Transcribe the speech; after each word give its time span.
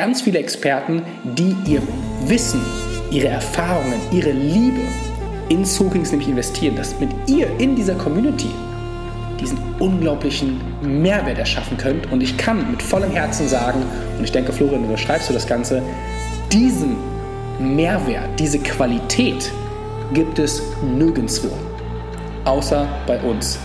ganz 0.00 0.22
viele 0.22 0.38
Experten, 0.38 1.02
die 1.24 1.54
ihr 1.66 1.82
Wissen, 2.24 2.62
ihre 3.10 3.28
Erfahrungen, 3.28 4.00
ihre 4.10 4.30
Liebe 4.30 4.80
in 5.50 5.62
Soakings 5.62 6.10
nämlich 6.10 6.30
investieren, 6.30 6.74
dass 6.74 6.98
mit 6.98 7.10
ihr 7.26 7.50
in 7.58 7.76
dieser 7.76 7.94
Community 7.96 8.48
diesen 9.38 9.58
unglaublichen 9.78 10.58
Mehrwert 10.80 11.36
erschaffen 11.36 11.76
könnt. 11.76 12.10
Und 12.10 12.22
ich 12.22 12.34
kann 12.38 12.70
mit 12.70 12.82
vollem 12.82 13.10
Herzen 13.10 13.46
sagen, 13.46 13.82
und 14.16 14.24
ich 14.24 14.32
denke, 14.32 14.54
Florian, 14.54 14.88
du 14.88 14.96
schreibst 14.96 15.28
du 15.28 15.34
das 15.34 15.46
Ganze, 15.46 15.82
diesen 16.50 16.96
Mehrwert, 17.58 18.40
diese 18.40 18.58
Qualität 18.58 19.52
gibt 20.14 20.38
es 20.38 20.62
nirgendwo, 20.96 21.50
außer 22.46 22.88
bei 23.06 23.20
uns 23.20 23.58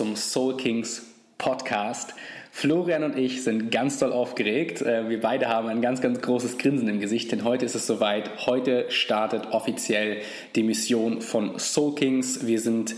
zum 0.00 0.16
Soul 0.16 0.56
Kings 0.56 1.02
Podcast. 1.36 2.14
Florian 2.50 3.04
und 3.04 3.18
ich 3.18 3.44
sind 3.44 3.70
ganz 3.70 3.98
doll 3.98 4.14
aufgeregt. 4.14 4.80
Äh, 4.80 5.10
wir 5.10 5.20
beide 5.20 5.48
haben 5.48 5.68
ein 5.68 5.82
ganz, 5.82 6.00
ganz 6.00 6.22
großes 6.22 6.56
Grinsen 6.56 6.88
im 6.88 7.00
Gesicht, 7.00 7.30
denn 7.32 7.44
heute 7.44 7.66
ist 7.66 7.74
es 7.74 7.86
soweit. 7.86 8.46
Heute 8.46 8.86
startet 8.88 9.48
offiziell 9.50 10.22
die 10.56 10.62
Mission 10.62 11.20
von 11.20 11.58
Soul 11.58 11.96
Kings. 11.96 12.46
Wir 12.46 12.60
sind 12.60 12.94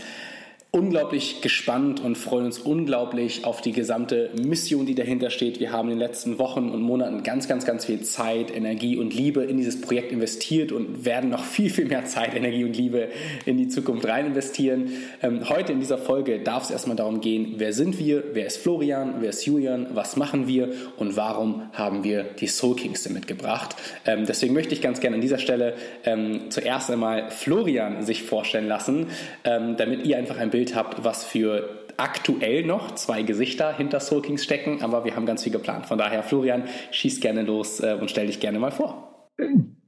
unglaublich 0.75 1.41
gespannt 1.41 1.99
und 1.99 2.17
freuen 2.17 2.45
uns 2.45 2.57
unglaublich 2.57 3.45
auf 3.45 3.61
die 3.61 3.73
gesamte 3.73 4.31
Mission, 4.43 4.87
die 4.87 4.95
dahinter 4.95 5.29
steht. 5.29 5.59
Wir 5.59 5.71
haben 5.71 5.89
in 5.89 5.97
den 5.97 5.99
letzten 5.99 6.39
Wochen 6.39 6.71
und 6.71 6.81
Monaten 6.81 7.21
ganz, 7.21 7.47
ganz, 7.47 7.63
ganz 7.63 7.85
viel 7.85 8.01
Zeit, 8.01 8.49
Energie 8.49 8.97
und 8.97 9.13
Liebe 9.13 9.43
in 9.43 9.57
dieses 9.57 9.79
Projekt 9.79 10.11
investiert 10.11 10.71
und 10.71 11.05
werden 11.05 11.29
noch 11.29 11.43
viel, 11.43 11.69
viel 11.69 11.85
mehr 11.85 12.05
Zeit, 12.05 12.33
Energie 12.33 12.63
und 12.63 12.75
Liebe 12.75 13.09
in 13.45 13.57
die 13.57 13.67
Zukunft 13.67 14.07
rein 14.07 14.25
investieren. 14.25 14.93
Ähm, 15.21 15.47
heute 15.47 15.73
in 15.73 15.79
dieser 15.79 15.99
Folge 15.99 16.39
darf 16.39 16.63
es 16.63 16.71
erstmal 16.71 16.95
darum 16.95 17.21
gehen, 17.21 17.53
wer 17.57 17.71
sind 17.71 17.99
wir, 17.99 18.23
wer 18.33 18.47
ist 18.47 18.57
Florian, 18.57 19.17
wer 19.19 19.29
ist 19.29 19.45
Julian, 19.45 19.89
was 19.93 20.17
machen 20.17 20.47
wir 20.47 20.73
und 20.97 21.15
warum 21.15 21.69
haben 21.73 22.03
wir 22.03 22.23
die 22.23 22.47
Soul 22.47 22.77
Kings 22.77 23.07
mitgebracht. 23.09 23.75
Ähm, 24.07 24.25
deswegen 24.25 24.55
möchte 24.55 24.73
ich 24.73 24.81
ganz 24.81 25.01
gerne 25.01 25.17
an 25.17 25.21
dieser 25.21 25.37
Stelle 25.37 25.75
ähm, 26.03 26.49
zuerst 26.49 26.89
einmal 26.89 27.29
Florian 27.29 28.03
sich 28.03 28.23
vorstellen 28.23 28.67
lassen, 28.67 29.07
damit 29.43 30.05
ihr 30.05 30.17
einfach 30.17 30.37
ein 30.37 30.49
Bild 30.49 30.62
Bild 30.63 30.75
habt, 30.75 31.03
was 31.03 31.25
für 31.25 31.87
aktuell 31.97 32.65
noch 32.65 32.95
zwei 32.95 33.21
Gesichter 33.21 33.75
hinter 33.75 33.99
Soul 33.99 34.21
Kings 34.21 34.43
stecken, 34.43 34.81
aber 34.81 35.03
wir 35.03 35.15
haben 35.15 35.25
ganz 35.25 35.43
viel 35.43 35.51
geplant. 35.51 35.85
Von 35.85 35.97
daher, 35.97 36.23
Florian, 36.23 36.63
schieß 36.91 37.19
gerne 37.19 37.43
los 37.43 37.81
äh, 37.81 37.97
und 37.99 38.09
stell 38.09 38.27
dich 38.27 38.39
gerne 38.39 38.59
mal 38.59 38.71
vor. 38.71 39.29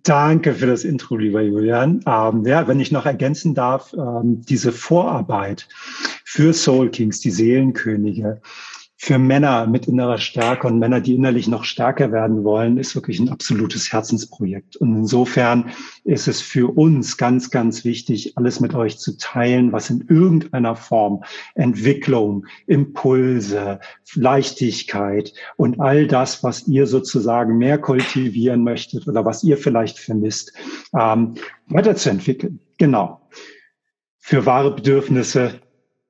Danke 0.04 0.54
für 0.54 0.68
das 0.68 0.84
Intro, 0.84 1.16
lieber 1.16 1.42
Julian. 1.42 2.02
Ähm, 2.06 2.46
ja, 2.46 2.68
wenn 2.68 2.80
ich 2.80 2.92
noch 2.92 3.06
ergänzen 3.06 3.56
darf, 3.56 3.94
ähm, 3.94 4.42
diese 4.42 4.72
Vorarbeit 4.72 5.68
für 6.26 6.54
Soul 6.54 6.90
Kings, 6.90 7.22
die 7.22 7.32
Seelenkönige, 7.32 8.42
für 8.98 9.18
Männer 9.20 9.68
mit 9.68 9.88
innerer 9.88 10.18
Stärke 10.18 10.68
und 10.68 10.80
Männer, 10.80 11.02
die 11.02 11.16
innerlich 11.16 11.48
noch 11.48 11.66
stärker 11.66 12.14
werden 12.14 12.46
wollen, 12.46 12.78
ist 12.78 12.96
wirklich 12.96 13.20
ein 13.20 13.30
absolutes 13.30 13.92
Herzensprojekt. 13.92 14.78
Und 14.78 14.96
insofern 14.96 15.72
ist 16.06 16.30
es 16.30 16.42
für 16.42 16.76
uns 16.78 17.18
ganz, 17.18 17.52
ganz 17.52 17.84
wichtig, 17.84 18.38
alles 18.38 18.62
mit 18.62 18.74
euch 18.74 18.98
zu 18.98 19.18
teilen, 19.18 19.74
was 19.74 19.90
in 19.90 20.06
irgendeiner 20.08 20.78
Form 20.78 21.24
Entwicklung, 21.56 22.46
Impulse, 22.68 23.80
Leichtigkeit 24.14 25.34
und 25.58 25.82
all 25.82 26.08
das, 26.08 26.42
was 26.44 26.66
ihr 26.68 26.88
sozusagen 26.88 27.58
mehr 27.58 27.78
kultivieren 27.78 28.64
möchtet 28.64 29.08
oder 29.08 29.26
was 29.26 29.44
ihr 29.44 29.58
vielleicht 29.58 30.00
vermisst, 30.00 30.54
ähm, 30.98 31.36
weiterzuentwickeln. 31.68 32.60
Genau. 32.78 33.22
Für 34.18 34.46
wahre 34.46 34.74
Bedürfnisse 34.74 35.60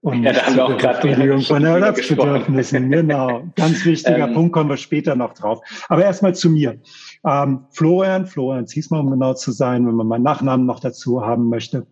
und 0.06 0.22
ja, 0.22 0.34
da 0.34 0.46
haben 0.46 0.56
wir 0.56 0.66
auch 0.66 0.78
gerade 0.78 1.42
von 1.42 1.66
Ersatzbedürfnissen. 1.66 2.92
Genau. 2.96 3.44
Ganz 3.56 3.84
wichtiger 3.86 4.28
ähm, 4.28 4.36
Punkt, 4.36 4.54
kommen 4.54 4.70
wir 4.70 4.78
später 4.78 5.16
noch 5.16 5.34
drauf. 5.34 5.62
Aber 5.90 6.04
erstmal 6.04 6.36
zu 6.36 6.52
mir. 6.52 6.80
Ähm, 7.26 7.66
Florian, 7.72 8.28
Florian 8.28 8.68
Ziesmann, 8.68 9.00
um 9.00 9.10
genau 9.10 9.34
zu 9.34 9.52
sein, 9.52 9.88
wenn 9.88 9.96
man 9.96 10.06
meinen 10.06 10.22
Nachnamen 10.22 10.68
noch 10.68 10.80
dazu 10.80 11.26
haben 11.26 11.50
möchte. 11.50 11.88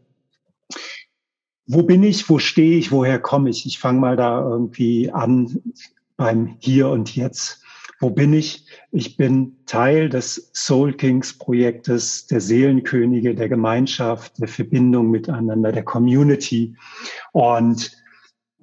Wo 1.66 1.82
bin 1.82 2.04
ich? 2.04 2.30
Wo 2.30 2.38
stehe 2.38 2.78
ich? 2.78 2.92
Woher 2.92 3.18
komme 3.18 3.50
ich? 3.50 3.66
Ich 3.66 3.80
fange 3.80 4.00
mal 4.00 4.16
da 4.16 4.48
irgendwie 4.48 5.10
an 5.12 5.64
beim 6.16 6.58
Hier 6.60 6.90
und 6.90 7.16
Jetzt. 7.16 7.64
Wo 8.00 8.12
bin 8.12 8.34
ich? 8.34 8.68
Ich 8.92 9.18
bin 9.18 9.56
Teil 9.66 10.10
des 10.10 10.52
Soul 10.54 10.94
Kings 10.94 11.36
Projektes, 11.40 12.28
der 12.28 12.42
Seelenkönige, 12.42 13.34
der 13.34 13.50
Gemeinschaft, 13.50 14.40
der 14.40 14.50
Verbindung 14.50 15.10
miteinander, 15.10 15.72
der 15.72 15.84
Community. 15.84 16.76
Und 17.32 18.03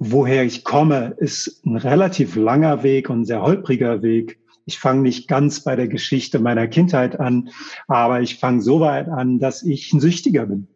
woher 0.00 0.44
ich 0.44 0.64
komme, 0.64 1.14
ist 1.18 1.64
ein 1.64 1.76
relativ 1.76 2.34
langer 2.34 2.82
Weg 2.82 3.10
und 3.10 3.26
sehr 3.26 3.42
holpriger 3.42 4.02
Weg. 4.02 4.40
Ich 4.64 4.78
fange 4.78 5.02
nicht 5.02 5.28
ganz 5.28 5.62
bei 5.62 5.76
der 5.76 5.88
Geschichte 5.88 6.38
meiner 6.38 6.66
Kindheit 6.68 7.20
an, 7.20 7.50
aber 7.86 8.22
ich 8.22 8.38
fange 8.38 8.62
so 8.62 8.80
weit 8.80 9.08
an, 9.08 9.38
dass 9.38 9.62
ich 9.62 9.92
ein 9.92 10.00
Süchtiger 10.00 10.46
bin. 10.46 10.68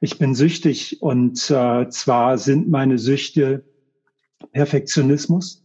Ich 0.00 0.18
bin 0.18 0.34
süchtig 0.34 1.02
und 1.02 1.50
äh, 1.50 1.88
zwar 1.88 2.36
sind 2.36 2.68
meine 2.68 2.98
Süchte 2.98 3.64
Perfektionismus, 4.52 5.64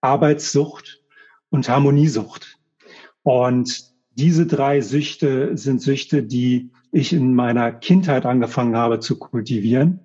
Arbeitssucht 0.00 1.02
und 1.50 1.68
Harmoniesucht. 1.68 2.56
Und 3.22 3.84
diese 4.12 4.46
drei 4.46 4.80
Süchte 4.80 5.56
sind 5.56 5.82
Süchte, 5.82 6.22
die 6.22 6.70
ich 6.92 7.12
in 7.12 7.34
meiner 7.34 7.72
Kindheit 7.72 8.26
angefangen 8.26 8.76
habe 8.76 9.00
zu 9.00 9.18
kultivieren 9.18 10.00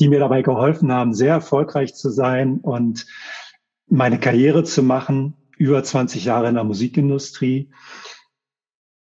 die 0.00 0.08
mir 0.08 0.18
dabei 0.18 0.42
geholfen 0.42 0.92
haben, 0.92 1.14
sehr 1.14 1.32
erfolgreich 1.32 1.94
zu 1.94 2.10
sein 2.10 2.58
und 2.58 3.06
meine 3.88 4.18
Karriere 4.18 4.64
zu 4.64 4.82
machen, 4.82 5.34
über 5.56 5.82
20 5.82 6.24
Jahre 6.24 6.48
in 6.48 6.54
der 6.54 6.64
Musikindustrie, 6.64 7.70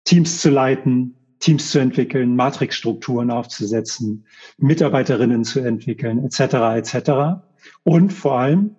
Teams 0.04 0.40
zu 0.40 0.50
leiten, 0.50 1.16
Teams 1.38 1.70
zu 1.70 1.78
entwickeln, 1.78 2.36
Matrixstrukturen 2.36 3.30
aufzusetzen, 3.30 4.26
Mitarbeiterinnen 4.58 5.44
zu 5.44 5.60
entwickeln, 5.60 6.24
etc., 6.24 6.40
etc. 6.76 7.42
Und 7.84 8.12
vor 8.12 8.38
allem 8.38 8.76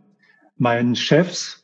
meinen 0.57 0.95
Chefs 0.95 1.62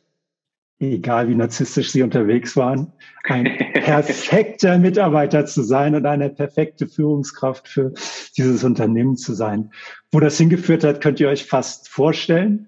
egal 0.79 1.28
wie 1.28 1.35
narzisstisch 1.35 1.91
sie 1.91 2.03
unterwegs 2.03 2.56
waren, 2.56 2.94
ein 3.25 3.45
perfekter 3.73 4.78
Mitarbeiter 4.78 5.45
zu 5.45 5.63
sein 5.63 5.95
und 5.95 6.06
eine 6.06 6.29
perfekte 6.29 6.88
Führungskraft 6.88 7.67
für 7.67 7.94
dieses 8.38 8.63
Unternehmen 8.63 9.17
zu 9.17 9.34
sein. 9.34 9.72
Wo 10.12 10.19
das 10.19 10.38
hingeführt 10.38 10.84
hat, 10.84 11.01
könnt 11.01 11.19
ihr 11.19 11.29
euch 11.29 11.45
fast 11.45 11.90
vorstellen. 11.90 12.67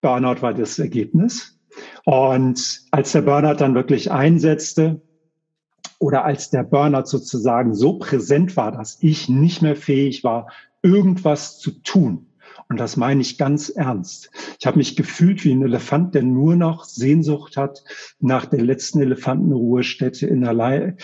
Burnout 0.00 0.42
war 0.42 0.54
das 0.54 0.78
Ergebnis. 0.78 1.58
Und 2.04 2.82
als 2.90 3.12
der 3.12 3.22
Burnout 3.22 3.54
dann 3.54 3.74
wirklich 3.74 4.10
einsetzte, 4.10 5.00
oder 6.02 6.24
als 6.24 6.50
der 6.50 6.64
Burnout 6.64 7.06
sozusagen 7.06 7.74
so 7.74 7.98
präsent 7.98 8.56
war, 8.56 8.72
dass 8.72 8.98
ich 9.00 9.28
nicht 9.28 9.62
mehr 9.62 9.76
fähig 9.76 10.24
war, 10.24 10.50
irgendwas 10.82 11.60
zu 11.60 11.70
tun, 11.70 12.26
und 12.68 12.78
das 12.78 12.96
meine 12.96 13.20
ich 13.20 13.38
ganz 13.38 13.68
ernst. 13.68 14.30
Ich 14.58 14.66
habe 14.66 14.78
mich 14.78 14.96
gefühlt 14.96 15.44
wie 15.44 15.52
ein 15.52 15.62
Elefant, 15.62 16.14
der 16.14 16.22
nur 16.22 16.56
noch 16.56 16.84
Sehnsucht 16.84 17.56
hat, 17.56 17.84
nach 18.20 18.46
der 18.46 18.62
letzten 18.62 19.00
Elefantenruhestätte 19.00 20.26
in 20.26 20.44
allein, 20.44 20.96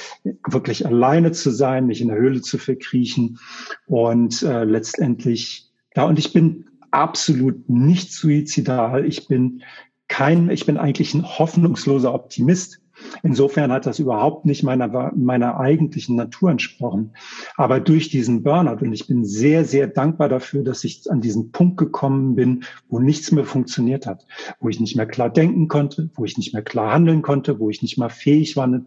wirklich 0.46 0.86
alleine 0.86 1.32
zu 1.32 1.50
sein, 1.50 1.86
mich 1.86 2.00
in 2.00 2.08
der 2.08 2.18
Höhle 2.18 2.40
zu 2.40 2.58
verkriechen 2.58 3.38
und 3.86 4.42
äh, 4.42 4.64
letztendlich 4.64 5.70
da. 5.94 6.04
Und 6.04 6.18
ich 6.18 6.32
bin 6.32 6.66
absolut 6.90 7.68
nicht 7.68 8.12
suizidal. 8.12 9.04
Ich 9.04 9.28
bin 9.28 9.62
kein, 10.08 10.50
ich 10.50 10.66
bin 10.66 10.78
eigentlich 10.78 11.14
ein 11.14 11.26
hoffnungsloser 11.26 12.14
Optimist. 12.14 12.80
Insofern 13.22 13.72
hat 13.72 13.86
das 13.86 13.98
überhaupt 13.98 14.46
nicht 14.46 14.62
meiner, 14.62 15.12
meiner 15.14 15.58
eigentlichen 15.58 16.16
Natur 16.16 16.50
entsprochen. 16.50 17.12
Aber 17.56 17.80
durch 17.80 18.08
diesen 18.08 18.42
Burnout, 18.42 18.84
und 18.84 18.92
ich 18.92 19.06
bin 19.06 19.24
sehr, 19.24 19.64
sehr 19.64 19.86
dankbar 19.86 20.28
dafür, 20.28 20.62
dass 20.62 20.84
ich 20.84 21.10
an 21.10 21.20
diesen 21.20 21.52
Punkt 21.52 21.76
gekommen 21.76 22.34
bin, 22.34 22.64
wo 22.88 22.98
nichts 22.98 23.32
mehr 23.32 23.44
funktioniert 23.44 24.06
hat, 24.06 24.26
wo 24.60 24.68
ich 24.68 24.80
nicht 24.80 24.96
mehr 24.96 25.06
klar 25.06 25.30
denken 25.30 25.68
konnte, 25.68 26.10
wo 26.14 26.24
ich 26.24 26.36
nicht 26.36 26.52
mehr 26.52 26.62
klar 26.62 26.92
handeln 26.92 27.22
konnte, 27.22 27.58
wo 27.58 27.70
ich 27.70 27.82
nicht 27.82 27.98
mal 27.98 28.10
fähig 28.10 28.56
war, 28.56 28.64
eine, 28.64 28.84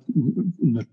eine 0.62 0.88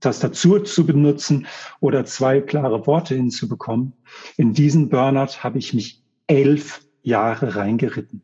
Tastatur 0.00 0.64
zu 0.64 0.86
benutzen 0.86 1.46
oder 1.80 2.04
zwei 2.04 2.40
klare 2.40 2.86
Worte 2.86 3.14
hinzubekommen. 3.14 3.94
In 4.36 4.52
diesen 4.52 4.88
Burnout 4.88 5.42
habe 5.42 5.58
ich 5.58 5.74
mich 5.74 6.04
elf 6.26 6.82
Jahre 7.02 7.56
reingeritten. 7.56 8.22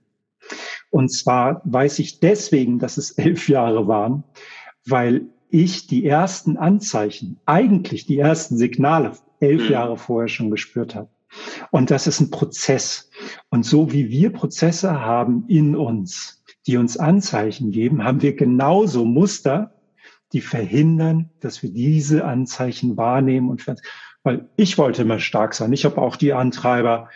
Und 0.95 1.09
zwar 1.09 1.61
weiß 1.65 1.99
ich 1.99 2.21
deswegen, 2.21 2.79
dass 2.79 2.99
es 2.99 3.11
elf 3.19 3.49
Jahre 3.49 3.89
waren, 3.89 4.23
weil 4.87 5.27
ich 5.51 5.89
die 5.89 6.07
ersten 6.07 6.57
Anzeichen, 6.57 7.41
eigentlich 7.47 8.07
die 8.07 8.21
ersten 8.21 8.57
Signale 8.57 9.11
elf 9.41 9.65
mhm. 9.65 9.73
Jahre 9.73 9.97
vorher 9.97 10.29
schon 10.29 10.53
gespürt 10.53 10.95
habe. 10.95 11.09
Und 11.73 11.91
das 11.91 12.07
ist 12.07 12.21
ein 12.21 12.31
Prozess. 12.31 13.11
Und 13.51 13.67
so 13.67 13.91
wie 13.91 14.09
wir 14.09 14.33
Prozesse 14.33 15.01
haben 15.01 15.47
in 15.49 15.75
uns, 15.75 16.45
die 16.69 16.77
uns 16.77 16.97
Anzeichen 16.97 17.73
geben, 17.73 18.05
haben 18.05 18.23
wir 18.23 18.37
genauso 18.37 19.05
Muster, 19.05 19.75
die 20.33 20.43
verhindern, 20.43 21.29
dass 21.41 21.65
wir 21.65 21.71
diese 21.71 22.25
Anzeichen 22.25 22.97
wahrnehmen 22.97 23.49
und 23.49 23.67
weil 24.23 24.49
ich 24.55 24.79
wollte 24.79 25.03
immer 25.03 25.19
stark 25.19 25.55
sein. 25.55 25.73
Ich 25.73 25.85
habe 25.85 26.01
auch 26.01 26.15
die 26.15 26.35
Antreiber 26.35 27.09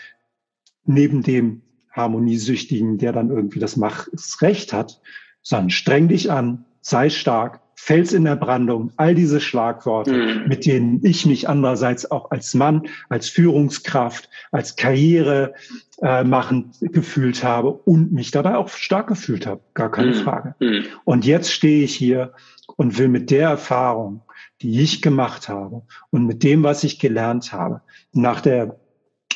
neben 0.85 1.23
dem 1.23 1.63
Harmoniesüchtigen, 1.91 2.99
der 2.99 3.13
dann 3.13 3.31
irgendwie 3.31 3.61
das 3.61 3.79
Recht 4.43 4.73
hat, 4.73 5.01
sondern 5.43 5.71
streng 5.71 6.09
dich 6.09 6.31
an, 6.31 6.65
sei 6.81 7.11
stark, 7.11 7.61
Fels 7.81 8.13
in 8.13 8.25
der 8.25 8.35
Brandung, 8.35 8.93
all 8.97 9.15
diese 9.15 9.41
Schlagworte, 9.41 10.13
mhm. 10.13 10.49
mit 10.49 10.67
denen 10.67 11.01
ich 11.05 11.27
mich 11.27 11.49
andererseits 11.49 12.11
auch 12.11 12.33
als 12.33 12.53
Mann, 12.55 12.89
als 13.09 13.29
Führungskraft, 13.29 14.29
als 14.51 14.75
Karriere 14.75 15.55
äh, 16.03 16.25
machend 16.25 16.77
gefühlt 16.81 17.45
habe 17.45 17.71
und 17.71 18.13
mich 18.13 18.33
dabei 18.33 18.57
auch 18.57 18.69
stark 18.69 19.07
gefühlt 19.07 19.47
habe, 19.47 19.61
gar 19.75 19.93
keine 19.93 20.09
mhm. 20.09 20.15
Frage. 20.15 20.55
Mhm. 20.59 20.87
Und 21.05 21.25
jetzt 21.25 21.53
stehe 21.53 21.85
ich 21.85 21.95
hier 21.95 22.33
und 22.77 22.99
will 22.99 23.09
mit 23.09 23.31
der 23.31 23.49
Erfahrung, 23.49 24.23
die 24.61 24.81
ich 24.81 25.01
gemacht 25.01 25.49
habe 25.49 25.83
und 26.11 26.27
mit 26.27 26.43
dem, 26.43 26.65
was 26.65 26.83
ich 26.83 26.99
gelernt 26.99 27.53
habe, 27.53 27.83
nach 28.13 28.41
der 28.41 28.81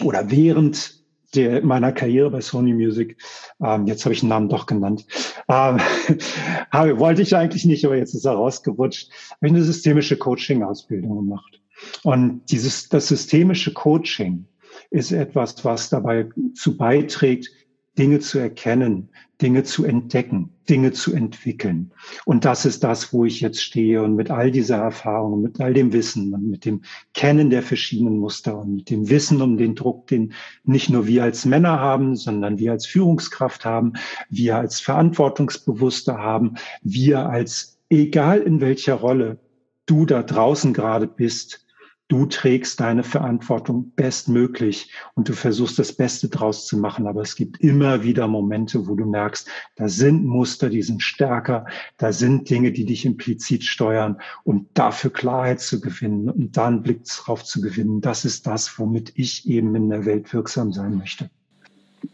oder 0.03 0.31
während 0.33 1.02
der, 1.35 1.65
meiner 1.65 1.93
Karriere 1.93 2.31
bei 2.31 2.41
Sony 2.41 2.73
Music, 2.73 3.17
ähm, 3.65 3.87
jetzt 3.87 4.05
habe 4.05 4.15
ich 4.15 4.21
den 4.21 4.29
Namen 4.29 4.49
doch 4.49 4.67
genannt, 4.67 5.07
ähm, 5.49 5.79
wollte 6.99 7.23
ich 7.23 7.37
eigentlich 7.37 7.65
nicht, 7.65 7.85
aber 7.85 7.97
jetzt 7.97 8.15
ist 8.15 8.25
er 8.25 8.33
rausgerutscht, 8.33 9.11
habe 9.31 9.47
ich 9.47 9.53
eine 9.53 9.63
systemische 9.63 10.17
Coaching-Ausbildung 10.17 11.17
gemacht. 11.17 11.61
Und 12.03 12.43
dieses, 12.51 12.89
das 12.89 13.09
systemische 13.09 13.73
Coaching 13.73 14.47
ist 14.91 15.13
etwas, 15.13 15.65
was 15.65 15.89
dabei 15.89 16.29
zu 16.55 16.77
beiträgt, 16.77 17.51
Dinge 17.99 18.21
zu 18.21 18.39
erkennen, 18.39 19.11
Dinge 19.43 19.65
zu 19.65 19.85
entdecken, 19.85 20.51
Dinge 20.69 20.93
zu 20.93 21.13
entwickeln. 21.13 21.93
Und 22.25 22.45
das 22.45 22.65
ist 22.65 22.85
das, 22.85 23.13
wo 23.13 23.25
ich 23.25 23.41
jetzt 23.41 23.63
stehe 23.63 24.03
und 24.03 24.15
mit 24.15 24.31
all 24.31 24.51
dieser 24.51 24.77
Erfahrung, 24.77 25.43
mit 25.43 25.61
all 25.61 25.75
dem 25.75 25.93
Wissen 25.93 26.33
und 26.33 26.49
mit 26.49 26.65
dem 26.65 26.83
Kennen 27.13 27.51
der 27.51 27.63
verschiedenen 27.63 28.19
Muster 28.19 28.59
und 28.59 28.77
mit 28.77 28.91
dem 28.91 29.11
Wissen 29.11 29.43
um 29.43 29.59
den 29.59 29.75
Druck, 29.75 30.07
den 30.07 30.33
nicht 30.65 30.89
nur 30.89 31.07
wir 31.07 31.25
als 31.25 31.45
Männer 31.45 31.81
haben, 31.81 32.17
sondern 32.17 32.59
wir 32.59 32.73
als 32.73 32.87
Führungskraft 32.87 33.65
haben, 33.65 33.95
wir 34.31 34.57
als 34.57 34.81
Verantwortungsbewusste 34.81 36.17
haben, 36.17 36.55
wir 36.83 37.29
als, 37.29 37.79
egal 37.91 38.41
in 38.41 38.61
welcher 38.61 38.95
Rolle 38.95 39.39
du 39.87 40.07
da 40.07 40.23
draußen 40.23 40.73
gerade 40.73 41.07
bist, 41.07 41.67
du 42.09 42.27
trägst 42.27 42.81
deine 42.81 43.05
Verantwortung 43.05 43.93
bestmöglich 43.97 44.91
und 45.15 45.29
du 45.29 45.33
versuchst 45.33 45.79
das 45.79 45.93
Beste 45.95 46.29
draus 46.29 46.67
zu 46.67 46.77
machen. 46.77 47.07
Aber 47.07 47.23
es 47.23 47.37
gibt 47.37 47.61
immer 47.61 48.03
wieder 48.03 48.29
Momente, 48.29 48.87
wo 48.87 48.95
du 48.95 49.07
merkst, 49.07 49.49
da 49.77 49.89
sind 49.89 50.25
Muster, 50.25 50.69
die 50.69 50.83
sind 50.83 51.03
stärker, 51.03 51.67
da 51.97 52.13
sind 52.13 52.51
Dinge, 52.51 52.73
die 52.73 52.85
dich 52.85 53.07
implizit 53.07 53.65
steuern 53.65 54.21
und 54.45 54.69
dafür 54.75 55.13
Klarheit 55.13 55.61
zu 55.61 55.81
gewinnen 55.81 56.29
und 56.29 56.57
da 56.57 56.67
einen 56.67 56.83
Blick 56.83 57.05
drauf 57.05 57.45
zu 57.45 57.61
gewinnen. 57.61 58.01
Das 58.01 58.25
ist 58.25 58.47
das, 58.47 58.79
womit 58.79 59.13
ich 59.15 59.49
eben 59.49 59.75
in 59.75 59.89
der 59.89 60.05
Welt 60.05 60.33
wirksam 60.35 60.73
sein 60.73 60.99
möchte. 60.99 61.31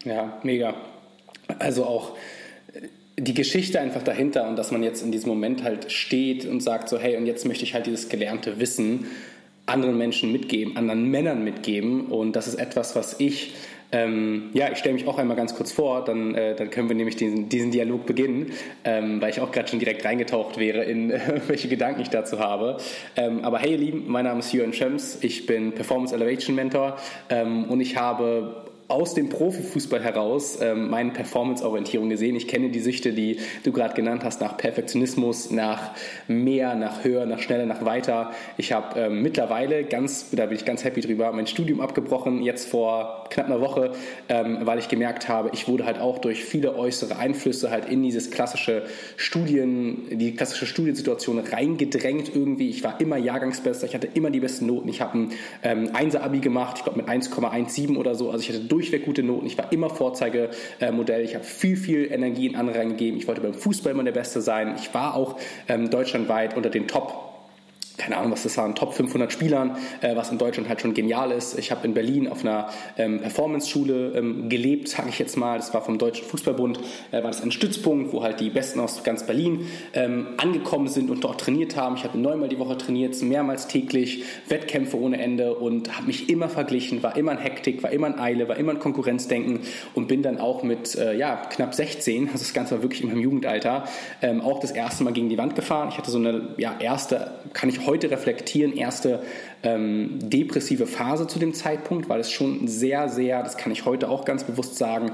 Ja, 0.04 0.38
mega. 0.42 0.74
Also 1.58 1.84
auch 1.84 2.16
die 3.18 3.34
Geschichte 3.34 3.80
einfach 3.80 4.02
dahinter 4.02 4.48
und 4.48 4.56
dass 4.56 4.70
man 4.70 4.82
jetzt 4.82 5.02
in 5.02 5.10
diesem 5.10 5.28
Moment 5.30 5.64
halt 5.64 5.90
steht 5.90 6.46
und 6.46 6.60
sagt 6.62 6.88
so, 6.88 6.98
hey, 6.98 7.16
und 7.16 7.26
jetzt 7.26 7.44
möchte 7.46 7.64
ich 7.64 7.74
halt 7.74 7.86
dieses 7.86 8.08
gelernte 8.08 8.60
Wissen 8.60 9.06
anderen 9.68 9.98
Menschen 9.98 10.32
mitgeben, 10.32 10.76
anderen 10.76 11.10
Männern 11.10 11.44
mitgeben. 11.44 12.06
Und 12.06 12.36
das 12.36 12.48
ist 12.48 12.56
etwas, 12.56 12.96
was 12.96 13.20
ich 13.20 13.54
ähm, 13.90 14.50
ja, 14.52 14.70
ich 14.70 14.78
stelle 14.78 14.94
mich 14.94 15.06
auch 15.06 15.18
einmal 15.18 15.36
ganz 15.36 15.54
kurz 15.54 15.72
vor, 15.72 16.04
dann, 16.04 16.34
äh, 16.34 16.54
dann 16.54 16.68
können 16.68 16.88
wir 16.88 16.96
nämlich 16.96 17.16
diesen, 17.16 17.48
diesen 17.48 17.70
Dialog 17.70 18.04
beginnen, 18.04 18.52
ähm, 18.84 19.20
weil 19.22 19.30
ich 19.30 19.40
auch 19.40 19.50
gerade 19.50 19.68
schon 19.68 19.78
direkt 19.78 20.04
reingetaucht 20.04 20.58
wäre 20.58 20.84
in 20.84 21.10
äh, 21.10 21.20
welche 21.48 21.68
Gedanken 21.68 22.02
ich 22.02 22.10
dazu 22.10 22.38
habe. 22.38 22.76
Ähm, 23.16 23.44
aber 23.44 23.58
hey 23.58 23.72
ihr 23.72 23.78
Lieben, 23.78 24.04
mein 24.06 24.24
Name 24.24 24.40
ist 24.40 24.52
Jürgen 24.52 24.74
Schems, 24.74 25.18
ich 25.22 25.46
bin 25.46 25.72
Performance 25.72 26.14
Elevation 26.14 26.54
Mentor 26.54 26.98
ähm, 27.30 27.64
und 27.64 27.80
ich 27.80 27.96
habe 27.96 28.68
aus 28.88 29.12
dem 29.12 29.28
Profifußball 29.28 30.02
heraus 30.02 30.58
ähm, 30.62 30.88
meine 30.88 31.10
Performance-Orientierung 31.10 32.08
gesehen. 32.08 32.34
Ich 32.36 32.48
kenne 32.48 32.70
die 32.70 32.80
Süchte, 32.80 33.12
die 33.12 33.38
du 33.62 33.70
gerade 33.70 33.94
genannt 33.94 34.24
hast, 34.24 34.40
nach 34.40 34.56
Perfektionismus, 34.56 35.50
nach 35.50 35.90
mehr, 36.26 36.74
nach 36.74 37.04
höher, 37.04 37.26
nach 37.26 37.38
schneller, 37.40 37.66
nach 37.66 37.84
weiter. 37.84 38.32
Ich 38.56 38.72
habe 38.72 38.98
ähm, 38.98 39.22
mittlerweile 39.22 39.84
ganz, 39.84 40.30
da 40.32 40.46
bin 40.46 40.56
ich 40.56 40.64
ganz 40.64 40.84
happy 40.84 41.02
drüber, 41.02 41.30
mein 41.32 41.46
Studium 41.46 41.82
abgebrochen, 41.82 42.42
jetzt 42.42 42.66
vor 42.68 43.26
knapp 43.28 43.46
einer 43.46 43.60
Woche, 43.60 43.92
ähm, 44.30 44.60
weil 44.62 44.78
ich 44.78 44.88
gemerkt 44.88 45.28
habe, 45.28 45.50
ich 45.52 45.68
wurde 45.68 45.84
halt 45.84 46.00
auch 46.00 46.18
durch 46.18 46.42
viele 46.42 46.74
äußere 46.74 47.16
Einflüsse 47.16 47.70
halt 47.70 47.90
in 47.90 48.02
dieses 48.02 48.30
klassische 48.30 48.84
Studien, 49.18 50.18
die 50.18 50.34
klassische 50.34 50.64
Studiensituation 50.64 51.38
reingedrängt 51.38 52.34
irgendwie. 52.34 52.70
Ich 52.70 52.82
war 52.84 52.98
immer 53.02 53.18
Jahrgangsbester, 53.18 53.86
ich 53.86 53.94
hatte 53.94 54.08
immer 54.14 54.30
die 54.30 54.40
besten 54.40 54.64
Noten. 54.64 54.88
Ich 54.88 55.02
habe 55.02 55.18
ein 55.18 55.32
ähm, 55.62 55.90
Einser-Abi 55.92 56.40
gemacht, 56.40 56.78
ich 56.78 56.84
glaube 56.84 56.98
mit 56.98 57.08
1,17 57.08 57.98
oder 57.98 58.14
so. 58.14 58.30
Also 58.30 58.42
ich 58.42 58.48
hatte 58.48 58.64
durchweg 58.78 59.04
gute 59.04 59.24
Noten. 59.24 59.46
Ich 59.46 59.58
war 59.58 59.72
immer 59.72 59.90
Vorzeigemodell. 59.90 61.24
Ich 61.24 61.34
habe 61.34 61.44
viel, 61.44 61.76
viel 61.76 62.12
Energie 62.12 62.46
in 62.46 62.54
andere 62.54 62.78
reingegeben. 62.78 63.18
Ich 63.18 63.26
wollte 63.26 63.40
beim 63.40 63.54
Fußball 63.54 63.92
immer 63.92 64.04
der 64.04 64.12
Beste 64.12 64.40
sein. 64.40 64.76
Ich 64.78 64.94
war 64.94 65.16
auch 65.16 65.36
ähm, 65.66 65.90
deutschlandweit 65.90 66.56
unter 66.56 66.70
den 66.70 66.86
Top 66.86 67.27
keine 67.98 68.16
Ahnung, 68.16 68.32
was 68.32 68.44
das 68.44 68.56
waren, 68.56 68.74
Top 68.74 68.94
500 68.94 69.32
Spielern, 69.32 69.76
äh, 70.00 70.16
was 70.16 70.30
in 70.30 70.38
Deutschland 70.38 70.68
halt 70.68 70.80
schon 70.80 70.94
genial 70.94 71.32
ist. 71.32 71.58
Ich 71.58 71.70
habe 71.70 71.86
in 71.86 71.94
Berlin 71.94 72.28
auf 72.28 72.42
einer 72.42 72.68
ähm, 72.96 73.20
Performance-Schule 73.20 74.12
ähm, 74.16 74.48
gelebt, 74.48 74.88
sage 74.88 75.08
ich 75.08 75.18
jetzt 75.18 75.36
mal. 75.36 75.58
Das 75.58 75.74
war 75.74 75.82
vom 75.82 75.98
Deutschen 75.98 76.24
Fußballbund, 76.26 76.78
äh, 77.10 77.22
war 77.22 77.22
das 77.22 77.42
ein 77.42 77.50
Stützpunkt, 77.50 78.12
wo 78.12 78.22
halt 78.22 78.40
die 78.40 78.50
Besten 78.50 78.80
aus 78.80 79.02
ganz 79.02 79.24
Berlin 79.24 79.66
ähm, 79.94 80.28
angekommen 80.36 80.88
sind 80.88 81.10
und 81.10 81.24
dort 81.24 81.40
trainiert 81.40 81.76
haben. 81.76 81.96
Ich 81.96 82.04
habe 82.04 82.16
neunmal 82.16 82.48
die 82.48 82.58
Woche 82.58 82.78
trainiert, 82.78 83.20
mehrmals 83.20 83.66
täglich, 83.66 84.24
Wettkämpfe 84.48 84.98
ohne 84.98 85.20
Ende 85.20 85.56
und 85.56 85.96
habe 85.96 86.06
mich 86.06 86.30
immer 86.30 86.48
verglichen, 86.48 87.02
war 87.02 87.16
immer 87.16 87.32
in 87.32 87.38
Hektik, 87.38 87.82
war 87.82 87.90
immer 87.90 88.06
in 88.06 88.18
Eile, 88.18 88.48
war 88.48 88.56
immer 88.56 88.72
in 88.72 88.78
Konkurrenzdenken 88.78 89.60
und 89.94 90.06
bin 90.06 90.22
dann 90.22 90.38
auch 90.38 90.62
mit 90.62 90.94
äh, 90.94 91.16
ja, 91.16 91.36
knapp 91.36 91.74
16, 91.74 92.28
also 92.28 92.38
das 92.38 92.54
Ganze 92.54 92.76
war 92.76 92.82
wirklich 92.82 93.02
in 93.02 93.08
meinem 93.08 93.20
Jugendalter, 93.20 93.84
ähm, 94.22 94.40
auch 94.40 94.60
das 94.60 94.70
erste 94.70 95.02
Mal 95.02 95.12
gegen 95.12 95.28
die 95.28 95.38
Wand 95.38 95.56
gefahren. 95.56 95.88
Ich 95.90 95.98
hatte 95.98 96.10
so 96.10 96.18
eine 96.18 96.54
ja, 96.58 96.76
erste, 96.78 97.32
kann 97.52 97.68
ich 97.68 97.87
heute 97.88 98.10
reflektieren, 98.10 98.76
erste 98.76 99.22
ähm, 99.62 100.18
depressive 100.20 100.86
Phase 100.86 101.26
zu 101.26 101.38
dem 101.38 101.54
Zeitpunkt, 101.54 102.08
weil 102.08 102.20
es 102.20 102.30
schon 102.30 102.68
sehr, 102.68 103.08
sehr, 103.08 103.42
das 103.42 103.56
kann 103.56 103.72
ich 103.72 103.86
heute 103.86 104.08
auch 104.10 104.24
ganz 104.24 104.44
bewusst 104.44 104.76
sagen, 104.76 105.12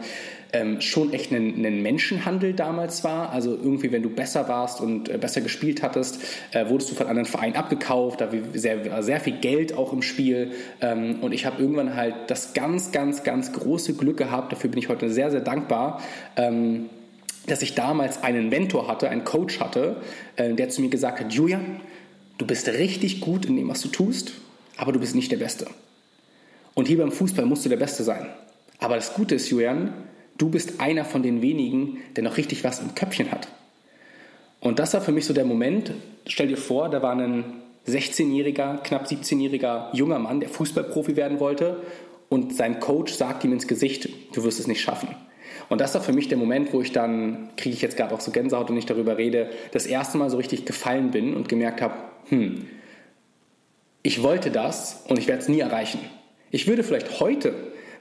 ähm, 0.52 0.80
schon 0.80 1.12
echt 1.12 1.32
ein, 1.32 1.82
Menschenhandel 1.82 2.52
damals 2.52 3.04
war. 3.04 3.30
Also 3.30 3.50
irgendwie, 3.50 3.92
wenn 3.92 4.02
du 4.02 4.10
besser 4.10 4.48
warst 4.48 4.80
und 4.80 5.08
äh, 5.08 5.18
besser 5.18 5.40
gespielt 5.40 5.82
hattest, 5.82 6.20
äh, 6.52 6.68
wurdest 6.68 6.90
du 6.90 6.94
von 6.94 7.06
anderen 7.06 7.26
Vereinen 7.26 7.56
abgekauft, 7.56 8.20
da 8.20 8.32
war 8.32 8.40
sehr, 8.54 9.02
sehr 9.02 9.20
viel 9.20 9.38
Geld 9.38 9.76
auch 9.76 9.92
im 9.92 10.02
Spiel. 10.02 10.52
Ähm, 10.80 11.20
und 11.20 11.32
ich 11.32 11.46
habe 11.46 11.62
irgendwann 11.62 11.94
halt 11.94 12.14
das 12.28 12.54
ganz, 12.54 12.92
ganz, 12.92 13.22
ganz 13.22 13.52
große 13.52 13.94
Glück 13.94 14.16
gehabt, 14.16 14.52
dafür 14.52 14.70
bin 14.70 14.78
ich 14.78 14.88
heute 14.88 15.10
sehr, 15.10 15.30
sehr 15.30 15.40
dankbar. 15.40 16.02
Ähm, 16.36 16.90
dass 17.46 17.60
ich 17.60 17.74
damals 17.74 18.22
einen 18.22 18.48
Mentor 18.48 18.88
hatte, 18.88 19.10
einen 19.10 19.24
Coach 19.24 19.60
hatte, 19.60 19.96
äh, 20.36 20.54
der 20.54 20.70
zu 20.70 20.80
mir 20.80 20.88
gesagt 20.88 21.20
hat, 21.20 21.32
Julian, 21.32 21.80
Du 22.38 22.46
bist 22.46 22.66
richtig 22.68 23.20
gut 23.20 23.46
in 23.46 23.56
dem, 23.56 23.68
was 23.68 23.80
du 23.80 23.88
tust, 23.88 24.32
aber 24.76 24.92
du 24.92 24.98
bist 24.98 25.14
nicht 25.14 25.30
der 25.30 25.36
Beste. 25.36 25.66
Und 26.74 26.88
hier 26.88 26.98
beim 26.98 27.12
Fußball 27.12 27.46
musst 27.46 27.64
du 27.64 27.68
der 27.68 27.76
Beste 27.76 28.02
sein. 28.02 28.26
Aber 28.78 28.96
das 28.96 29.14
Gute 29.14 29.36
ist, 29.36 29.50
Julian, 29.50 29.92
du 30.36 30.50
bist 30.50 30.80
einer 30.80 31.04
von 31.04 31.22
den 31.22 31.42
wenigen, 31.42 31.98
der 32.16 32.24
noch 32.24 32.36
richtig 32.36 32.64
was 32.64 32.80
im 32.80 32.94
Köpfchen 32.94 33.30
hat. 33.30 33.48
Und 34.60 34.78
das 34.78 34.94
war 34.94 35.00
für 35.00 35.12
mich 35.12 35.26
so 35.26 35.34
der 35.34 35.44
Moment. 35.44 35.92
Stell 36.26 36.48
dir 36.48 36.56
vor, 36.56 36.88
da 36.88 37.02
war 37.02 37.14
ein 37.14 37.44
16-jähriger, 37.86 38.78
knapp 38.82 39.06
17-jähriger 39.06 39.94
junger 39.94 40.18
Mann, 40.18 40.40
der 40.40 40.48
Fußballprofi 40.48 41.16
werden 41.16 41.38
wollte 41.38 41.82
und 42.30 42.56
sein 42.56 42.80
Coach 42.80 43.12
sagt 43.12 43.44
ihm 43.44 43.52
ins 43.52 43.68
Gesicht, 43.68 44.08
du 44.34 44.42
wirst 44.42 44.58
es 44.58 44.66
nicht 44.66 44.80
schaffen. 44.80 45.08
Und 45.68 45.80
das 45.80 45.94
war 45.94 46.00
für 46.00 46.12
mich 46.12 46.28
der 46.28 46.38
Moment, 46.38 46.72
wo 46.72 46.80
ich 46.80 46.92
dann, 46.92 47.50
kriege 47.56 47.74
ich 47.74 47.82
jetzt 47.82 47.96
gerade 47.96 48.14
auch 48.14 48.20
so 48.20 48.30
Gänsehaut 48.30 48.70
und 48.70 48.76
ich 48.76 48.86
darüber 48.86 49.18
rede, 49.18 49.50
das 49.72 49.86
erste 49.86 50.18
Mal 50.18 50.30
so 50.30 50.36
richtig 50.36 50.64
gefallen 50.64 51.10
bin 51.10 51.34
und 51.34 51.48
gemerkt 51.48 51.80
habe, 51.80 51.94
hm, 52.28 52.66
ich 54.02 54.22
wollte 54.22 54.50
das 54.50 55.04
und 55.08 55.18
ich 55.18 55.26
werde 55.26 55.42
es 55.42 55.48
nie 55.48 55.60
erreichen. 55.60 55.98
Ich 56.50 56.66
würde 56.66 56.84
vielleicht 56.84 57.20
heute 57.20 57.54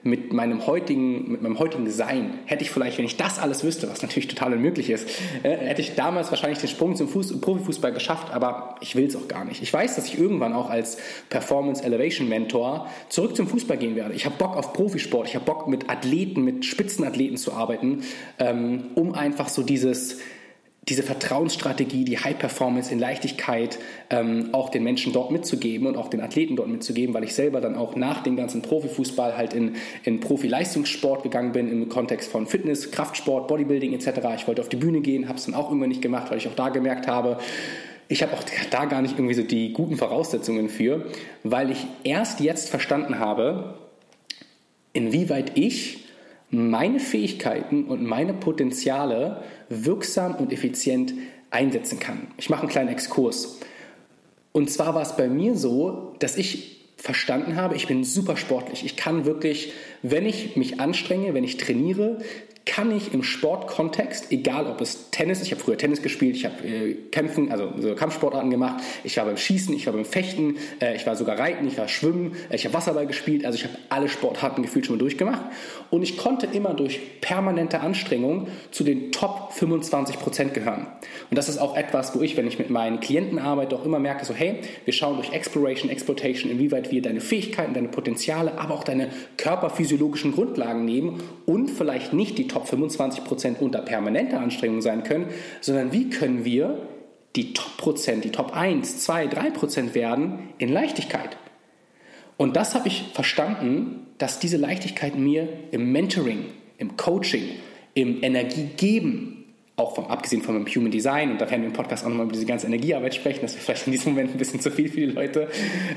mit 0.04 0.34
meinem 0.34 0.68
heutigen, 0.68 1.32
mit 1.32 1.42
meinem 1.42 1.60
heutigen 1.60 1.90
Sein, 1.90 2.40
hätte 2.46 2.64
ich 2.64 2.72
vielleicht, 2.72 2.98
wenn 2.98 3.06
ich 3.06 3.16
das 3.16 3.40
alles 3.40 3.64
wüsste, 3.64 3.90
was 3.90 4.02
natürlich 4.02 4.28
total 4.28 4.54
unmöglich 4.54 4.90
ist, 4.90 5.08
äh, 5.44 5.56
hätte 5.56 5.82
ich 5.82 5.96
damals 5.96 6.30
wahrscheinlich 6.30 6.60
den 6.60 6.68
Sprung 6.68 6.96
zum 6.98 7.08
Fuß, 7.08 7.40
Profifußball 7.40 7.94
geschafft, 7.94 8.34
aber 8.34 8.76
ich 8.82 8.98
will 8.98 9.06
es 9.06 9.16
auch 9.16 9.30
gar 9.30 9.46
nicht. 9.46 9.62
Ich 9.64 9.72
weiß, 9.72 9.96
dass 9.96 10.06
ich 10.06 10.20
irgendwann 10.20 10.52
auch 10.54 10.70
als 10.70 10.98
Performance 11.30 11.82
Elevation 11.84 12.28
Mentor 12.28 12.90
zurück 13.08 13.36
zum 13.36 13.48
Fußball 13.48 13.78
gehen 13.78 13.96
werde. 13.96 14.14
Ich 14.14 14.26
habe 14.26 14.36
Bock 14.38 14.58
auf 14.58 14.74
Profisport, 14.74 15.30
ich 15.30 15.36
habe 15.36 15.46
Bock 15.46 15.70
mit 15.70 15.90
Athleten, 15.90 16.44
mit 16.44 16.66
Spitzenathleten 16.66 17.38
zu 17.38 17.54
arbeiten, 17.54 18.04
ähm, 18.40 18.90
um 18.96 19.14
einfach 19.14 19.48
so 19.48 19.64
dieses 19.64 20.18
diese 20.90 21.04
Vertrauensstrategie, 21.04 22.04
die 22.04 22.18
High 22.18 22.38
Performance 22.38 22.92
in 22.92 23.00
Leichtigkeit 23.00 23.80
ähm, 24.10 24.50
auch 24.52 24.70
den 24.70 24.84
Menschen 24.84 25.14
dort 25.14 25.32
mitzugeben 25.32 25.88
und 25.88 25.96
auch 25.96 26.10
den 26.10 26.20
Athleten 26.20 26.58
dort 26.58 26.68
mitzugeben, 26.68 27.14
weil 27.14 27.24
ich 27.24 27.34
selber 27.34 27.62
dann 27.62 27.76
auch 27.76 27.96
nach 27.96 28.22
dem 28.22 28.36
ganzen 28.36 28.62
Profifußball 28.62 29.38
halt 29.38 29.54
in, 29.54 29.78
in 30.04 30.20
Profi-Leistungssport 30.20 31.24
gegangen 31.24 31.54
bin, 31.54 31.72
im 31.72 31.88
Kontext 31.88 32.30
von 32.30 32.48
Fitness, 32.48 32.92
Kraftsport, 32.92 33.48
Bodybuilding 33.48 33.94
etc. 33.94 34.20
Ich 34.36 34.48
wollte 34.48 34.62
auf 34.62 34.68
die 34.68 34.76
Bühne 34.76 35.00
gehen, 35.00 35.30
habe 35.30 35.38
es 35.38 35.46
dann 35.46 35.56
auch 35.56 35.70
irgendwann 35.70 35.90
nicht 35.90 36.02
gemacht, 36.02 36.30
weil 36.30 36.38
ich 36.38 36.50
auch 36.50 36.56
da 36.56 36.68
gemerkt 36.68 37.08
habe, 37.08 37.38
ich 38.10 38.22
habe 38.22 38.34
auch 38.34 38.44
da 38.70 38.86
gar 38.86 39.02
nicht 39.02 39.18
irgendwie 39.18 39.34
so 39.34 39.44
die 39.44 39.72
guten 39.72 39.96
Voraussetzungen 39.96 40.68
für, 40.68 41.06
weil 41.44 41.72
ich 41.72 41.88
erst 42.04 42.42
jetzt 42.42 42.70
verstanden 42.70 43.20
habe, 43.20 43.76
inwieweit 44.92 45.58
ich 45.58 46.03
meine 46.54 47.00
Fähigkeiten 47.00 47.86
und 47.86 48.04
meine 48.04 48.34
Potenziale 48.34 49.44
wirksam 49.70 50.36
und 50.36 50.54
effizient 50.54 51.14
einsetzen 51.50 52.00
kann. 52.00 52.28
Ich 52.38 52.50
mache 52.50 52.62
einen 52.62 52.70
kleinen 52.70 52.90
Exkurs. 52.90 53.60
Und 54.52 54.70
zwar 54.70 54.96
war 54.96 55.02
es 55.02 55.18
bei 55.18 55.28
mir 55.28 55.56
so, 55.56 56.16
dass 56.20 56.38
ich 56.38 56.74
verstanden 56.96 57.56
habe, 57.56 57.76
ich 57.76 57.88
bin 57.88 58.04
super 58.04 58.38
sportlich. 58.38 58.86
Ich 58.86 58.96
kann 58.96 59.26
wirklich, 59.26 59.74
wenn 60.04 60.26
ich 60.26 60.56
mich 60.56 60.80
anstrenge, 60.80 61.34
wenn 61.34 61.44
ich 61.44 61.58
trainiere, 61.58 62.20
kann 62.66 62.96
ich 62.96 63.14
im 63.14 63.24
Sportkontext, 63.24 64.32
egal 64.32 64.68
ob 64.68 64.80
es 64.80 65.10
Tennis, 65.12 65.42
ich 65.42 65.52
habe 65.52 65.62
früher 65.62 65.78
Tennis 65.78 66.02
gespielt, 66.02 66.38
ich 66.38 66.46
habe 66.46 66.66
äh, 66.66 66.94
Kämpfen, 67.12 67.52
also 67.52 67.74
so 67.78 67.94
Kampfsportarten 67.94 68.50
gemacht, 68.50 68.82
ich 69.04 69.18
war 69.18 69.26
beim 69.26 69.36
Schießen, 69.36 69.76
ich 69.76 69.86
war 69.86 69.94
beim 69.94 70.06
Fechten, 70.06 70.56
äh, 70.80 70.96
ich 70.96 71.06
war 71.06 71.18
sogar 71.18 71.38
Reiten, 71.38 71.68
ich 71.68 71.78
war 71.78 71.90
Schwimmen, 71.90 72.38
äh, 72.50 72.56
ich 72.56 72.64
habe 72.64 72.74
Wasserball 72.74 73.06
gespielt, 73.06 73.46
also 73.46 73.58
ich 73.58 73.66
habe 73.66 73.76
alle 73.90 74.08
Sportarten 74.08 74.62
gefühlt 74.62 74.86
schon 74.86 74.96
mal 74.96 75.00
durchgemacht 75.00 75.42
und 75.90 76.04
ich 76.04 76.16
konnte 76.16 76.48
immer 76.48 76.74
durch 76.74 77.20
permanente 77.20 77.82
Anstrengung 77.82 78.48
zu 78.72 78.86
den 78.86 79.12
Top 79.12 79.52
25 79.52 80.20
Prozent 80.20 80.54
gehören. 80.54 80.88
Und 81.30 81.38
das 81.38 81.50
ist 81.50 81.58
auch 81.58 81.76
etwas, 81.76 82.16
wo 82.18 82.22
ich, 82.22 82.38
wenn 82.38 82.48
ich 82.48 82.60
mit 82.60 82.70
meinen 82.70 83.02
Klienten 83.02 83.40
arbeite, 83.40 83.76
auch 83.76 83.86
immer 83.86 84.00
merke, 84.00 84.24
so 84.24 84.34
hey, 84.34 84.62
wir 84.86 84.94
schauen 84.94 85.18
durch 85.18 85.34
Exploration, 85.34 85.90
Exploitation, 85.90 86.50
inwieweit 86.50 86.92
wir 86.92 87.02
deine 87.02 87.20
Fähigkeiten, 87.20 87.74
deine 87.74 87.90
Potenziale, 87.90 88.58
aber 88.58 88.74
auch 88.74 88.86
deine 88.86 89.10
körperphysiologischen 89.36 90.32
Grundlagen 90.32 90.86
nehmen 90.86 91.22
und 91.46 91.70
vielleicht 91.70 92.14
nicht 92.14 92.38
die 92.38 92.48
Top 92.54 92.68
25 92.68 93.24
Prozent 93.24 93.62
unter 93.62 93.82
permanenter 93.82 94.40
Anstrengung 94.40 94.82
sein 94.82 95.04
können, 95.04 95.28
sondern 95.62 95.92
wie 95.92 96.10
können 96.10 96.46
wir 96.46 96.88
die 97.36 97.54
Top 97.54 97.78
Prozent, 97.78 98.24
die 98.24 98.32
Top 98.32 98.56
1, 98.56 99.04
2, 99.04 99.28
3 99.28 99.50
Prozent 99.52 99.96
werden 99.96 100.50
in 100.60 100.70
Leichtigkeit. 100.70 101.38
Und 102.38 102.56
das 102.56 102.76
habe 102.76 102.88
ich 102.88 103.12
verstanden, 103.14 104.08
dass 104.18 104.40
diese 104.40 104.58
Leichtigkeit 104.58 105.18
mir 105.18 105.48
im 105.72 105.92
Mentoring, 105.92 106.46
im 106.78 106.96
Coaching, 106.98 107.44
im 107.94 108.24
Energiegeben, 108.24 109.46
auch 109.76 109.96
vom, 109.96 110.06
abgesehen 110.06 110.44
von 110.44 110.56
dem 110.56 110.68
Human 110.68 110.92
Design, 110.92 111.32
und 111.32 111.42
da 111.42 111.50
werden 111.50 111.62
wir 111.62 111.70
im 111.70 111.74
Podcast 111.74 112.06
auch 112.06 112.10
nochmal 112.10 112.26
über 112.26 112.34
diese 112.34 112.46
ganze 112.46 112.68
Energiearbeit 112.68 113.16
sprechen, 113.16 113.42
das 113.42 113.56
wäre 113.56 113.64
vielleicht 113.64 113.88
in 113.88 113.94
diesem 113.94 114.14
Moment 114.14 114.32
ein 114.32 114.38
bisschen 114.38 114.60
zu 114.60 114.70
viel 114.70 114.90
für 114.90 115.02
die 115.02 115.06
Leute, 115.08 115.48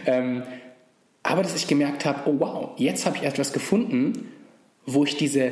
ähm, 0.07 0.43
aber 1.23 1.43
dass 1.43 1.57
ich 1.57 1.67
gemerkt 1.67 2.05
habe, 2.05 2.31
oh 2.31 2.37
wow, 2.39 2.71
jetzt 2.77 3.05
habe 3.05 3.17
ich 3.17 3.25
etwas 3.25 3.53
gefunden, 3.53 4.29
wo 4.87 5.05
ich 5.05 5.17
diese 5.17 5.51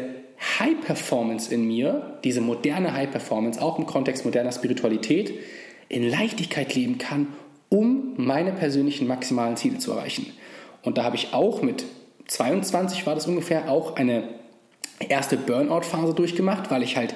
High 0.58 0.80
Performance 0.84 1.52
in 1.52 1.66
mir, 1.66 2.18
diese 2.24 2.40
moderne 2.40 2.92
High 2.92 3.10
Performance, 3.10 3.60
auch 3.60 3.78
im 3.78 3.86
Kontext 3.86 4.24
moderner 4.24 4.52
Spiritualität, 4.52 5.34
in 5.88 6.08
Leichtigkeit 6.08 6.74
leben 6.74 6.98
kann, 6.98 7.28
um 7.68 8.14
meine 8.16 8.52
persönlichen 8.52 9.06
maximalen 9.06 9.56
Ziele 9.56 9.78
zu 9.78 9.92
erreichen. 9.92 10.26
Und 10.82 10.98
da 10.98 11.04
habe 11.04 11.16
ich 11.16 11.32
auch 11.32 11.62
mit 11.62 11.84
22 12.26 13.06
war 13.06 13.14
das 13.14 13.26
ungefähr 13.26 13.70
auch 13.70 13.96
eine 13.96 14.28
erste 15.08 15.36
Burnout-Phase 15.36 16.14
durchgemacht, 16.14 16.70
weil 16.70 16.82
ich 16.82 16.96
halt 16.96 17.14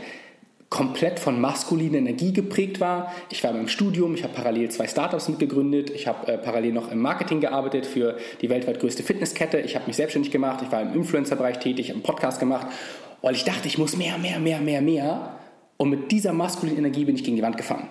komplett 0.68 1.18
von 1.18 1.40
maskuliner 1.40 1.96
Energie 1.96 2.32
geprägt 2.32 2.78
war. 2.78 3.12
Ich 3.30 3.42
war 3.42 3.54
beim 3.54 3.68
Studium, 3.68 4.14
ich 4.14 4.22
habe 4.22 4.34
parallel 4.34 4.70
zwei 4.70 4.86
Startups 4.86 5.28
mitgegründet, 5.28 5.88
ich 5.90 6.06
habe 6.06 6.30
äh, 6.30 6.36
parallel 6.36 6.72
noch 6.72 6.92
im 6.92 6.98
Marketing 6.98 7.40
gearbeitet 7.40 7.86
für 7.86 8.18
die 8.42 8.50
weltweit 8.50 8.78
größte 8.78 9.02
Fitnesskette, 9.02 9.60
ich 9.60 9.76
habe 9.76 9.86
mich 9.86 9.96
selbstständig 9.96 10.30
gemacht, 10.30 10.60
ich 10.62 10.70
war 10.70 10.82
im 10.82 10.92
Influencer-Bereich 10.92 11.58
tätig, 11.58 11.86
ich 11.86 11.88
habe 11.88 11.96
einen 11.96 12.02
Podcast 12.02 12.38
gemacht 12.38 12.66
weil 13.22 13.34
ich 13.34 13.44
dachte, 13.44 13.68
ich 13.68 13.78
muss 13.78 13.96
mehr, 13.96 14.18
mehr, 14.18 14.38
mehr, 14.38 14.60
mehr, 14.60 14.80
mehr. 14.80 15.38
Und 15.76 15.90
mit 15.90 16.10
dieser 16.10 16.32
maskulinen 16.32 16.78
Energie 16.78 17.04
bin 17.04 17.14
ich 17.14 17.24
gegen 17.24 17.36
die 17.36 17.42
Wand 17.42 17.56
gefahren. 17.56 17.88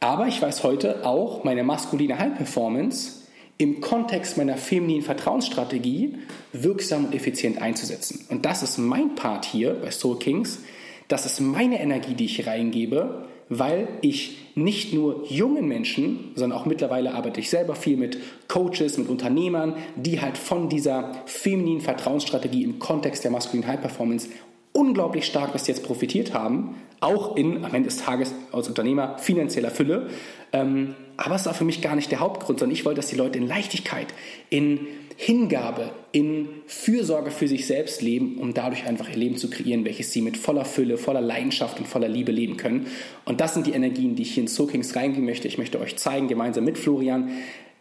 Aber 0.00 0.26
ich 0.26 0.40
weiß 0.40 0.62
heute 0.62 1.06
auch, 1.06 1.44
meine 1.44 1.64
maskuline 1.64 2.18
High 2.18 2.36
Performance 2.36 3.22
im 3.58 3.80
Kontext 3.80 4.36
meiner 4.36 4.56
femininen 4.56 5.02
Vertrauensstrategie 5.02 6.18
wirksam 6.52 7.06
und 7.06 7.14
effizient 7.14 7.62
einzusetzen. 7.62 8.26
Und 8.28 8.44
das 8.44 8.62
ist 8.62 8.76
mein 8.76 9.14
Part 9.14 9.46
hier 9.46 9.74
bei 9.74 9.90
Soul 9.90 10.18
Kings. 10.18 10.60
Das 11.08 11.24
ist 11.24 11.40
meine 11.40 11.80
Energie, 11.80 12.14
die 12.14 12.26
ich 12.26 12.46
reingebe, 12.46 13.26
weil 13.48 13.88
ich 14.00 14.52
nicht 14.54 14.92
nur 14.92 15.24
jungen 15.28 15.68
Menschen, 15.68 16.32
sondern 16.34 16.58
auch 16.58 16.66
mittlerweile 16.66 17.14
arbeite 17.14 17.40
ich 17.40 17.50
selber 17.50 17.74
viel 17.74 17.96
mit 17.96 18.18
Coaches, 18.48 18.98
mit 18.98 19.08
Unternehmern, 19.08 19.76
die 19.96 20.20
halt 20.20 20.38
von 20.38 20.68
dieser 20.68 21.12
femininen 21.26 21.80
Vertrauensstrategie 21.80 22.64
im 22.64 22.78
Kontext 22.78 23.22
der 23.24 23.30
maskulinen 23.30 23.68
High 23.68 23.80
Performance 23.80 24.28
unglaublich 24.76 25.24
stark 25.24 25.52
bis 25.52 25.66
jetzt 25.66 25.84
profitiert 25.84 26.34
haben, 26.34 26.74
auch 27.00 27.36
in, 27.36 27.64
am 27.64 27.74
Ende 27.74 27.88
des 27.88 27.96
Tages 27.98 28.34
als 28.52 28.68
Unternehmer, 28.68 29.18
finanzieller 29.18 29.70
Fülle. 29.70 30.08
Ähm, 30.52 30.94
aber 31.16 31.34
es 31.34 31.46
war 31.46 31.54
für 31.54 31.64
mich 31.64 31.80
gar 31.80 31.96
nicht 31.96 32.10
der 32.10 32.20
Hauptgrund, 32.20 32.58
sondern 32.58 32.74
ich 32.74 32.84
wollte, 32.84 33.00
dass 33.00 33.08
die 33.08 33.16
Leute 33.16 33.38
in 33.38 33.46
Leichtigkeit, 33.46 34.08
in 34.50 34.80
Hingabe, 35.18 35.92
in 36.12 36.48
Fürsorge 36.66 37.30
für 37.30 37.48
sich 37.48 37.66
selbst 37.66 38.02
leben, 38.02 38.36
um 38.36 38.52
dadurch 38.52 38.84
einfach 38.86 39.08
ihr 39.08 39.16
Leben 39.16 39.38
zu 39.38 39.48
kreieren, 39.48 39.86
welches 39.86 40.12
sie 40.12 40.20
mit 40.20 40.36
voller 40.36 40.66
Fülle, 40.66 40.98
voller 40.98 41.22
Leidenschaft 41.22 41.78
und 41.78 41.88
voller 41.88 42.08
Liebe 42.08 42.32
leben 42.32 42.58
können. 42.58 42.86
Und 43.24 43.40
das 43.40 43.54
sind 43.54 43.66
die 43.66 43.72
Energien, 43.72 44.14
die 44.14 44.22
ich 44.22 44.34
hier 44.34 44.42
in 44.42 44.48
Soul 44.48 44.66
Kings 44.66 44.94
reingehen 44.94 45.24
möchte. 45.24 45.48
Ich 45.48 45.56
möchte 45.56 45.80
euch 45.80 45.96
zeigen, 45.96 46.28
gemeinsam 46.28 46.64
mit 46.64 46.76
Florian, 46.76 47.30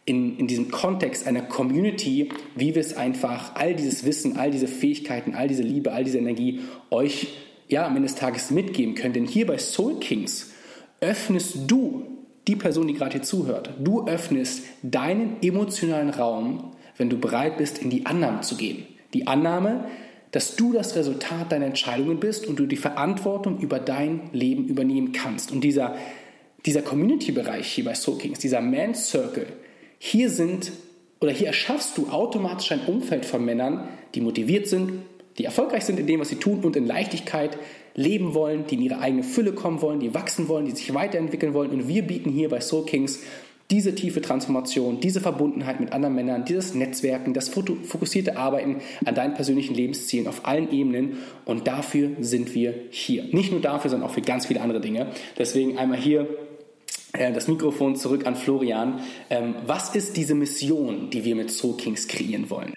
in, 0.06 0.38
in 0.38 0.48
diesem 0.48 0.72
Kontext 0.72 1.28
einer 1.28 1.42
Community, 1.42 2.30
wie 2.56 2.76
wir 2.76 2.82
es 2.82 2.96
einfach, 2.96 3.56
all 3.56 3.74
dieses 3.76 4.06
Wissen, 4.06 4.38
all 4.38 4.52
diese 4.52 4.68
Fähigkeiten, 4.68 5.34
all 5.34 5.48
diese 5.48 5.64
Liebe, 5.64 5.92
all 5.92 6.04
diese 6.04 6.20
Energie 6.20 6.62
euch 6.92 7.28
ja, 7.68 7.86
am 7.86 7.96
Ende 7.96 8.08
des 8.08 8.16
Tages 8.16 8.52
mitgeben 8.52 8.96
können. 8.96 9.14
Denn 9.14 9.26
hier 9.26 9.48
bei 9.48 9.58
Soul 9.58 10.00
Kings 10.00 10.52
öffnest 11.02 11.58
du, 11.68 12.06
die 12.48 12.56
Person, 12.56 12.88
die 12.88 12.94
gerade 12.94 13.14
hier 13.14 13.24
zuhört, 13.24 13.72
du 13.80 14.06
öffnest 14.06 14.64
deinen 14.84 15.38
emotionalen 15.42 16.12
Raum 16.12 16.76
wenn 16.98 17.10
du 17.10 17.18
bereit 17.18 17.58
bist, 17.58 17.80
in 17.80 17.90
die 17.90 18.06
Annahme 18.06 18.42
zu 18.42 18.56
gehen. 18.56 18.86
Die 19.14 19.28
Annahme, 19.28 19.86
dass 20.32 20.56
du 20.56 20.74
das 20.74 20.96
Resultat 20.96 21.52
deiner 21.52 21.66
Entscheidungen 21.66 22.20
bist 22.20 22.48
und 22.48 22.58
du 22.60 22.66
die 22.66 22.78
Verantwortung 22.78 23.60
über 23.60 23.80
dein 23.80 24.30
Leben 24.34 24.68
übernehmen 24.68 25.12
kannst. 25.12 25.52
Und 25.52 25.62
dieser, 25.62 25.96
dieser 26.66 26.82
Community-Bereich 26.82 27.68
hier 27.68 27.86
bei 27.86 27.96
Soul 27.96 28.18
Kings, 28.18 28.40
dieser 28.40 28.62
Man 28.62 28.96
Circle, 28.96 29.48
hier 30.00 30.30
sind 30.30 30.72
oder 31.22 31.32
hier 31.32 31.48
erschaffst 31.48 31.98
du 31.98 32.10
automatisch 32.10 32.72
ein 32.72 32.86
Umfeld 32.86 33.26
von 33.26 33.44
Männern, 33.44 33.88
die 34.14 34.22
motiviert 34.22 34.68
sind, 34.68 35.04
die 35.38 35.46
erfolgreich 35.46 35.84
sind 35.84 36.00
in 36.00 36.08
dem, 36.08 36.20
was 36.20 36.30
sie 36.30 36.36
tun 36.36 36.64
und 36.64 36.76
in 36.76 36.86
Leichtigkeit 36.86 37.58
leben 37.94 38.34
wollen, 38.34 38.68
die 38.68 38.76
in 38.76 38.82
ihre 38.82 39.00
eigene 39.00 39.24
Fülle 39.24 39.54
kommen 39.54 39.82
wollen, 39.82 40.00
die 40.00 40.14
wachsen 40.14 40.48
wollen, 40.48 40.66
die 40.66 40.72
sich 40.72 40.94
weiterentwickeln 40.94 41.54
wollen. 41.54 41.72
Und 41.72 41.88
wir 41.88 42.04
bieten 42.04 42.30
hier 42.30 42.50
bei 42.50 42.60
Soul 42.62 42.86
Kings 42.86 43.20
diese 43.72 43.96
tiefe 43.96 44.22
Transformation, 44.22 45.00
diese 45.00 45.22
Verbundenheit 45.22 45.80
mit 45.80 45.92
anderen 45.92 46.14
Männern, 46.14 46.46
dieses 46.46 46.76
Netzwerken, 46.76 47.34
das 47.34 47.50
fokussierte 47.50 48.38
Arbeiten 48.38 48.82
an 49.06 49.16
deinen 49.16 49.34
persönlichen 49.34 49.74
Lebenszielen 49.74 50.28
auf 50.28 50.46
allen 50.46 50.72
Ebenen. 50.72 51.18
Und 51.46 51.66
dafür 51.66 52.12
sind 52.20 52.54
wir 52.54 52.76
hier. 52.92 53.24
Nicht 53.32 53.52
nur 53.52 53.62
dafür, 53.62 53.90
sondern 53.90 54.10
auch 54.10 54.14
für 54.14 54.22
ganz 54.22 54.46
viele 54.46 54.62
andere 54.62 54.82
Dinge. 54.82 55.08
Deswegen 55.40 55.78
einmal 55.80 55.98
hier 55.98 56.28
das 57.34 57.48
Mikrofon 57.48 57.96
zurück 57.96 58.26
an 58.26 58.36
Florian. 58.36 59.00
Ähm, 59.30 59.56
was 59.66 59.96
ist 59.96 60.18
diese 60.18 60.36
Mission, 60.36 61.10
die 61.10 61.24
wir 61.24 61.36
mit 61.36 61.52
Soul 61.52 61.78
Kings 61.78 62.08
kreieren 62.08 62.50
wollen? 62.50 62.74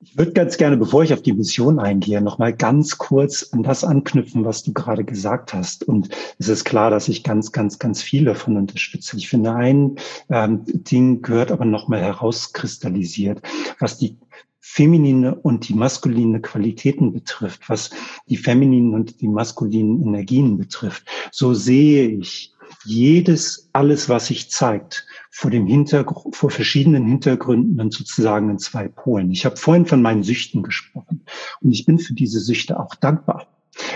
Ich 0.00 0.16
würde 0.16 0.32
ganz 0.32 0.56
gerne, 0.56 0.76
bevor 0.76 1.02
ich 1.02 1.12
auf 1.12 1.22
die 1.22 1.32
Mission 1.32 1.80
eingehe, 1.80 2.20
noch 2.20 2.38
mal 2.38 2.54
ganz 2.54 2.98
kurz 2.98 3.50
an 3.52 3.62
das 3.62 3.84
anknüpfen, 3.84 4.44
was 4.44 4.62
du 4.62 4.72
gerade 4.72 5.04
gesagt 5.04 5.52
hast. 5.52 5.84
Und 5.84 6.08
es 6.38 6.48
ist 6.48 6.64
klar, 6.64 6.90
dass 6.90 7.08
ich 7.08 7.24
ganz, 7.24 7.52
ganz, 7.52 7.78
ganz 7.78 8.00
viel 8.00 8.24
davon 8.24 8.56
unterstütze. 8.56 9.16
Ich 9.16 9.28
finde, 9.28 9.52
ein 9.54 9.96
ähm, 10.30 10.62
Ding 10.66 11.20
gehört 11.22 11.50
aber 11.50 11.64
noch 11.64 11.88
mal 11.88 12.00
herauskristallisiert, 12.00 13.42
was 13.80 13.98
die 13.98 14.16
feminine 14.60 15.34
und 15.34 15.68
die 15.68 15.74
maskuline 15.74 16.40
Qualitäten 16.40 17.12
betrifft, 17.12 17.68
was 17.68 17.90
die 18.28 18.36
femininen 18.36 18.94
und 18.94 19.20
die 19.20 19.28
maskulinen 19.28 20.02
Energien 20.02 20.58
betrifft, 20.58 21.06
so 21.32 21.54
sehe 21.54 22.08
ich 22.08 22.52
jedes, 22.84 23.68
alles, 23.72 24.08
was 24.08 24.26
sich 24.26 24.50
zeigt, 24.50 25.06
vor 25.30 25.50
dem 25.50 25.66
Hintergrund, 25.66 26.36
vor 26.36 26.50
verschiedenen 26.50 27.06
Hintergründen 27.06 27.80
und 27.80 27.92
sozusagen 27.92 28.50
in 28.50 28.58
zwei 28.58 28.88
Polen. 28.88 29.30
Ich 29.30 29.44
habe 29.44 29.56
vorhin 29.56 29.86
von 29.86 30.02
meinen 30.02 30.22
Süchten 30.22 30.62
gesprochen 30.62 31.24
und 31.60 31.72
ich 31.72 31.86
bin 31.86 31.98
für 31.98 32.14
diese 32.14 32.40
Süchte 32.40 32.78
auch 32.78 32.94
dankbar. 32.94 33.46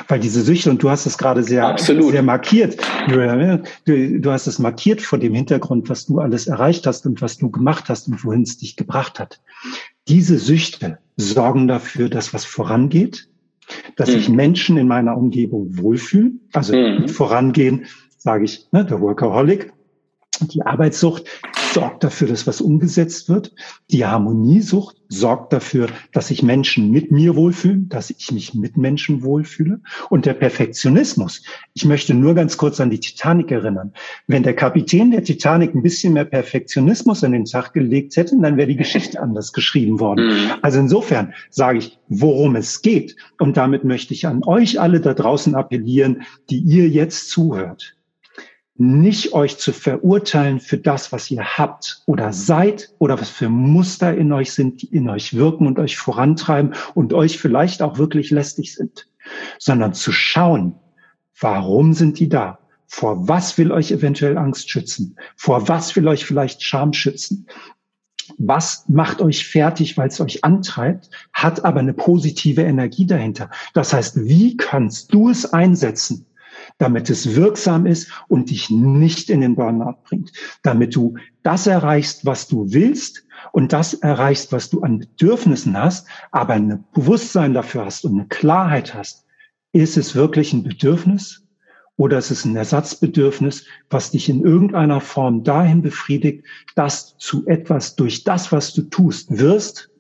Weil 0.07 0.21
diese 0.21 0.43
Süchte, 0.43 0.71
und 0.71 0.81
du 0.81 0.91
hast 0.91 1.07
es 1.07 1.19
gerade 1.19 1.43
sehr, 1.43 1.77
sehr 1.77 2.23
markiert, 2.23 2.81
du, 3.09 4.21
du 4.21 4.31
hast 4.31 4.47
es 4.47 4.61
markiert 4.61 5.03
vor 5.03 5.19
dem 5.19 5.35
Hintergrund, 5.35 5.89
was 5.89 6.07
du 6.07 6.21
alles 6.21 6.47
erreicht 6.47 6.87
hast 6.87 7.05
und 7.05 7.21
was 7.21 7.39
du 7.39 7.51
gemacht 7.51 7.89
hast 7.89 8.07
und 8.07 8.25
wohin 8.25 8.43
es 8.43 8.59
dich 8.59 8.77
gebracht 8.77 9.19
hat. 9.19 9.41
Diese 10.07 10.39
Süchte 10.39 10.99
sorgen 11.17 11.67
dafür, 11.67 12.09
dass 12.09 12.33
was 12.33 12.45
vorangeht, 12.45 13.29
dass 13.97 14.11
mhm. 14.11 14.13
sich 14.13 14.29
Menschen 14.29 14.77
in 14.77 14.87
meiner 14.87 15.17
Umgebung 15.17 15.77
wohlfühlen. 15.79 16.41
Also 16.53 16.77
mhm. 16.77 17.09
vorangehen, 17.09 17.87
sage 18.23 18.45
ich, 18.45 18.69
ne, 18.73 18.85
der 18.85 19.01
Workaholic, 19.01 19.73
die 20.41 20.63
Arbeitssucht 20.63 21.25
sorgt 21.73 22.05
dafür, 22.05 22.29
dass 22.29 22.47
was 22.47 22.61
umgesetzt 22.61 23.29
wird. 23.29 23.55
Die 23.91 24.05
Harmoniesucht 24.05 24.97
sorgt 25.09 25.53
dafür, 25.53 25.89
dass 26.13 26.29
sich 26.29 26.43
Menschen 26.43 26.91
mit 26.91 27.11
mir 27.11 27.35
wohlfühlen, 27.35 27.89
dass 27.89 28.11
ich 28.11 28.31
mich 28.31 28.55
mit 28.55 28.77
Menschen 28.77 29.23
wohlfühle. 29.23 29.81
Und 30.11 30.27
der 30.27 30.35
Perfektionismus. 30.35 31.43
Ich 31.75 31.85
möchte 31.85 32.15
nur 32.15 32.35
ganz 32.35 32.57
kurz 32.57 32.81
an 32.81 32.91
die 32.91 33.01
Titanic 33.01 33.51
erinnern. 33.51 33.93
Wenn 34.27 34.43
der 34.43 34.55
Kapitän 34.55 35.11
der 35.11 35.25
Titanic 35.25 35.75
ein 35.75 35.83
bisschen 35.83 36.15
mehr 36.15 36.25
Perfektionismus 36.25 37.25
an 37.25 37.33
den 37.33 37.45
Tag 37.45 37.73
gelegt 37.73 38.17
hätte, 38.17 38.37
dann 38.41 38.57
wäre 38.57 38.69
die 38.69 38.77
Geschichte 38.77 39.21
anders 39.21 39.53
geschrieben 39.53 40.01
worden. 40.01 40.27
Mhm. 40.27 40.51
Also 40.63 40.81
insofern 40.81 41.33
sage 41.51 41.79
ich, 41.79 41.99
worum 42.09 42.57
es 42.57 42.83
geht. 42.83 43.17
Und 43.39 43.57
damit 43.57 43.85
möchte 43.85 44.15
ich 44.15 44.27
an 44.27 44.43
euch 44.45 44.81
alle 44.81 45.01
da 45.01 45.15
draußen 45.15 45.55
appellieren, 45.55 46.23
die 46.51 46.59
ihr 46.59 46.89
jetzt 46.89 47.31
zuhört 47.31 47.97
nicht 48.77 49.35
euch 49.35 49.59
zu 49.59 49.73
verurteilen 49.73 50.59
für 50.59 50.79
das, 50.79 51.13
was 51.13 51.31
ihr 51.31 51.59
habt 51.59 52.03
oder 52.07 52.33
seid 52.33 52.91
oder 52.99 53.21
was 53.21 53.29
für 53.29 53.49
Muster 53.49 54.17
in 54.17 54.33
euch 54.33 54.53
sind, 54.53 54.83
die 54.83 54.87
in 54.87 55.09
euch 55.09 55.35
wirken 55.35 55.67
und 55.67 55.79
euch 55.79 55.97
vorantreiben 55.97 56.75
und 56.95 57.13
euch 57.13 57.39
vielleicht 57.39 57.83
auch 57.83 57.99
wirklich 57.99 58.31
lästig 58.31 58.75
sind, 58.75 59.09
sondern 59.59 59.93
zu 59.93 60.11
schauen, 60.11 60.75
warum 61.39 61.93
sind 61.93 62.19
die 62.19 62.29
da? 62.29 62.59
Vor 62.87 63.29
was 63.29 63.57
will 63.59 63.73
euch 63.73 63.91
eventuell 63.91 64.37
Angst 64.39 64.71
schützen? 64.71 65.17
Vor 65.37 65.69
was 65.69 65.95
will 65.97 66.09
euch 66.09 66.25
vielleicht 66.25 66.63
Scham 66.63 66.93
schützen? 66.93 67.47
Was 68.39 68.85
macht 68.89 69.21
euch 69.21 69.47
fertig, 69.47 69.97
weil 69.97 70.09
es 70.09 70.21
euch 70.21 70.45
antreibt, 70.45 71.11
hat 71.33 71.65
aber 71.65 71.81
eine 71.81 71.95
positive 71.95 72.63
Energie 72.63 73.07
dahinter. 73.07 73.51
Das 73.75 73.93
heißt, 73.93 74.25
wie 74.25 74.57
kannst 74.57 75.13
du 75.13 75.29
es 75.29 75.53
einsetzen, 75.53 76.27
damit 76.79 77.11
es 77.11 77.35
wirksam 77.35 77.87
ist 77.87 78.11
und 78.29 78.51
dich 78.51 78.71
nicht 78.71 79.31
in 79.31 79.41
den 79.41 79.55
Burnout 79.55 80.03
bringt, 80.05 80.33
damit 80.63 80.95
du 80.95 81.15
das 81.43 81.67
erreichst, 81.67 82.25
was 82.27 82.49
du 82.49 82.73
willst 82.73 83.25
und 83.53 83.73
das 83.73 83.95
erreichst, 83.95 84.53
was 84.53 84.71
du 84.71 84.83
an 84.83 85.01
Bedürfnissen 85.01 85.77
hast, 85.77 86.07
aber 86.31 86.55
ein 86.55 86.85
Bewusstsein 86.93 87.55
dafür 87.55 87.87
hast 87.87 88.05
und 88.05 88.19
eine 88.19 88.29
Klarheit 88.29 88.95
hast. 88.95 89.25
Ist 89.73 89.97
es 89.97 90.15
wirklich 90.15 90.53
ein 90.53 90.63
Bedürfnis 90.63 91.43
oder 91.97 92.19
ist 92.19 92.31
es 92.31 92.45
ein 92.45 92.57
Ersatzbedürfnis, 92.57 93.67
was 93.91 94.11
dich 94.11 94.29
in 94.29 94.43
irgendeiner 94.43 95.01
Form 95.01 95.45
dahin 95.45 95.83
befriedigt, 95.83 96.45
dass 96.75 97.17
zu 97.19 97.47
etwas 97.47 97.97
durch 97.97 98.25
das, 98.25 98.53
was 98.53 98.73
du 98.75 98.83
tust, 98.83 99.39
wirst? 99.39 99.91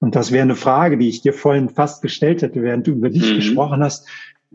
Und 0.00 0.16
das 0.16 0.32
wäre 0.32 0.42
eine 0.42 0.54
Frage, 0.54 0.98
die 0.98 1.08
ich 1.08 1.22
dir 1.22 1.32
vorhin 1.32 1.70
fast 1.70 2.02
gestellt 2.02 2.42
hätte, 2.42 2.62
während 2.62 2.86
du 2.86 2.92
über 2.92 3.08
dich 3.08 3.32
mhm. 3.32 3.36
gesprochen 3.36 3.82
hast. 3.82 4.06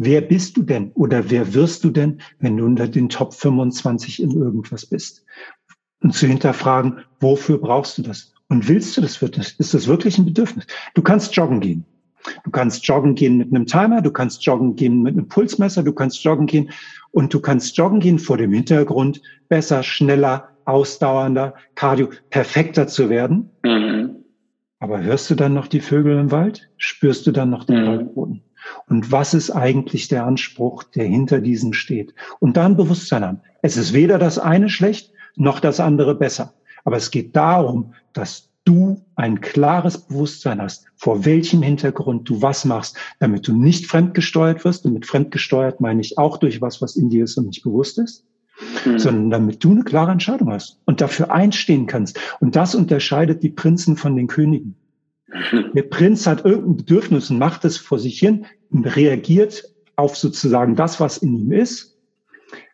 Wer 0.01 0.21
bist 0.21 0.55
du 0.55 0.63
denn 0.63 0.91
oder 0.93 1.29
wer 1.29 1.53
wirst 1.53 1.83
du 1.83 1.89
denn, 1.89 2.21
wenn 2.39 2.55
du 2.55 2.63
unter 2.63 2.87
den 2.87 3.09
Top 3.09 3.33
25 3.33 4.23
in 4.23 4.31
irgendwas 4.31 4.85
bist? 4.85 5.25
Und 6.01 6.13
zu 6.13 6.25
hinterfragen, 6.25 6.99
wofür 7.19 7.57
brauchst 7.57 7.97
du 7.97 8.03
das? 8.03 8.31
Und 8.47 8.69
willst 8.69 8.95
du 8.95 9.01
das? 9.01 9.21
Ist 9.21 9.73
das 9.73 9.87
wirklich 9.87 10.17
ein 10.17 10.23
Bedürfnis? 10.23 10.67
Du 10.93 11.01
kannst 11.01 11.35
joggen 11.35 11.59
gehen. 11.59 11.83
Du 12.45 12.49
kannst 12.49 12.87
joggen 12.87 13.15
gehen 13.15 13.37
mit 13.37 13.53
einem 13.53 13.65
Timer, 13.65 14.01
du 14.01 14.11
kannst 14.11 14.45
joggen 14.45 14.77
gehen 14.77 15.01
mit 15.01 15.17
einem 15.17 15.27
Pulsmesser, 15.27 15.83
du 15.83 15.91
kannst 15.91 16.23
joggen 16.23 16.47
gehen 16.47 16.69
und 17.11 17.33
du 17.33 17.41
kannst 17.41 17.75
joggen 17.75 17.99
gehen 17.99 18.19
vor 18.19 18.37
dem 18.37 18.53
Hintergrund, 18.53 19.21
besser, 19.49 19.83
schneller, 19.83 20.47
ausdauernder, 20.63 21.55
cardio, 21.75 22.09
perfekter 22.29 22.87
zu 22.87 23.09
werden. 23.09 23.49
Mhm. 23.63 24.23
Aber 24.79 25.03
hörst 25.03 25.29
du 25.29 25.35
dann 25.35 25.53
noch 25.53 25.67
die 25.67 25.81
Vögel 25.81 26.17
im 26.17 26.31
Wald? 26.31 26.69
Spürst 26.77 27.27
du 27.27 27.31
dann 27.31 27.49
noch 27.49 27.65
den 27.65 27.83
mhm. 27.83 27.87
Waldboden? 27.87 28.43
Und 28.87 29.11
was 29.11 29.34
ist 29.34 29.51
eigentlich 29.51 30.07
der 30.07 30.25
Anspruch, 30.25 30.84
der 30.84 31.05
hinter 31.05 31.39
diesem 31.39 31.73
steht? 31.73 32.13
Und 32.39 32.57
dann 32.57 32.77
Bewusstsein 32.77 33.23
haben. 33.23 33.41
Es 33.62 33.77
ist 33.77 33.93
weder 33.93 34.17
das 34.17 34.39
eine 34.39 34.69
schlecht, 34.69 35.12
noch 35.36 35.60
das 35.60 35.79
andere 35.79 36.15
besser. 36.15 36.53
Aber 36.84 36.97
es 36.97 37.12
geht 37.12 37.36
darum, 37.36 37.93
dass 38.13 38.49
du 38.65 39.01
ein 39.15 39.41
klares 39.41 39.97
Bewusstsein 39.97 40.62
hast, 40.62 40.86
vor 40.95 41.25
welchem 41.25 41.62
Hintergrund 41.62 42.29
du 42.29 42.41
was 42.41 42.65
machst, 42.65 42.97
damit 43.19 43.47
du 43.47 43.55
nicht 43.55 43.88
fremdgesteuert 43.88 44.63
wirst. 44.63 44.86
Und 44.86 44.93
mit 44.93 45.05
fremdgesteuert 45.05 45.81
meine 45.81 46.01
ich 46.01 46.17
auch 46.17 46.38
durch 46.38 46.62
was, 46.62 46.81
was 46.81 46.95
in 46.95 47.10
dir 47.10 47.23
ist 47.23 47.38
und 47.38 47.47
nicht 47.47 47.63
bewusst 47.63 47.97
ist. 47.97 48.25
Mhm. 48.86 48.99
sondern 48.99 49.29
damit 49.29 49.63
du 49.63 49.71
eine 49.71 49.84
klare 49.84 50.12
Entscheidung 50.12 50.51
hast 50.51 50.79
und 50.86 50.99
dafür 50.99 51.31
einstehen 51.31 51.88
kannst. 51.88 52.19
Und 52.41 52.55
das 52.57 52.75
unterscheidet 52.75 53.41
die 53.41 53.49
Prinzen 53.49 53.95
von 53.95 54.17
den 54.17 54.27
Königen. 54.27 54.75
Der 55.73 55.83
Prinz 55.83 56.25
hat 56.27 56.45
irgendein 56.45 56.77
Bedürfnis 56.77 57.29
und 57.29 57.39
macht 57.39 57.65
es 57.65 57.77
vor 57.77 57.99
sich 57.99 58.19
hin 58.19 58.45
reagiert 58.71 59.63
auf 59.95 60.15
sozusagen 60.15 60.75
das, 60.75 60.99
was 60.99 61.17
in 61.17 61.35
ihm 61.35 61.51
ist, 61.51 61.97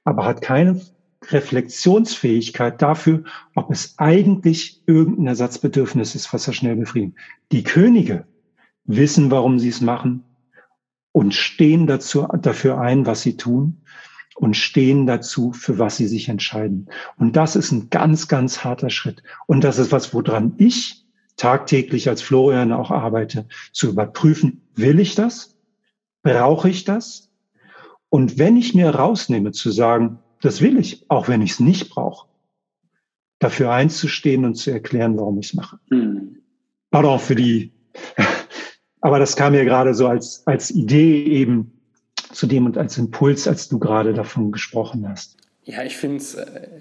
aber 0.03 0.25
hat 0.25 0.41
keine 0.41 0.81
Reflexionsfähigkeit 1.29 2.81
dafür, 2.81 3.23
ob 3.55 3.71
es 3.71 3.95
eigentlich 3.97 4.83
irgendein 4.85 5.27
Ersatzbedürfnis 5.27 6.13
ist, 6.15 6.31
was 6.33 6.47
er 6.47 6.53
schnell 6.53 6.75
befriedigt. 6.75 7.17
Die 7.51 7.63
Könige 7.63 8.27
wissen, 8.85 9.31
warum 9.31 9.57
sie 9.57 9.69
es 9.69 9.81
machen 9.81 10.23
und 11.11 11.33
stehen 11.33 11.87
dazu, 11.87 12.27
dafür 12.41 12.79
ein, 12.79 13.05
was 13.05 13.23
sie 13.23 13.37
tun 13.37 13.81
und 14.35 14.55
stehen 14.55 15.07
dazu, 15.07 15.53
für 15.53 15.79
was 15.79 15.97
sie 15.97 16.07
sich 16.07 16.29
entscheiden. 16.29 16.89
Und 17.17 17.35
das 17.35 17.55
ist 17.55 17.71
ein 17.71 17.89
ganz, 17.89 18.27
ganz 18.27 18.63
harter 18.63 18.89
Schritt. 18.89 19.23
Und 19.47 19.63
das 19.63 19.79
ist 19.79 19.91
was, 19.91 20.13
woran 20.13 20.53
ich 20.57 21.04
tagtäglich 21.38 22.10
als 22.10 22.21
Florian 22.21 22.71
auch 22.71 22.91
arbeite, 22.91 23.48
zu 23.71 23.89
überprüfen, 23.89 24.62
will 24.76 25.00
ich 25.00 25.15
das? 25.15 25.56
Brauche 26.24 26.69
ich 26.69 26.86
das? 26.86 27.30
Und 28.10 28.38
wenn 28.38 28.56
ich 28.58 28.74
mir 28.74 28.89
rausnehme 28.89 29.52
zu 29.52 29.71
sagen, 29.71 30.19
das 30.41 30.62
will 30.62 30.78
ich, 30.78 31.10
auch 31.10 31.28
wenn 31.28 31.41
ich 31.41 31.52
es 31.52 31.60
nicht 31.60 31.89
brauche, 31.89 32.28
dafür 33.39 33.71
einzustehen 33.71 34.45
und 34.45 34.56
zu 34.56 34.71
erklären, 34.71 35.17
warum 35.17 35.39
ich 35.39 35.48
es 35.48 35.54
mache. 35.54 35.80
Mhm. 35.89 36.38
Pardon 36.91 37.19
für 37.19 37.36
die, 37.36 37.74
aber 39.02 39.19
das 39.19 39.36
kam 39.36 39.54
mir 39.54 39.65
gerade 39.65 39.93
so 39.93 40.08
als, 40.08 40.45
als 40.48 40.71
Idee 40.71 41.26
eben 41.26 41.71
zu 42.32 42.48
dem 42.48 42.65
und 42.65 42.78
als 42.78 42.98
Impuls, 42.98 43.48
als 43.48 43.67
du 43.67 43.80
gerade 43.80 44.13
davon 44.13 44.52
gesprochen 44.52 45.08
hast. 45.08 45.38
Ja, 45.63 45.84
ich 45.84 45.98
finde 45.98 46.17
es 46.17 46.36
äh, 46.36 46.80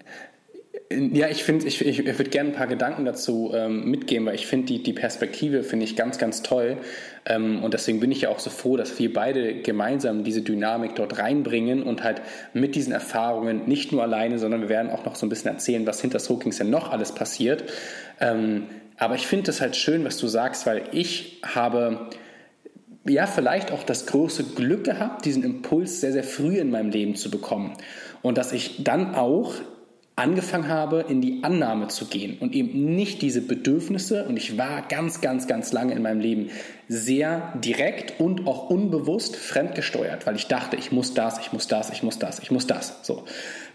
ja, 0.91 1.29
ich 1.29 1.45
finde, 1.45 1.67
ich, 1.67 1.85
ich, 1.85 2.05
würde 2.05 2.31
gerne 2.31 2.51
ein 2.51 2.55
paar 2.55 2.67
Gedanken 2.67 3.05
dazu 3.05 3.53
ähm, 3.55 3.91
mitgeben, 3.91 4.27
weil 4.27 4.35
ich 4.35 4.47
finde 4.47 4.67
die, 4.67 4.83
die 4.83 4.93
Perspektive 4.93 5.63
finde 5.63 5.85
ich 5.85 5.97
ganz, 5.97 6.19
ganz 6.19 6.43
toll. 6.43 6.77
Ähm, 7.25 7.65
und 7.65 7.75
deswegen 7.75 8.01
bin 8.01 8.13
ich 8.13 8.23
ja 8.23 8.29
auch 8.29 8.39
so 8.39 8.51
froh, 8.51 8.77
dass 8.77 8.99
wir 8.99 9.13
beide 9.13 9.55
gemeinsam 9.63 10.25
diese 10.25 10.43
Dynamik 10.43 10.95
dort 10.95 11.19
reinbringen 11.19 11.83
und 11.83 12.05
halt 12.05 12.21
mit 12.53 12.75
diesen 12.75 12.93
Erfahrungen 12.93 13.67
nicht 13.67 13.93
nur 13.93 14.03
alleine, 14.03 14.39
sondern 14.39 14.61
wir 14.61 14.69
werden 14.69 14.91
auch 14.91 15.05
noch 15.05 15.17
so 15.17 15.25
ein 15.25 15.31
bisschen 15.31 15.51
erzählen, 15.51 15.87
was 15.87 16.01
hinter 16.01 16.19
Soakings 16.19 16.59
denn 16.59 16.71
noch 16.71 16.93
alles 16.93 17.13
passiert. 17.13 17.65
Ähm, 18.21 18.65
aber 18.99 19.15
ich 19.15 19.27
finde 19.27 19.51
es 19.51 19.61
halt 19.61 19.77
schön, 19.77 20.05
was 20.05 20.19
du 20.19 20.29
sagst, 20.29 20.67
weil 20.67 20.83
ich 20.93 21.41
habe 21.43 22.09
ja 23.09 23.27
vielleicht 23.27 23.73
auch 23.73 23.83
das 23.85 24.07
große 24.07 24.45
Glück 24.55 24.85
gehabt, 24.85 25.25
diesen 25.25 25.43
Impuls 25.43 26.01
sehr, 26.01 26.13
sehr 26.13 26.25
früh 26.25 26.59
in 26.59 26.71
meinem 26.71 26.91
Leben 26.91 27.17
zu 27.17 27.31
bekommen. 27.31 27.73
Und 28.23 28.39
dass 28.39 28.53
ich 28.53 28.85
dann 28.85 29.15
auch 29.15 29.55
angefangen 30.17 30.69
habe, 30.69 31.07
in 31.09 31.21
die 31.21 31.43
Annahme 31.43 31.89
zu 31.89 32.05
gehen 32.05 32.39
und 32.39 32.55
eben 32.55 32.95
nicht 32.95 33.21
diese 33.21 33.41
Bedürfnisse, 33.41 34.27
und 34.27 34.37
ich 34.37 34.57
war 34.57 34.83
ganz, 34.83 35.21
ganz, 35.21 35.49
ganz 35.49 35.73
lange 35.73 35.93
in 35.93 36.03
meinem 36.03 36.21
Leben 36.21 36.51
sehr 36.89 37.53
direkt 37.57 38.21
und 38.21 38.47
auch 38.47 38.71
unbewusst 38.71 39.35
fremdgesteuert, 39.35 40.27
weil 40.27 40.37
ich 40.37 40.47
dachte, 40.47 40.77
ich 40.77 40.93
muss 40.93 41.15
das, 41.15 41.41
ich 41.41 41.53
muss 41.53 41.67
das, 41.67 41.91
ich 41.91 42.05
muss 42.05 42.19
das, 42.21 42.39
ich 42.39 42.53
muss 42.53 42.67
das. 42.67 43.01
So. 43.03 43.25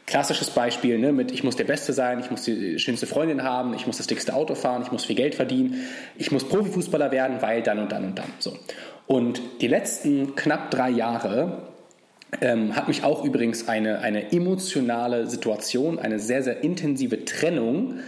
Klassisches 0.05 0.49
Beispiel 0.49 0.97
ne, 0.97 1.11
mit, 1.11 1.31
ich 1.31 1.43
muss 1.43 1.57
der 1.57 1.65
Beste 1.65 1.91
sein, 1.91 2.19
ich 2.19 2.31
muss 2.31 2.43
die 2.43 2.79
schönste 2.79 3.05
Freundin 3.05 3.43
haben, 3.43 3.73
ich 3.73 3.85
muss 3.85 3.97
das 3.97 4.07
dickste 4.07 4.33
Auto 4.33 4.55
fahren, 4.55 4.81
ich 4.83 4.91
muss 4.91 5.05
viel 5.05 5.17
Geld 5.17 5.35
verdienen, 5.35 5.83
ich 6.17 6.31
muss 6.31 6.47
Profifußballer 6.47 7.11
werden, 7.11 7.41
weil 7.41 7.61
dann 7.61 7.79
und 7.79 7.91
dann 7.91 8.05
und 8.05 8.17
dann. 8.17 8.31
So. 8.39 8.57
Und 9.07 9.41
die 9.61 9.67
letzten 9.67 10.35
knapp 10.35 10.71
drei 10.71 10.89
Jahre 10.89 11.68
ähm, 12.41 12.75
hat 12.75 12.87
mich 12.87 13.03
auch 13.03 13.23
übrigens 13.23 13.67
eine, 13.67 13.99
eine 13.99 14.31
emotionale 14.31 15.27
Situation, 15.27 15.99
eine 15.99 16.19
sehr, 16.19 16.43
sehr 16.43 16.63
intensive 16.63 17.25
Trennung 17.25 17.99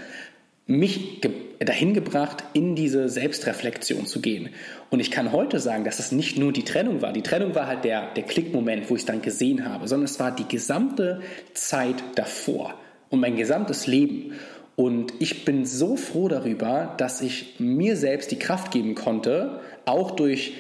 mich 0.68 1.22
dahin 1.60 1.94
gebracht, 1.94 2.44
in 2.54 2.76
diese 2.76 3.10
Selbstreflexion 3.10 4.06
zu 4.06 4.22
gehen. 4.22 4.50
Und 4.90 5.00
ich 5.00 5.12
kann 5.12 5.32
heute 5.32 5.60
sagen, 5.60 5.84
dass 5.84 6.00
es 6.00 6.12
nicht 6.12 6.38
nur 6.38 6.54
die 6.54 6.64
Trennung 6.64 7.02
war. 7.02 7.14
Die 7.14 7.22
Trennung 7.22 7.56
war 7.56 7.68
halt 7.68 7.84
der, 7.84 8.14
der 8.14 8.24
Klickmoment, 8.24 8.90
wo 8.90 8.96
ich 8.96 9.02
es 9.02 9.06
dann 9.06 9.22
gesehen 9.22 9.68
habe, 9.68 9.88
sondern 9.88 10.06
es 10.06 10.20
war 10.20 10.34
die 10.34 10.48
gesamte 10.48 11.22
Zeit 11.54 12.04
davor 12.16 12.76
und 13.10 13.20
mein 13.20 13.36
gesamtes 13.36 13.86
Leben. 13.86 14.34
Und 14.76 15.14
ich 15.20 15.46
bin 15.46 15.66
so 15.66 15.98
froh 15.98 16.28
darüber, 16.28 16.96
dass 16.98 17.22
ich 17.22 17.56
mir 17.60 17.96
selbst 17.96 18.32
die 18.32 18.40
Kraft 18.40 18.72
geben 18.72 18.96
konnte, 18.96 19.60
auch 19.86 20.12
durch 20.12 20.54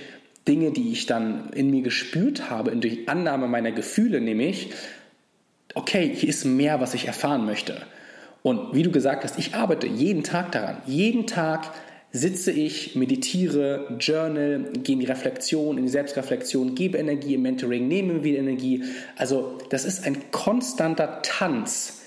Dinge, 0.47 0.71
die 0.71 0.91
ich 0.91 1.05
dann 1.05 1.51
in 1.51 1.69
mir 1.69 1.81
gespürt 1.81 2.49
habe, 2.49 2.75
durch 2.75 3.07
Annahme 3.07 3.47
meiner 3.47 3.71
Gefühle, 3.71 4.21
nämlich, 4.21 4.71
okay, 5.75 6.11
hier 6.13 6.29
ist 6.29 6.45
mehr, 6.45 6.81
was 6.81 6.93
ich 6.93 7.07
erfahren 7.07 7.45
möchte. 7.45 7.81
Und 8.43 8.73
wie 8.73 8.83
du 8.83 8.91
gesagt 8.91 9.23
hast, 9.23 9.37
ich 9.37 9.53
arbeite 9.53 9.87
jeden 9.87 10.23
Tag 10.23 10.51
daran. 10.51 10.77
Jeden 10.87 11.27
Tag 11.27 11.71
sitze 12.11 12.51
ich, 12.51 12.95
meditiere, 12.95 13.95
journal, 13.99 14.65
gehe 14.83 14.93
in 14.93 14.99
die 14.99 15.05
Reflexion, 15.05 15.77
in 15.77 15.85
die 15.85 15.91
Selbstreflexion, 15.91 16.75
gebe 16.75 16.97
Energie 16.97 17.35
im 17.35 17.43
Mentoring, 17.43 17.87
nehme 17.87 18.23
wieder 18.23 18.39
Energie. 18.39 18.83
Also 19.15 19.57
das 19.69 19.85
ist 19.85 20.05
ein 20.05 20.31
konstanter 20.31 21.21
Tanz, 21.21 22.01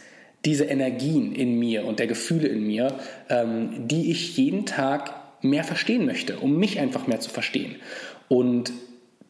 diese 0.44 0.64
Energien 0.64 1.32
in 1.32 1.58
mir 1.58 1.86
und 1.86 2.00
der 2.00 2.06
Gefühle 2.06 2.48
in 2.48 2.66
mir, 2.66 2.98
ähm, 3.30 3.88
die 3.88 4.10
ich 4.10 4.36
jeden 4.36 4.66
Tag 4.66 5.14
mehr 5.40 5.64
verstehen 5.64 6.04
möchte, 6.04 6.38
um 6.38 6.58
mich 6.58 6.80
einfach 6.80 7.06
mehr 7.06 7.20
zu 7.20 7.30
verstehen. 7.30 7.76
Und 8.34 8.72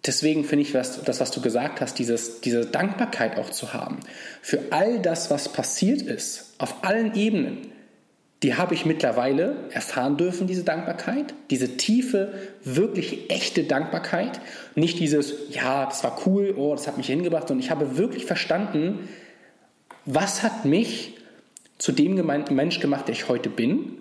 deswegen 0.06 0.44
finde 0.44 0.62
ich 0.62 0.72
das, 0.72 1.02
das, 1.02 1.20
was 1.20 1.30
du 1.30 1.42
gesagt 1.42 1.82
hast, 1.82 1.98
dieses, 1.98 2.40
diese 2.40 2.64
Dankbarkeit 2.64 3.36
auch 3.36 3.50
zu 3.50 3.74
haben 3.74 4.00
für 4.40 4.60
all 4.70 4.98
das, 4.98 5.30
was 5.30 5.50
passiert 5.50 6.00
ist, 6.00 6.54
auf 6.56 6.84
allen 6.84 7.14
Ebenen, 7.14 7.70
die 8.42 8.54
habe 8.54 8.72
ich 8.72 8.86
mittlerweile 8.86 9.56
erfahren 9.70 10.16
dürfen, 10.16 10.46
diese 10.46 10.64
Dankbarkeit, 10.64 11.34
diese 11.50 11.76
tiefe, 11.76 12.32
wirklich 12.64 13.30
echte 13.30 13.64
Dankbarkeit. 13.64 14.40
Nicht 14.74 14.98
dieses, 15.00 15.34
ja, 15.50 15.84
das 15.84 16.02
war 16.02 16.22
cool, 16.24 16.54
oh, 16.56 16.74
das 16.74 16.86
hat 16.86 16.96
mich 16.96 17.08
hingebracht, 17.08 17.48
sondern 17.48 17.62
ich 17.62 17.70
habe 17.70 17.98
wirklich 17.98 18.24
verstanden, 18.24 19.06
was 20.06 20.42
hat 20.42 20.64
mich 20.64 21.18
zu 21.76 21.92
dem 21.92 22.14
Mensch 22.50 22.80
gemacht, 22.80 23.08
der 23.08 23.14
ich 23.14 23.28
heute 23.28 23.50
bin 23.50 23.98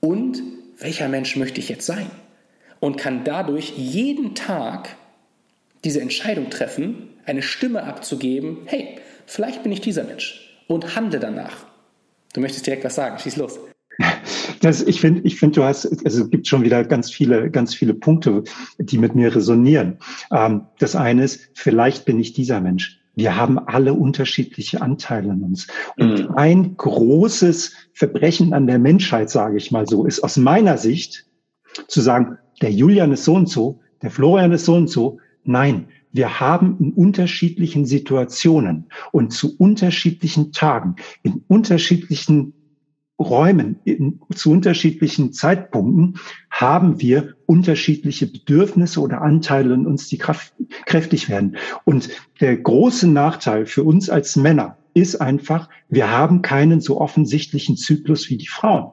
und 0.00 0.42
welcher 0.78 1.08
Mensch 1.08 1.36
möchte 1.36 1.60
ich 1.60 1.68
jetzt 1.68 1.84
sein? 1.84 2.10
Und 2.82 2.96
kann 2.96 3.22
dadurch 3.22 3.74
jeden 3.76 4.34
Tag 4.34 4.96
diese 5.84 6.00
Entscheidung 6.00 6.50
treffen, 6.50 7.10
eine 7.24 7.40
Stimme 7.40 7.84
abzugeben, 7.84 8.58
hey, 8.64 8.98
vielleicht 9.24 9.62
bin 9.62 9.70
ich 9.70 9.80
dieser 9.80 10.02
Mensch 10.02 10.58
und 10.66 10.96
handle 10.96 11.20
danach. 11.20 11.64
Du 12.34 12.40
möchtest 12.40 12.66
direkt 12.66 12.82
was 12.84 12.96
sagen, 12.96 13.20
schieß 13.20 13.36
los. 13.36 13.60
Das, 14.60 14.82
ich 14.82 15.00
finde, 15.00 15.20
ich 15.22 15.38
finde, 15.38 15.60
du 15.60 15.64
hast, 15.64 15.86
also 16.04 16.24
es 16.24 16.30
gibt 16.30 16.48
schon 16.48 16.64
wieder 16.64 16.82
ganz 16.82 17.08
viele, 17.08 17.52
ganz 17.52 17.72
viele 17.72 17.94
Punkte, 17.94 18.42
die 18.78 18.98
mit 18.98 19.14
mir 19.14 19.32
resonieren. 19.32 19.98
Ähm, 20.32 20.62
das 20.80 20.96
eine 20.96 21.22
ist, 21.22 21.50
vielleicht 21.54 22.04
bin 22.04 22.18
ich 22.18 22.32
dieser 22.32 22.60
Mensch. 22.60 23.00
Wir 23.14 23.36
haben 23.36 23.60
alle 23.60 23.94
unterschiedliche 23.94 24.82
Anteile 24.82 25.30
in 25.30 25.42
uns. 25.42 25.68
Und 25.96 26.30
mhm. 26.30 26.34
ein 26.34 26.76
großes 26.76 27.74
Verbrechen 27.92 28.54
an 28.54 28.66
der 28.66 28.80
Menschheit, 28.80 29.30
sage 29.30 29.56
ich 29.56 29.70
mal 29.70 29.86
so, 29.86 30.04
ist 30.04 30.24
aus 30.24 30.36
meiner 30.36 30.78
Sicht 30.78 31.26
zu 31.86 32.00
sagen, 32.00 32.38
der 32.62 32.72
Julian 32.72 33.12
ist 33.12 33.24
so 33.24 33.34
und 33.34 33.48
so, 33.48 33.80
der 34.00 34.10
Florian 34.10 34.52
ist 34.52 34.64
so 34.64 34.74
und 34.74 34.88
so, 34.88 35.18
Nein, 35.44 35.88
wir 36.12 36.40
haben 36.40 36.76
in 36.78 36.92
unterschiedlichen 36.92 37.86
Situationen 37.86 38.86
und 39.12 39.32
zu 39.32 39.56
unterschiedlichen 39.56 40.52
Tagen, 40.52 40.96
in 41.22 41.42
unterschiedlichen 41.48 42.54
Räumen, 43.18 43.78
in, 43.84 44.20
zu 44.34 44.50
unterschiedlichen 44.50 45.32
Zeitpunkten 45.32 46.18
haben 46.50 47.00
wir 47.00 47.34
unterschiedliche 47.46 48.26
Bedürfnisse 48.26 49.00
oder 49.00 49.22
Anteile 49.22 49.74
in 49.74 49.86
uns, 49.86 50.08
die 50.08 50.18
kraft, 50.18 50.54
kräftig 50.86 51.28
werden. 51.28 51.56
Und 51.84 52.08
der 52.40 52.56
große 52.56 53.08
Nachteil 53.08 53.66
für 53.66 53.84
uns 53.84 54.10
als 54.10 54.36
Männer 54.36 54.76
ist 54.94 55.16
einfach, 55.20 55.68
wir 55.88 56.10
haben 56.10 56.42
keinen 56.42 56.80
so 56.80 57.00
offensichtlichen 57.00 57.76
Zyklus 57.76 58.28
wie 58.28 58.36
die 58.36 58.48
Frauen. 58.48 58.92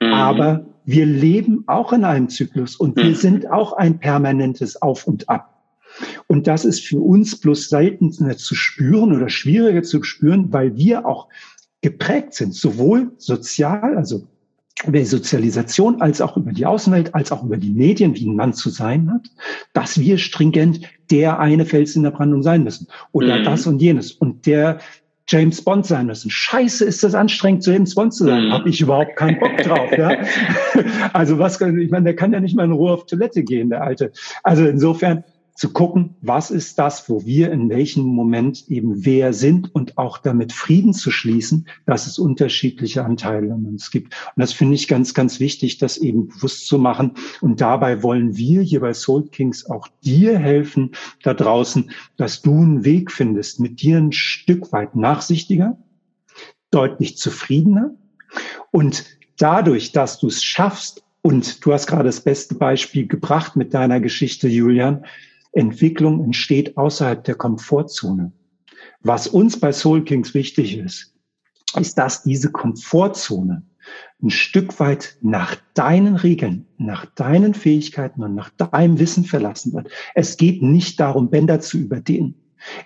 Mhm. 0.00 0.12
Aber 0.12 0.71
wir 0.84 1.06
leben 1.06 1.64
auch 1.66 1.92
in 1.92 2.04
einem 2.04 2.28
Zyklus 2.28 2.76
und 2.76 2.96
wir 2.96 3.04
mhm. 3.04 3.14
sind 3.14 3.50
auch 3.50 3.72
ein 3.72 3.98
permanentes 3.98 4.80
Auf 4.80 5.06
und 5.06 5.28
Ab. 5.28 5.48
Und 6.26 6.46
das 6.46 6.64
ist 6.64 6.80
für 6.84 6.98
uns 6.98 7.38
bloß 7.38 7.68
selten 7.68 8.12
zu 8.12 8.54
spüren 8.54 9.14
oder 9.14 9.28
schwieriger 9.28 9.82
zu 9.82 10.02
spüren, 10.02 10.52
weil 10.52 10.76
wir 10.76 11.06
auch 11.06 11.28
geprägt 11.82 12.34
sind, 12.34 12.54
sowohl 12.54 13.12
sozial, 13.18 13.96
also 13.96 14.26
über 14.86 14.98
die 14.98 15.04
Sozialisation, 15.04 16.00
als 16.00 16.20
auch 16.20 16.36
über 16.36 16.52
die 16.52 16.66
Außenwelt, 16.66 17.14
als 17.14 17.30
auch 17.30 17.44
über 17.44 17.56
die 17.56 17.70
Medien, 17.70 18.16
wie 18.16 18.26
ein 18.26 18.36
Mann 18.36 18.54
zu 18.54 18.70
sein 18.70 19.12
hat, 19.12 19.28
dass 19.74 20.00
wir 20.00 20.18
stringent 20.18 20.80
der 21.10 21.38
eine 21.38 21.66
Fels 21.66 21.94
in 21.94 22.02
der 22.02 22.10
Brandung 22.10 22.42
sein 22.42 22.64
müssen 22.64 22.88
oder 23.12 23.38
mhm. 23.38 23.44
das 23.44 23.66
und 23.66 23.80
jenes 23.80 24.12
und 24.12 24.46
der 24.46 24.80
James 25.28 25.62
Bond 25.62 25.86
sein 25.86 26.06
müssen. 26.06 26.30
Scheiße, 26.30 26.84
ist 26.84 27.04
das 27.04 27.14
anstrengend, 27.14 27.64
James 27.66 27.94
Bond 27.94 28.14
zu 28.14 28.24
sein. 28.24 28.46
Mhm. 28.46 28.52
Habe 28.52 28.68
ich 28.68 28.80
überhaupt 28.80 29.16
keinen 29.16 29.38
Bock 29.38 29.56
drauf. 29.58 29.90
ja? 29.96 30.16
Also 31.12 31.38
was, 31.38 31.60
ich 31.60 31.90
meine, 31.90 32.04
der 32.04 32.16
kann 32.16 32.32
ja 32.32 32.40
nicht 32.40 32.56
mal 32.56 32.64
in 32.64 32.72
Ruhe 32.72 32.92
auf 32.92 33.06
Toilette 33.06 33.42
gehen, 33.42 33.70
der 33.70 33.82
Alte. 33.82 34.12
Also 34.42 34.66
insofern, 34.66 35.24
zu 35.54 35.72
gucken, 35.72 36.16
was 36.22 36.50
ist 36.50 36.78
das, 36.78 37.08
wo 37.08 37.24
wir 37.24 37.52
in 37.52 37.68
welchem 37.68 38.04
Moment 38.04 38.68
eben 38.68 39.04
wer 39.04 39.32
sind 39.32 39.74
und 39.74 39.98
auch 39.98 40.18
damit 40.18 40.52
Frieden 40.52 40.94
zu 40.94 41.10
schließen, 41.10 41.68
dass 41.86 42.06
es 42.06 42.18
unterschiedliche 42.18 43.04
Anteile 43.04 43.48
in 43.48 43.66
uns 43.66 43.90
gibt. 43.90 44.14
Und 44.34 44.40
das 44.40 44.52
finde 44.52 44.74
ich 44.74 44.88
ganz, 44.88 45.14
ganz 45.14 45.40
wichtig, 45.40 45.78
das 45.78 45.98
eben 45.98 46.28
bewusst 46.28 46.66
zu 46.66 46.78
machen. 46.78 47.12
Und 47.40 47.60
dabei 47.60 48.02
wollen 48.02 48.36
wir 48.36 48.62
hier 48.62 48.80
bei 48.80 48.94
Soul 48.94 49.28
Kings 49.28 49.68
auch 49.68 49.88
dir 50.02 50.38
helfen 50.38 50.92
da 51.22 51.34
draußen, 51.34 51.90
dass 52.16 52.42
du 52.42 52.52
einen 52.54 52.84
Weg 52.84 53.12
findest, 53.12 53.60
mit 53.60 53.82
dir 53.82 53.98
ein 53.98 54.12
Stück 54.12 54.72
weit 54.72 54.96
nachsichtiger, 54.96 55.76
deutlich 56.70 57.18
zufriedener 57.18 57.94
und 58.70 59.04
dadurch, 59.36 59.92
dass 59.92 60.18
du 60.18 60.28
es 60.28 60.42
schaffst, 60.42 61.02
und 61.24 61.64
du 61.64 61.72
hast 61.72 61.86
gerade 61.86 62.04
das 62.04 62.20
beste 62.20 62.56
Beispiel 62.56 63.06
gebracht 63.06 63.54
mit 63.54 63.74
deiner 63.74 64.00
Geschichte, 64.00 64.48
Julian, 64.48 65.04
Entwicklung 65.52 66.24
entsteht 66.24 66.76
außerhalb 66.76 67.22
der 67.24 67.34
Komfortzone. 67.34 68.32
Was 69.00 69.26
uns 69.26 69.58
bei 69.58 69.72
Soul 69.72 70.04
Kings 70.04 70.34
wichtig 70.34 70.78
ist, 70.78 71.14
ist, 71.78 71.96
dass 71.96 72.22
diese 72.22 72.50
Komfortzone 72.50 73.62
ein 74.22 74.30
Stück 74.30 74.78
weit 74.78 75.16
nach 75.20 75.56
deinen 75.74 76.16
Regeln, 76.16 76.66
nach 76.78 77.06
deinen 77.06 77.54
Fähigkeiten 77.54 78.22
und 78.22 78.34
nach 78.34 78.50
deinem 78.50 78.98
Wissen 78.98 79.24
verlassen 79.24 79.72
wird. 79.72 79.90
Es 80.14 80.36
geht 80.36 80.62
nicht 80.62 81.00
darum, 81.00 81.30
Bänder 81.30 81.60
zu 81.60 81.78
überdehnen. 81.78 82.36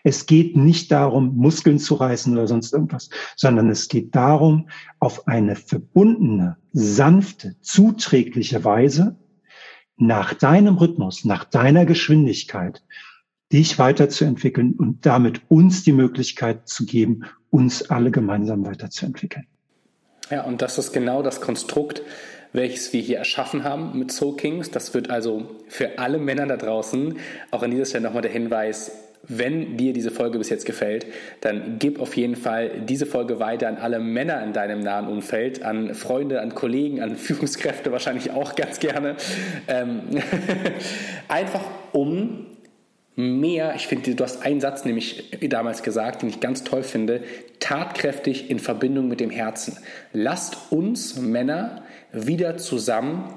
Es 0.05 0.25
geht 0.25 0.57
nicht 0.57 0.91
darum, 0.91 1.37
Muskeln 1.37 1.79
zu 1.79 1.97
reißen 1.97 2.33
oder 2.33 2.47
sonst 2.47 2.73
irgendwas, 2.73 3.11
sondern 3.37 3.69
es 3.69 3.89
geht 3.89 4.15
darum, 4.15 4.71
auf 5.01 5.29
eine 5.29 5.55
verbundene, 5.55 6.57
sanfte, 6.73 7.57
zuträgliche 7.61 8.65
Weise 8.65 9.19
nach 9.97 10.35
deinem 10.35 10.77
Rhythmus, 10.77 11.25
nach 11.25 11.45
deiner 11.45 11.87
Geschwindigkeit, 11.87 12.83
dich 13.53 13.79
weiterzuentwickeln 13.79 14.75
und 14.75 15.07
damit 15.07 15.41
uns 15.49 15.85
die 15.85 15.93
Möglichkeit 15.93 16.69
zu 16.69 16.85
geben, 16.85 17.25
uns 17.51 17.91
alle 17.91 18.11
gemeinsam 18.11 18.67
weiterzuentwickeln. 18.67 19.47
Ja, 20.31 20.43
und 20.43 20.61
das 20.63 20.79
ist 20.79 20.93
genau 20.93 21.23
das 21.23 21.41
Konstrukt, 21.41 22.03
welches 22.53 22.93
wir 22.93 23.01
hier 23.01 23.19
erschaffen 23.19 23.63
haben 23.63 23.99
mit 23.99 24.11
Soul 24.11 24.37
Kings. 24.37 24.71
Das 24.71 24.95
wird 24.95 25.11
also 25.11 25.57
für 25.69 25.99
alle 25.99 26.19
Männer 26.19 26.47
da 26.47 26.57
draußen, 26.57 27.19
auch 27.51 27.63
an 27.63 27.71
dieser 27.71 27.85
Stelle 27.85 28.05
nochmal 28.05 28.23
der 28.23 28.33
Hinweis, 28.33 28.91
wenn 29.29 29.77
dir 29.77 29.93
diese 29.93 30.11
Folge 30.11 30.39
bis 30.39 30.51
jetzt 30.51 30.67
gefällt, 30.67 31.07
dann 31.41 31.77
gib 31.79 32.01
auf 32.01 32.17
jeden 32.17 32.37
Fall 32.37 32.83
diese 32.87 33.07
Folge 33.07 33.41
weiter 33.41 33.69
an 33.69 33.77
alle 33.77 33.99
Männer 33.99 34.43
in 34.43 34.53
deinem 34.53 34.81
nahen 34.81 35.09
Umfeld, 35.09 35.63
an 35.63 35.95
Freunde, 35.95 36.41
an 36.41 36.55
Kollegen, 36.55 37.01
an 37.01 37.17
Führungskräfte 37.17 37.93
wahrscheinlich 37.93 38.31
auch 38.31 38.55
ganz 38.55 38.79
gerne. 38.79 39.17
Ähm 39.69 40.03
einfach 41.29 41.63
um 41.93 42.47
mehr, 43.17 43.75
ich 43.75 43.87
finde, 43.87 44.15
du 44.15 44.23
hast 44.23 44.45
einen 44.45 44.61
Satz 44.61 44.85
nämlich 44.85 45.31
damals 45.49 45.83
gesagt, 45.83 46.23
den 46.23 46.29
ich 46.29 46.41
ganz 46.41 46.65
toll 46.65 46.83
finde, 46.83 47.23
tatkräftig 47.61 48.51
in 48.51 48.59
Verbindung 48.59 49.09
mit 49.09 49.21
dem 49.21 49.31
Herzen. 49.31 49.79
Lasst 50.13 50.71
uns 50.71 51.17
Männer 51.17 51.83
wieder 52.13 52.59
zusammen 52.59 53.35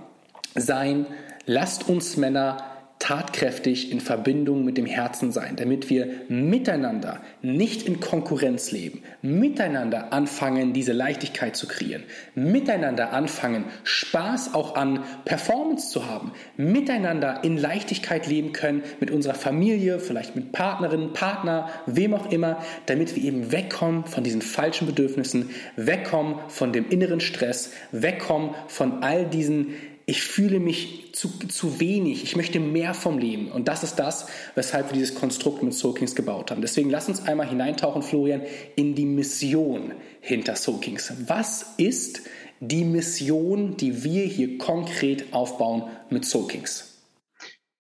sein. 0.54 1.06
Lasst 1.46 1.88
uns 1.88 2.18
Männer 2.18 2.69
tatkräftig 3.00 3.94
in 3.94 4.02
Verbindung 4.02 4.66
mit 4.66 4.78
dem 4.78 4.86
Herzen 4.86 5.32
sein, 5.32 5.56
damit 5.56 5.90
wir 5.90 6.08
miteinander 6.28 7.22
nicht 7.42 7.88
in 7.88 8.02
Konkurrenz 8.02 8.72
leben, 8.72 9.02
miteinander 9.22 10.12
anfangen, 10.12 10.74
diese 10.74 10.92
Leichtigkeit 10.92 11.56
zu 11.56 11.66
kreieren, 11.66 12.04
miteinander 12.36 13.14
anfangen, 13.14 13.64
Spaß 13.86 14.54
auch 14.54 14.76
an 14.76 15.06
Performance 15.24 15.90
zu 15.90 16.08
haben, 16.08 16.34
miteinander 16.58 17.42
in 17.44 17.58
Leichtigkeit 17.58 18.28
leben 18.28 18.52
können 18.52 18.84
mit 19.00 19.12
unserer 19.12 19.36
Familie, 19.36 20.00
vielleicht 20.00 20.36
mit 20.36 20.52
Partnerin, 20.52 21.14
Partner, 21.14 21.70
wem 21.86 22.14
auch 22.14 22.30
immer, 22.30 22.62
damit 22.86 23.16
wir 23.16 23.24
eben 23.24 23.54
wegkommen 23.54 24.04
von 24.06 24.26
diesen 24.26 24.42
falschen 24.42 24.86
Bedürfnissen, 24.86 25.52
wegkommen 25.78 26.36
von 26.50 26.74
dem 26.74 26.90
inneren 26.90 27.22
Stress, 27.22 27.72
wegkommen 27.94 28.56
von 28.68 29.04
all 29.04 29.26
diesen 29.26 29.74
ich 30.10 30.24
fühle 30.24 30.60
mich 30.60 31.12
zu, 31.14 31.30
zu 31.50 31.80
wenig, 31.80 32.24
ich 32.24 32.36
möchte 32.36 32.60
mehr 32.60 32.96
vom 32.96 33.20
Leben. 33.20 33.52
Und 33.52 33.68
das 33.68 33.84
ist 33.84 33.98
das, 33.98 34.26
weshalb 34.56 34.90
wir 34.90 34.94
dieses 34.94 35.14
Konstrukt 35.14 35.62
mit 35.62 35.72
Soul 35.76 35.94
Kings 35.94 36.16
gebaut 36.16 36.50
haben. 36.50 36.62
Deswegen 36.62 36.90
lass 36.90 37.08
uns 37.08 37.28
einmal 37.28 37.48
hineintauchen, 37.48 38.02
Florian, 38.02 38.42
in 38.76 38.96
die 38.96 39.06
Mission 39.06 39.92
hinter 40.20 40.56
Soul 40.56 40.80
Kings. 40.80 41.14
Was 41.28 41.74
ist 41.78 42.22
die 42.60 42.86
Mission, 42.86 43.78
die 43.78 44.04
wir 44.04 44.24
hier 44.26 44.58
konkret 44.58 45.32
aufbauen 45.32 45.84
mit 46.10 46.26
Soul 46.26 46.48
Kings? 46.48 46.89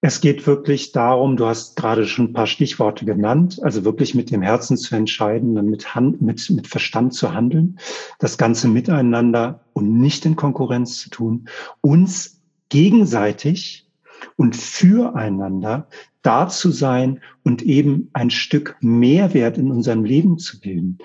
Es 0.02 0.22
geht 0.22 0.48
wirklich 0.48 0.94
darum, 0.94 1.36
du 1.36 1.46
hast 1.46 1.76
gerade 1.76 2.08
schon 2.08 2.28
ein 2.28 2.34
paar 2.34 2.48
Stichworte 2.48 3.04
genannt, 3.04 3.60
also 3.62 3.84
wirklich 3.84 4.16
mit 4.16 4.32
dem 4.32 4.42
Herzen 4.42 4.78
zu 4.78 4.96
entscheiden 4.96 5.58
und 5.58 5.70
mit, 5.70 5.94
Hand, 5.94 6.22
mit, 6.22 6.50
mit 6.50 6.68
Verstand 6.68 7.14
zu 7.14 7.34
handeln, 7.34 7.80
das 8.18 8.38
Ganze 8.38 8.70
miteinander 8.70 9.66
und 9.74 10.00
nicht 10.00 10.26
in 10.26 10.38
Konkurrenz 10.38 11.00
zu 11.00 11.10
tun, 11.10 11.50
uns 11.82 12.42
gegenseitig 12.70 13.90
und 14.38 14.56
füreinander 14.56 15.88
da 16.22 16.48
zu 16.48 16.72
sein 16.72 17.22
und 17.44 17.62
eben 17.62 18.10
ein 18.14 18.30
Stück 18.30 18.78
Mehrwert 18.80 19.58
in 19.58 19.70
unserem 19.70 20.06
Leben 20.06 20.38
zu 20.38 20.62
bilden. 20.62 20.98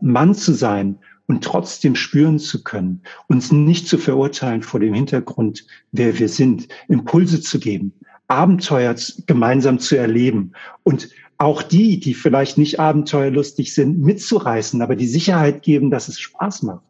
Mann 0.00 0.34
zu 0.34 0.54
sein 0.54 0.98
und 1.26 1.44
trotzdem 1.44 1.94
spüren 1.94 2.38
zu 2.38 2.62
können, 2.62 3.02
uns 3.26 3.52
nicht 3.52 3.88
zu 3.88 3.98
verurteilen 3.98 4.62
vor 4.62 4.80
dem 4.80 4.94
Hintergrund, 4.94 5.66
wer 5.92 6.18
wir 6.18 6.28
sind, 6.30 6.68
Impulse 6.88 7.42
zu 7.42 7.58
geben, 7.58 7.92
Abenteuer 8.28 8.94
gemeinsam 9.26 9.78
zu 9.78 9.96
erleben 9.96 10.52
und 10.84 11.08
auch 11.38 11.62
die, 11.62 12.00
die 12.00 12.14
vielleicht 12.14 12.58
nicht 12.58 12.80
abenteuerlustig 12.80 13.72
sind, 13.72 14.00
mitzureißen, 14.00 14.82
aber 14.82 14.96
die 14.96 15.06
Sicherheit 15.06 15.62
geben, 15.62 15.90
dass 15.90 16.08
es 16.08 16.18
Spaß 16.18 16.64
macht. 16.64 16.82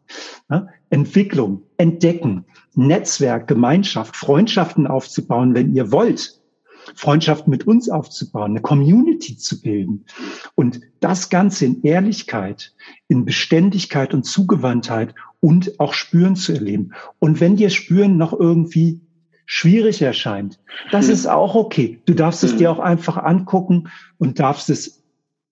Entwicklung, 0.89 1.63
entdecken, 1.77 2.45
Netzwerk, 2.73 3.47
Gemeinschaft, 3.47 4.15
Freundschaften 4.15 4.87
aufzubauen, 4.87 5.53
wenn 5.53 5.75
ihr 5.75 5.91
wollt. 5.91 6.39
Freundschaften 6.95 7.51
mit 7.51 7.67
uns 7.67 7.89
aufzubauen, 7.89 8.51
eine 8.51 8.61
Community 8.61 9.37
zu 9.37 9.61
bilden. 9.61 10.05
Und 10.55 10.81
das 10.99 11.29
Ganze 11.29 11.65
in 11.65 11.83
Ehrlichkeit, 11.83 12.73
in 13.07 13.25
Beständigkeit 13.25 14.15
und 14.15 14.23
Zugewandtheit 14.23 15.13
und 15.39 15.79
auch 15.79 15.93
Spüren 15.93 16.35
zu 16.35 16.53
erleben. 16.53 16.93
Und 17.19 17.39
wenn 17.39 17.55
dir 17.55 17.69
Spüren 17.69 18.17
noch 18.17 18.33
irgendwie 18.33 19.01
schwierig 19.51 20.03
erscheint, 20.03 20.59
das 20.91 21.07
hm. 21.07 21.13
ist 21.13 21.27
auch 21.27 21.55
okay. 21.55 21.99
Du 22.05 22.13
darfst 22.13 22.43
es 22.43 22.51
hm. 22.51 22.57
dir 22.59 22.71
auch 22.71 22.77
einfach 22.77 23.17
angucken 23.17 23.89
und 24.19 24.39
darfst 24.39 24.69
es 24.69 24.99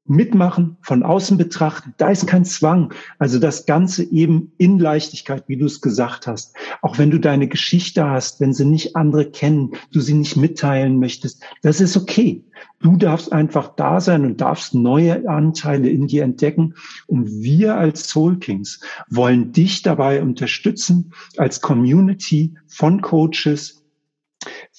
mitmachen, 0.06 0.78
von 0.82 1.02
außen 1.02 1.38
betrachten. 1.38 1.96
Da 1.98 2.10
ist 2.10 2.28
kein 2.28 2.46
Zwang. 2.46 2.94
Also 3.18 3.40
das 3.40 3.66
Ganze 3.66 4.04
eben 4.04 4.52
in 4.58 4.78
Leichtigkeit, 4.78 5.46
wie 5.48 5.58
du 5.58 5.66
es 5.66 5.82
gesagt 5.82 6.28
hast. 6.28 6.56
Auch 6.82 7.00
wenn 7.00 7.10
du 7.10 7.20
deine 7.20 7.48
Geschichte 7.48 8.08
hast, 8.08 8.40
wenn 8.40 8.54
sie 8.54 8.66
nicht 8.66 8.96
andere 8.96 9.30
kennen, 9.30 9.72
du 9.92 10.00
sie 10.00 10.14
nicht 10.14 10.38
mitteilen 10.38 11.00
möchtest, 11.00 11.44
das 11.64 11.82
ist 11.82 11.98
okay. 11.98 12.46
Du 12.80 12.98
darfst 12.98 13.34
einfach 13.34 13.76
da 13.76 14.00
sein 14.00 14.26
und 14.26 14.42
darfst 14.42 14.76
neue 14.76 15.28
Anteile 15.28 15.90
in 15.90 16.08
dir 16.08 16.24
entdecken. 16.24 16.76
Und 17.08 17.42
wir 17.42 17.76
als 17.76 18.08
Soul 18.08 18.38
Kings 18.38 18.80
wollen 19.10 19.52
dich 19.52 19.82
dabei 19.82 20.22
unterstützen, 20.22 21.14
als 21.36 21.62
Community 21.62 22.54
von 22.68 23.02
Coaches, 23.02 23.87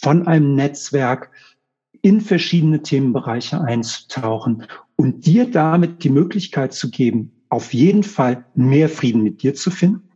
von 0.00 0.26
einem 0.26 0.54
Netzwerk 0.54 1.30
in 2.02 2.20
verschiedene 2.20 2.82
Themenbereiche 2.82 3.60
einzutauchen 3.60 4.64
und 4.96 5.26
dir 5.26 5.50
damit 5.50 6.04
die 6.04 6.10
Möglichkeit 6.10 6.72
zu 6.72 6.90
geben, 6.90 7.32
auf 7.48 7.74
jeden 7.74 8.04
Fall 8.04 8.44
mehr 8.54 8.88
Frieden 8.88 9.22
mit 9.22 9.42
dir 9.42 9.54
zu 9.54 9.70
finden, 9.70 10.08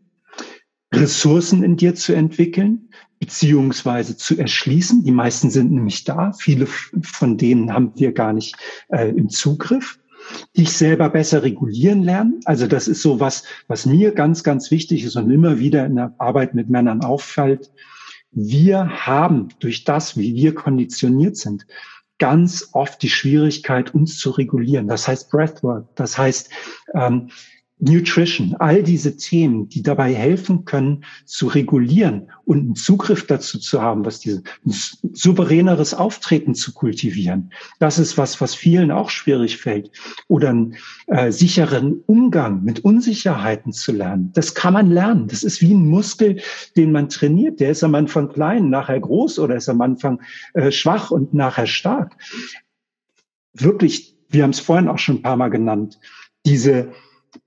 Ressourcen 0.94 1.62
in 1.64 1.76
dir 1.76 1.94
zu 1.94 2.12
entwickeln, 2.12 2.90
beziehungsweise 3.18 4.16
zu 4.16 4.38
erschließen. 4.38 5.04
Die 5.04 5.12
meisten 5.12 5.50
sind 5.50 5.72
nämlich 5.72 6.04
da. 6.04 6.32
Viele 6.32 6.66
von 6.66 7.38
denen 7.38 7.72
haben 7.72 7.92
wir 7.96 8.12
gar 8.12 8.32
nicht 8.32 8.56
äh, 8.88 9.08
im 9.08 9.30
Zugriff. 9.30 9.98
Dich 10.56 10.70
selber 10.70 11.08
besser 11.08 11.42
regulieren 11.42 12.02
lernen. 12.02 12.40
Also 12.44 12.68
das 12.68 12.86
ist 12.86 13.02
so 13.02 13.18
was, 13.18 13.42
was 13.66 13.86
mir 13.86 14.12
ganz, 14.12 14.44
ganz 14.44 14.70
wichtig 14.70 15.02
ist 15.02 15.16
und 15.16 15.30
immer 15.30 15.58
wieder 15.58 15.84
in 15.86 15.96
der 15.96 16.14
Arbeit 16.18 16.54
mit 16.54 16.68
Männern 16.68 17.02
auffällt 17.02 17.72
wir 18.32 19.06
haben 19.06 19.48
durch 19.60 19.84
das, 19.84 20.16
wie 20.16 20.34
wir 20.34 20.54
konditioniert 20.54 21.36
sind, 21.36 21.66
ganz 22.18 22.70
oft 22.72 23.02
die 23.02 23.10
Schwierigkeit, 23.10 23.94
uns 23.94 24.18
zu 24.18 24.30
regulieren. 24.30 24.88
Das 24.88 25.06
heißt 25.08 25.30
Breathwork, 25.30 25.94
das 25.96 26.16
heißt 26.16 26.50
ähm, 26.94 27.30
Nutrition, 27.84 28.54
all 28.60 28.84
diese 28.84 29.16
Themen, 29.16 29.68
die 29.68 29.82
dabei 29.82 30.14
helfen 30.14 30.64
können, 30.64 31.04
zu 31.24 31.48
regulieren 31.48 32.30
und 32.44 32.58
einen 32.58 32.74
Zugriff 32.76 33.26
dazu 33.26 33.58
zu 33.58 33.82
haben, 33.82 34.04
was 34.04 34.20
diese 34.20 34.44
souveräneres 35.12 35.92
Auftreten 35.92 36.54
zu 36.54 36.72
kultivieren. 36.74 37.52
Das 37.80 37.98
ist 37.98 38.16
was, 38.16 38.40
was 38.40 38.54
vielen 38.54 38.92
auch 38.92 39.10
schwierig 39.10 39.56
fällt. 39.56 39.90
Oder 40.28 40.50
einen 40.50 40.76
äh, 41.08 41.32
sicheren 41.32 42.02
Umgang 42.06 42.62
mit 42.62 42.84
Unsicherheiten 42.84 43.72
zu 43.72 43.90
lernen. 43.90 44.30
Das 44.32 44.54
kann 44.54 44.74
man 44.74 44.88
lernen. 44.88 45.26
Das 45.26 45.42
ist 45.42 45.60
wie 45.60 45.74
ein 45.74 45.88
Muskel, 45.88 46.40
den 46.76 46.92
man 46.92 47.08
trainiert. 47.08 47.58
Der 47.58 47.70
ist 47.70 47.82
am 47.82 47.96
Anfang 47.96 48.28
klein, 48.28 48.70
nachher 48.70 49.00
groß 49.00 49.40
oder 49.40 49.56
ist 49.56 49.68
am 49.68 49.80
Anfang 49.80 50.22
äh, 50.54 50.70
schwach 50.70 51.10
und 51.10 51.34
nachher 51.34 51.66
stark. 51.66 52.16
Wirklich, 53.54 54.16
wir 54.28 54.44
haben 54.44 54.50
es 54.50 54.60
vorhin 54.60 54.86
auch 54.86 54.98
schon 54.98 55.16
ein 55.16 55.22
paar 55.22 55.36
Mal 55.36 55.48
genannt, 55.48 55.98
diese 56.46 56.92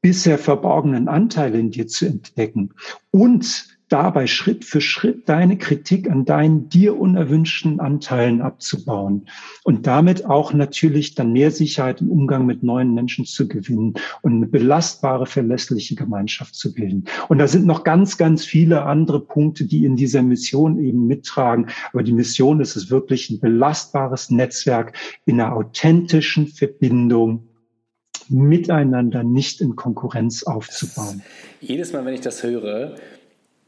bisher 0.02 0.38
verborgenen 0.38 1.08
Anteile 1.08 1.60
in 1.60 1.72
dir 1.72 1.88
zu 1.88 2.06
entdecken 2.06 2.74
und 3.12 3.76
dabei 3.90 4.26
Schritt 4.26 4.66
für 4.66 4.82
Schritt 4.82 5.30
deine 5.30 5.58
Kritik 5.58 6.10
an 6.10 6.26
deinen 6.26 6.70
dir 6.70 6.98
unerwünschten 6.98 7.80
Anteilen 7.80 8.42
abzubauen 8.42 9.28
und 9.64 9.86
damit 9.86 10.26
auch 10.26 10.54
natürlich 10.54 11.16
dann 11.16 11.34
mehr 11.34 11.52
Sicherheit 11.52 12.02
im 12.02 12.12
Umgang 12.12 12.46
mit 12.46 12.64
neuen 12.64 12.94
Menschen 12.94 13.26
zu 13.26 13.48
gewinnen 13.48 13.94
und 14.22 14.34
eine 14.34 14.48
belastbare, 14.48 15.28
verlässliche 15.28 15.96
Gemeinschaft 15.96 16.56
zu 16.56 16.74
bilden. 16.74 17.06
Und 17.30 17.38
da 17.38 17.48
sind 17.48 17.66
noch 17.66 17.84
ganz, 17.84 18.18
ganz 18.18 18.44
viele 18.44 18.84
andere 18.84 19.20
Punkte, 19.20 19.66
die 19.66 19.86
in 19.86 19.96
dieser 19.96 20.24
Mission 20.24 20.80
eben 20.80 21.06
mittragen. 21.06 21.68
Aber 21.94 22.04
die 22.04 22.14
Mission 22.14 22.62
ist 22.62 22.76
es 22.76 22.90
wirklich 22.90 23.30
ein 23.30 23.40
belastbares 23.40 24.32
Netzwerk 24.32 24.94
in 25.26 25.40
einer 25.40 25.56
authentischen 25.56 26.48
Verbindung 26.48 27.48
miteinander 28.30 29.24
nicht 29.24 29.62
in 29.62 29.76
Konkurrenz 29.76 30.44
aufzubauen. 30.44 31.22
Jedes 31.62 31.94
Mal, 31.94 32.06
wenn 32.06 32.14
ich 32.14 32.22
das 32.22 32.44
höre, 32.44 32.96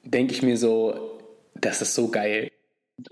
denke 0.03 0.33
ich 0.33 0.41
mir 0.41 0.57
so, 0.57 1.17
das 1.55 1.81
ist 1.81 1.95
so 1.95 2.09
geil. 2.09 2.51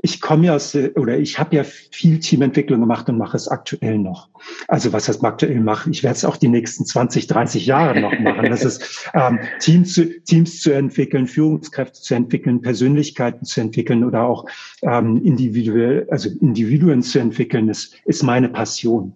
Ich 0.02 0.20
komme 0.20 0.48
ja 0.48 0.56
aus, 0.56 0.76
oder 0.96 1.20
ich 1.20 1.38
habe 1.38 1.58
ja 1.58 1.64
viel 1.64 2.20
Teamentwicklung 2.20 2.80
gemacht 2.80 3.08
und 3.08 3.20
mache 3.20 3.38
es 3.38 3.48
aktuell 3.48 4.00
noch. 4.00 4.30
Also 4.68 4.92
was 4.94 5.08
heißt 5.08 5.24
aktuell 5.24 5.60
mache? 5.60 5.92
Ich 5.92 6.02
werde 6.02 6.16
es 6.16 6.26
auch 6.26 6.38
die 6.38 6.48
nächsten 6.48 6.86
20, 6.86 7.28
30 7.28 7.68
Jahre 7.68 8.00
noch 8.00 8.18
machen. 8.20 8.50
Das 8.50 8.66
ist 8.66 9.12
ähm, 9.14 9.38
Teams, 9.60 9.94
zu, 9.94 10.20
Teams 10.24 10.62
zu 10.62 10.72
entwickeln, 10.72 11.28
Führungskräfte 11.28 12.02
zu 12.02 12.16
entwickeln, 12.16 12.64
Persönlichkeiten 12.64 13.46
zu 13.46 13.62
entwickeln 13.62 14.04
oder 14.04 14.24
auch 14.24 14.48
ähm, 14.82 15.22
individuell, 15.24 16.08
also 16.10 16.30
Individuen 16.30 17.04
zu 17.04 17.20
entwickeln, 17.20 17.70
ist, 17.70 17.96
ist 18.06 18.24
meine 18.24 18.50
Passion. 18.50 19.14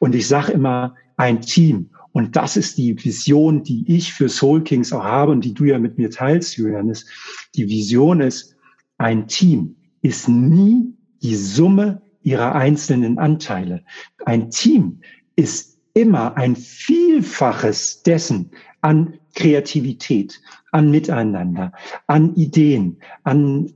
Und 0.00 0.16
ich 0.16 0.26
sage 0.26 0.50
immer, 0.50 0.96
ein 1.18 1.42
Team. 1.42 1.90
Und 2.12 2.36
das 2.36 2.56
ist 2.56 2.78
die 2.78 2.96
Vision, 3.04 3.62
die 3.62 3.84
ich 3.86 4.14
für 4.14 4.28
Soul 4.28 4.64
Kings 4.64 4.92
auch 4.92 5.04
habe 5.04 5.32
und 5.32 5.44
die 5.44 5.52
du 5.52 5.64
ja 5.64 5.78
mit 5.78 5.98
mir 5.98 6.10
teilst, 6.10 6.56
Julian. 6.56 6.88
Ist, 6.88 7.06
die 7.54 7.68
Vision 7.68 8.20
ist, 8.20 8.56
ein 8.96 9.28
Team 9.28 9.76
ist 10.00 10.28
nie 10.28 10.94
die 11.22 11.34
Summe 11.34 12.02
ihrer 12.22 12.54
einzelnen 12.54 13.18
Anteile. 13.18 13.84
Ein 14.24 14.50
Team 14.50 15.00
ist 15.36 15.78
immer 15.94 16.36
ein 16.36 16.56
Vielfaches 16.56 18.02
dessen 18.02 18.50
an 18.80 19.14
Kreativität, 19.34 20.40
an 20.72 20.90
Miteinander, 20.90 21.72
an 22.06 22.34
Ideen, 22.34 23.00
an 23.24 23.72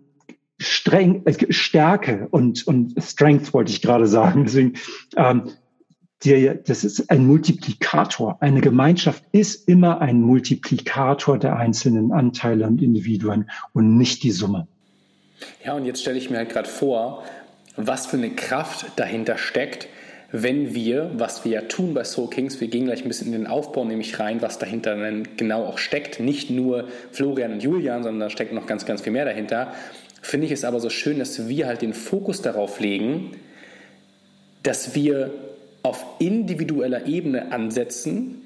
Streng, 0.59 1.23
äh, 1.27 1.53
Stärke 1.53 2.29
und, 2.31 2.67
und 2.67 2.95
Strength 3.03 3.53
wollte 3.53 3.73
ich 3.73 3.83
gerade 3.83 4.07
sagen. 4.07 4.45
Deswegen 4.45 4.75
ähm, 5.17 5.51
die, 6.25 6.59
das 6.65 6.85
ist 6.85 7.11
ein 7.11 7.27
Multiplikator. 7.27 8.37
Eine 8.41 8.61
Gemeinschaft 8.61 9.25
ist 9.33 9.69
immer 9.69 10.01
ein 10.01 10.21
Multiplikator 10.21 11.39
der 11.39 11.57
einzelnen 11.57 12.13
Anteile 12.13 12.67
und 12.67 12.81
Individuen 12.81 13.51
und 13.73 13.97
nicht 13.97 14.23
die 14.23 14.31
Summe. 14.31 14.67
Ja, 15.65 15.75
und 15.75 15.85
jetzt 15.85 16.01
stelle 16.01 16.19
ich 16.19 16.31
mir 16.31 16.39
halt 16.39 16.51
gerade 16.51 16.69
vor, 16.69 17.25
was 17.77 18.07
für 18.07 18.17
eine 18.17 18.31
Kraft 18.31 18.87
dahinter 18.97 19.39
steckt, 19.39 19.89
wenn 20.31 20.75
wir, 20.75 21.11
was 21.15 21.45
wir 21.45 21.53
ja 21.53 21.61
tun 21.63 21.93
bei 21.93 22.05
Soul 22.05 22.31
Kings, 22.31 22.61
wir 22.61 22.69
gehen 22.69 22.87
gleich 22.87 23.03
ein 23.03 23.09
bisschen 23.09 23.27
in 23.29 23.33
den 23.33 23.47
Aufbau 23.47 23.85
nämlich 23.85 24.19
rein, 24.19 24.41
was 24.41 24.59
dahinter 24.59 24.97
dann 24.97 25.29
genau 25.37 25.65
auch 25.67 25.77
steckt. 25.77 26.21
Nicht 26.21 26.49
nur 26.49 26.89
Florian 27.11 27.53
und 27.53 27.63
Julian, 27.63 28.03
sondern 28.03 28.21
da 28.21 28.31
steckt 28.31 28.53
noch 28.53 28.67
ganz, 28.67 28.87
ganz 28.87 29.03
viel 29.03 29.13
mehr 29.13 29.27
dahinter. 29.27 29.75
Finde 30.23 30.47
ich 30.47 30.53
es 30.53 30.65
aber 30.65 30.81
so 30.81 30.89
schön, 30.89 31.19
dass 31.19 31.49
wir 31.49 31.67
halt 31.67 31.83
den 31.83 31.93
Fokus 31.93 32.41
darauf 32.41 32.81
legen, 32.81 33.33
dass 34.63 34.95
wir 34.95 35.35
auf 35.83 36.05
individueller 36.19 37.07
Ebene 37.07 37.53
ansetzen, 37.53 38.43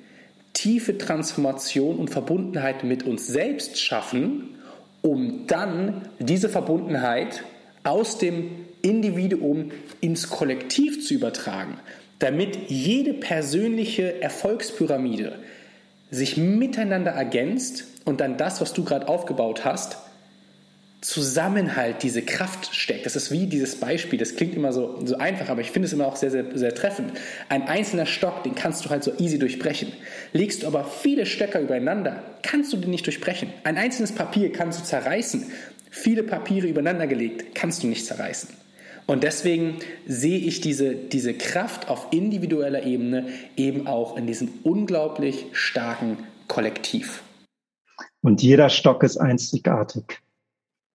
tiefe 0.52 0.96
Transformation 0.96 1.96
und 1.96 2.08
Verbundenheit 2.08 2.82
mit 2.82 3.02
uns 3.02 3.26
selbst 3.26 3.78
schaffen, 3.78 4.54
um 5.02 5.46
dann 5.46 6.08
diese 6.18 6.48
Verbundenheit 6.48 7.44
aus 7.84 8.18
dem 8.18 8.50
Individuum 8.82 9.70
ins 10.00 10.30
Kollektiv 10.30 11.06
zu 11.06 11.14
übertragen, 11.14 11.78
damit 12.18 12.68
jede 12.68 13.14
persönliche 13.14 14.20
Erfolgspyramide 14.22 15.34
sich 16.10 16.36
miteinander 16.36 17.12
ergänzt 17.12 17.84
und 18.04 18.20
dann 18.20 18.36
das, 18.36 18.60
was 18.60 18.72
du 18.72 18.84
gerade 18.84 19.08
aufgebaut 19.08 19.64
hast, 19.64 19.98
Zusammenhalt, 21.06 22.02
diese 22.02 22.20
Kraft 22.20 22.74
steckt. 22.74 23.06
Das 23.06 23.14
ist 23.14 23.30
wie 23.30 23.46
dieses 23.46 23.76
Beispiel, 23.76 24.18
das 24.18 24.34
klingt 24.34 24.56
immer 24.56 24.72
so, 24.72 24.98
so 25.04 25.16
einfach, 25.18 25.48
aber 25.48 25.60
ich 25.60 25.70
finde 25.70 25.86
es 25.86 25.92
immer 25.92 26.04
auch 26.04 26.16
sehr, 26.16 26.32
sehr, 26.32 26.44
sehr 26.58 26.74
treffend. 26.74 27.12
Ein 27.48 27.68
einzelner 27.68 28.06
Stock, 28.06 28.42
den 28.42 28.56
kannst 28.56 28.84
du 28.84 28.90
halt 28.90 29.04
so 29.04 29.12
easy 29.18 29.38
durchbrechen. 29.38 29.92
Legst 30.32 30.64
du 30.64 30.66
aber 30.66 30.82
viele 30.84 31.24
Stöcker 31.24 31.60
übereinander, 31.60 32.24
kannst 32.42 32.72
du 32.72 32.76
den 32.76 32.90
nicht 32.90 33.06
durchbrechen. 33.06 33.50
Ein 33.62 33.78
einzelnes 33.78 34.10
Papier 34.10 34.50
kannst 34.50 34.80
du 34.80 34.84
zerreißen. 34.84 35.46
Viele 35.90 36.24
Papiere 36.24 36.66
übereinander 36.66 37.06
gelegt, 37.06 37.54
kannst 37.54 37.84
du 37.84 37.86
nicht 37.86 38.04
zerreißen. 38.04 38.48
Und 39.06 39.22
deswegen 39.22 39.76
sehe 40.08 40.40
ich 40.40 40.60
diese, 40.60 40.96
diese 40.96 41.34
Kraft 41.34 41.88
auf 41.88 42.08
individueller 42.10 42.82
Ebene 42.82 43.28
eben 43.56 43.86
auch 43.86 44.16
in 44.16 44.26
diesem 44.26 44.48
unglaublich 44.64 45.46
starken 45.52 46.18
Kollektiv. 46.48 47.22
Und 48.22 48.42
jeder 48.42 48.70
Stock 48.70 49.04
ist 49.04 49.18
einzigartig. 49.18 50.20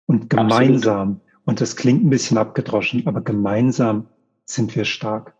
Und 0.07 0.29
gemeinsam, 0.29 0.99
Absolut. 1.09 1.21
und 1.45 1.61
das 1.61 1.75
klingt 1.75 2.03
ein 2.03 2.09
bisschen 2.09 2.37
abgedroschen, 2.37 3.05
aber 3.05 3.21
gemeinsam 3.21 4.07
sind 4.45 4.75
wir 4.75 4.85
stark, 4.85 5.35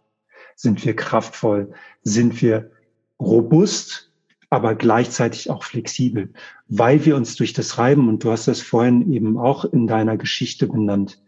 sind 0.56 0.86
wir 0.86 0.96
kraftvoll, 0.96 1.74
sind 2.04 2.42
wir 2.42 2.72
robust, 3.20 4.12
aber 4.50 4.76
gleichzeitig 4.76 5.50
auch 5.50 5.64
flexibel, 5.64 6.34
weil 6.68 7.06
wir 7.06 7.16
uns 7.16 7.36
durch 7.36 7.54
das 7.54 7.78
Reiben, 7.78 8.08
und 8.08 8.24
du 8.24 8.32
hast 8.32 8.48
das 8.48 8.62
vorhin 8.62 9.12
eben 9.12 9.38
auch 9.38 9.66
in 9.66 9.88
deiner 9.88 10.18
Geschichte 10.18 10.68
benannt, 10.68 11.22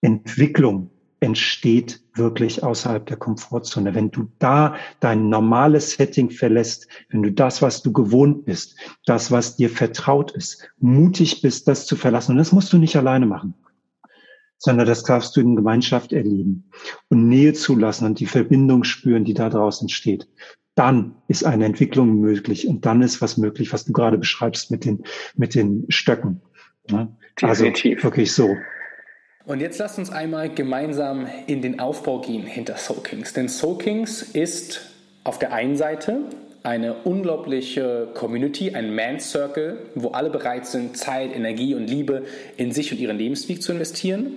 Entwicklung 0.00 0.90
entsteht 1.20 2.00
wirklich 2.14 2.62
außerhalb 2.62 3.06
der 3.06 3.16
Komfortzone. 3.16 3.94
Wenn 3.94 4.10
du 4.10 4.28
da 4.38 4.76
dein 5.00 5.28
normales 5.28 5.92
Setting 5.92 6.30
verlässt, 6.30 6.88
wenn 7.10 7.22
du 7.22 7.32
das, 7.32 7.62
was 7.62 7.82
du 7.82 7.92
gewohnt 7.92 8.44
bist, 8.44 8.76
das, 9.06 9.30
was 9.30 9.56
dir 9.56 9.70
vertraut 9.70 10.32
ist, 10.32 10.68
mutig 10.78 11.42
bist, 11.42 11.68
das 11.68 11.86
zu 11.86 11.96
verlassen, 11.96 12.32
und 12.32 12.38
das 12.38 12.52
musst 12.52 12.72
du 12.72 12.78
nicht 12.78 12.96
alleine 12.96 13.26
machen, 13.26 13.54
sondern 14.58 14.86
das 14.86 15.04
darfst 15.04 15.36
du 15.36 15.40
in 15.40 15.56
Gemeinschaft 15.56 16.12
erleben 16.12 16.70
und 17.08 17.28
Nähe 17.28 17.52
zulassen 17.52 18.06
und 18.06 18.20
die 18.20 18.26
Verbindung 18.26 18.84
spüren, 18.84 19.24
die 19.24 19.34
da 19.34 19.48
draußen 19.48 19.88
steht. 19.88 20.28
Dann 20.74 21.14
ist 21.28 21.44
eine 21.44 21.64
Entwicklung 21.64 22.20
möglich 22.20 22.68
und 22.68 22.84
dann 22.84 23.00
ist 23.00 23.22
was 23.22 23.38
möglich, 23.38 23.72
was 23.72 23.86
du 23.86 23.92
gerade 23.92 24.18
beschreibst 24.18 24.70
mit 24.70 24.84
den, 24.84 25.04
mit 25.34 25.54
den 25.54 25.86
Stöcken. 25.88 26.42
Also 27.42 27.64
wirklich 27.64 28.32
so. 28.32 28.54
Und 29.46 29.60
jetzt 29.60 29.78
lasst 29.78 29.96
uns 29.96 30.10
einmal 30.10 30.48
gemeinsam 30.48 31.28
in 31.46 31.62
den 31.62 31.78
Aufbau 31.78 32.20
gehen 32.20 32.42
hinter 32.42 32.76
Soul 32.76 33.02
Kings. 33.04 33.32
Denn 33.32 33.48
Soul 33.48 33.78
Kings 33.78 34.22
ist 34.22 34.80
auf 35.22 35.38
der 35.38 35.52
einen 35.52 35.76
Seite 35.76 36.18
eine 36.64 36.94
unglaubliche 37.04 38.08
Community, 38.14 38.74
ein 38.74 38.92
Man 38.92 39.20
Circle, 39.20 39.78
wo 39.94 40.08
alle 40.08 40.30
bereit 40.30 40.66
sind, 40.66 40.96
Zeit, 40.96 41.32
Energie 41.32 41.76
und 41.76 41.86
Liebe 41.86 42.24
in 42.56 42.72
sich 42.72 42.90
und 42.90 42.98
ihren 42.98 43.18
Lebensweg 43.18 43.62
zu 43.62 43.70
investieren. 43.70 44.32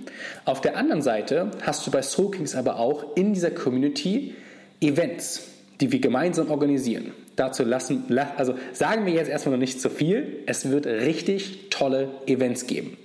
Auf 0.46 0.62
der 0.62 0.78
anderen 0.78 1.02
Seite 1.02 1.50
hast 1.64 1.88
du 1.88 1.92
bei 1.92 2.04
Soul 2.04 2.30
Kings 2.30 2.56
aber 2.56 2.78
auch 2.78 3.16
in 3.16 3.34
dieser 3.34 3.50
Community 3.50 4.36
Events, 4.80 5.48
die 5.82 5.92
wir 5.92 6.02
gemeinsam 6.02 6.52
organisieren. 6.52 7.14
Dazu 7.36 7.64
lassen, 7.64 8.16
also 8.38 8.54
sagen 8.74 9.08
wir 9.08 9.14
jetzt 9.14 9.30
erstmal 9.30 9.54
noch 9.54 9.60
nicht 9.60 9.82
zu 9.82 9.90
viel. 9.90 10.44
Es 10.46 10.70
wird 10.70 10.86
richtig 10.86 11.72
tolle 11.72 12.10
Events 12.28 12.68
geben. 12.68 12.96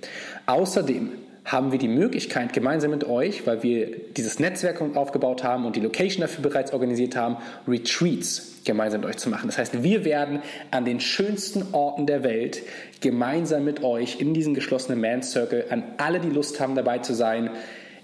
Außerdem 0.45 1.09
haben 1.45 1.71
wir 1.71 1.77
die 1.77 1.87
Möglichkeit, 1.87 2.53
gemeinsam 2.53 2.91
mit 2.91 3.07
euch, 3.07 3.45
weil 3.45 3.61
wir 3.61 3.91
dieses 4.17 4.39
Netzwerk 4.39 4.81
aufgebaut 4.95 5.43
haben 5.43 5.65
und 5.65 5.75
die 5.75 5.79
Location 5.79 6.21
dafür 6.21 6.41
bereits 6.41 6.73
organisiert 6.73 7.15
haben, 7.15 7.37
Retreats 7.67 8.55
gemeinsam 8.65 9.01
mit 9.01 9.09
euch 9.11 9.17
zu 9.17 9.29
machen. 9.29 9.47
Das 9.47 9.59
heißt, 9.59 9.83
wir 9.83 10.05
werden 10.05 10.41
an 10.71 10.85
den 10.85 10.99
schönsten 10.99 11.73
Orten 11.73 12.07
der 12.07 12.23
Welt 12.23 12.63
gemeinsam 12.99 13.63
mit 13.63 13.83
euch 13.83 14.19
in 14.19 14.33
diesen 14.33 14.55
geschlossenen 14.55 14.99
Man 14.99 15.21
Circle, 15.21 15.65
an 15.69 15.83
alle, 15.97 16.19
die 16.19 16.29
Lust 16.29 16.59
haben, 16.59 16.73
dabei 16.73 16.97
zu 16.97 17.13
sein, 17.13 17.51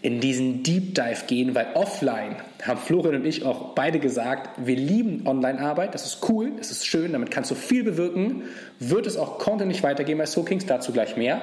in 0.04 0.19
diesen 0.19 0.63
Deep 0.63 0.95
Dive 0.95 1.25
gehen, 1.27 1.54
weil 1.56 1.67
offline 1.73 2.36
haben 2.63 2.80
Florian 2.80 3.15
und 3.15 3.25
ich 3.25 3.43
auch 3.43 3.73
beide 3.73 3.99
gesagt, 3.99 4.49
wir 4.65 4.75
lieben 4.75 5.27
Online-Arbeit, 5.27 5.93
das 5.93 6.06
ist 6.06 6.30
cool, 6.30 6.54
das 6.58 6.71
ist 6.71 6.88
schön, 6.88 7.13
damit 7.13 7.32
kannst 7.32 7.51
du 7.51 7.56
viel 7.56 7.84
bewirken, 7.84 8.43
wird 8.80 9.06
es 9.06 9.17
auch 9.17 9.39
nicht 9.65 9.84
weitergehen 9.84 10.17
bei 10.17 10.25
Soakings, 10.25 10.65
dazu 10.65 10.91
gleich 10.91 11.17
mehr, 11.17 11.41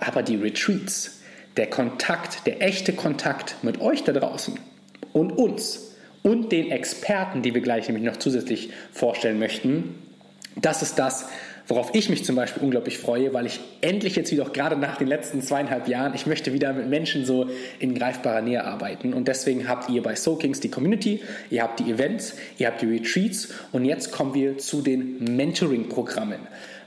aber 0.00 0.22
die 0.22 0.36
Retreats, 0.36 1.22
der 1.56 1.68
Kontakt, 1.68 2.46
der 2.46 2.62
echte 2.62 2.92
Kontakt 2.92 3.56
mit 3.62 3.80
euch 3.80 4.04
da 4.04 4.12
draußen 4.12 4.58
und 5.12 5.32
uns 5.32 5.94
und 6.22 6.52
den 6.52 6.70
Experten, 6.70 7.42
die 7.42 7.54
wir 7.54 7.60
gleich 7.60 7.88
nämlich 7.88 8.04
noch 8.04 8.16
zusätzlich 8.16 8.70
vorstellen 8.92 9.38
möchten, 9.38 9.94
das 10.56 10.82
ist 10.82 10.98
das, 10.98 11.28
worauf 11.66 11.94
ich 11.94 12.10
mich 12.10 12.24
zum 12.24 12.36
Beispiel 12.36 12.62
unglaublich 12.62 12.98
freue, 12.98 13.32
weil 13.32 13.46
ich 13.46 13.60
endlich 13.80 14.16
jetzt 14.16 14.30
wieder, 14.30 14.44
auch 14.44 14.52
gerade 14.52 14.76
nach 14.76 14.96
den 14.96 15.08
letzten 15.08 15.40
zweieinhalb 15.42 15.88
Jahren, 15.88 16.14
ich 16.14 16.26
möchte 16.26 16.52
wieder 16.52 16.72
mit 16.72 16.88
Menschen 16.88 17.24
so 17.24 17.48
in 17.78 17.94
greifbarer 17.94 18.42
Nähe 18.42 18.64
arbeiten. 18.64 19.14
Und 19.14 19.28
deswegen 19.28 19.68
habt 19.68 19.88
ihr 19.90 20.02
bei 20.02 20.14
Soakings 20.14 20.60
die 20.60 20.70
Community, 20.70 21.22
ihr 21.50 21.62
habt 21.62 21.80
die 21.80 21.90
Events, 21.90 22.34
ihr 22.58 22.66
habt 22.66 22.82
die 22.82 22.86
Retreats 22.86 23.48
und 23.72 23.84
jetzt 23.84 24.12
kommen 24.12 24.34
wir 24.34 24.58
zu 24.58 24.82
den 24.82 25.36
Mentoring-Programmen. 25.36 26.40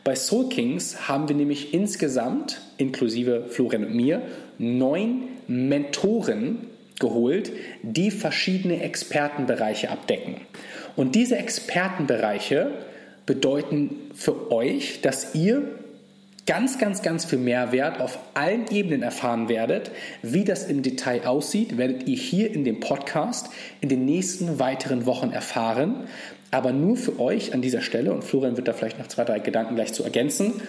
Bei 0.04 0.16
Soul 0.16 0.48
Kings 0.48 1.10
haben 1.10 1.28
wir 1.28 1.36
nämlich 1.36 1.74
insgesamt, 1.74 2.62
inklusive 2.78 3.48
Florian 3.50 3.84
und 3.84 3.96
mir, 3.96 4.22
neun 4.58 5.24
Mentoren 5.48 6.68
geholt, 7.00 7.52
die 7.84 8.12
verschiedene 8.12 8.82
Expertenbereiche 8.82 9.90
abdecken. 9.90 10.36
Und 10.96 11.16
diese 11.16 11.38
Expertenbereiche 11.38 12.72
bedeuten 13.26 13.92
für 14.16 14.52
euch, 14.52 15.02
dass 15.02 15.36
ihr 15.36 15.64
ganz, 16.48 16.80
ganz, 16.80 17.04
ganz 17.04 17.26
viel 17.26 17.40
Mehrwert 17.40 18.00
auf 18.00 18.18
allen 18.34 18.72
Ebenen 18.72 19.04
erfahren 19.04 19.50
werdet. 19.50 19.92
Wie 20.24 20.46
das 20.46 20.66
im 20.66 20.82
Detail 20.82 21.28
aussieht, 21.28 21.78
werdet 21.78 22.08
ihr 22.08 22.16
hier 22.16 22.52
in 22.52 22.64
dem 22.64 22.80
Podcast 22.80 23.50
in 23.82 23.90
den 23.90 24.06
nächsten 24.06 24.58
weiteren 24.58 25.06
Wochen 25.06 25.32
erfahren. 25.32 26.08
Aber 26.50 26.72
nur 26.72 26.96
für 26.96 27.20
euch 27.20 27.54
an 27.54 27.62
dieser 27.62 27.82
Stelle, 27.82 28.14
und 28.14 28.24
Florian 28.24 28.56
wird 28.56 28.70
da 28.70 28.74
vielleicht 28.74 28.98
noch 28.98 29.08
zwei, 29.08 29.26
drei 29.26 29.40
Gedanken 29.40 29.76
gleich 29.76 29.92
zu 29.92 30.04
ergänzen, 30.04 30.62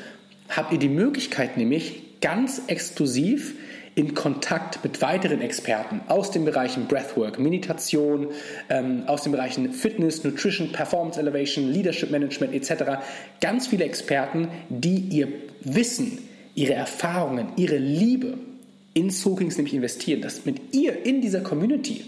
habt 0.49 0.73
ihr 0.73 0.79
die 0.81 0.89
Möglichkeit 0.89 1.57
nämlich 1.57 2.21
ganz 2.21 2.63
exklusiv 2.67 3.55
in 3.95 4.15
Kontakt 4.15 4.83
mit 4.83 5.03
weiteren 5.03 5.41
Experten 5.41 6.01
aus 6.09 6.31
den 6.31 6.45
Bereichen 6.45 6.87
Breathwork, 6.87 7.39
Meditation, 7.39 8.29
ähm, 8.69 9.05
aus 9.07 9.23
den 9.23 9.33
Bereichen 9.33 9.73
Fitness, 9.73 10.25
Nutrition, 10.25 10.73
Performance 10.73 11.19
Elevation, 11.19 11.71
Leadership 11.71 12.11
Management 12.11 12.55
etc. 12.55 13.01
Ganz 13.41 13.67
viele 13.67 13.85
Experten, 13.85 14.49
die 14.69 14.99
ihr 14.99 15.29
Wissen, 15.61 16.19
ihre 16.55 16.75
Erfahrungen, 16.75 17.49
ihre 17.57 17.79
Liebe 17.79 18.39
in 18.95 19.11
Soakings 19.11 19.57
nämlich 19.57 19.75
investieren, 19.75 20.21
dass 20.21 20.45
mit 20.45 20.75
ihr 20.75 21.05
in 21.07 21.21
dieser 21.21 21.41
Community 21.41 22.05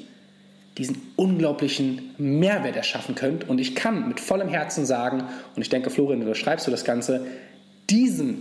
diesen 0.79 0.97
unglaublichen 1.17 2.15
Mehrwert 2.19 2.77
erschaffen 2.77 3.15
könnt. 3.15 3.49
Und 3.49 3.61
ich 3.61 3.75
kann 3.75 4.09
mit 4.09 4.19
vollem 4.19 4.49
Herzen 4.49 4.87
sagen, 4.87 5.25
und 5.55 5.63
ich 5.63 5.69
denke, 5.69 5.91
Florian, 5.91 6.21
du 6.21 6.35
schreibst 6.35 6.67
du 6.67 6.71
das 6.71 6.85
Ganze, 6.85 7.27
diesen 7.91 8.41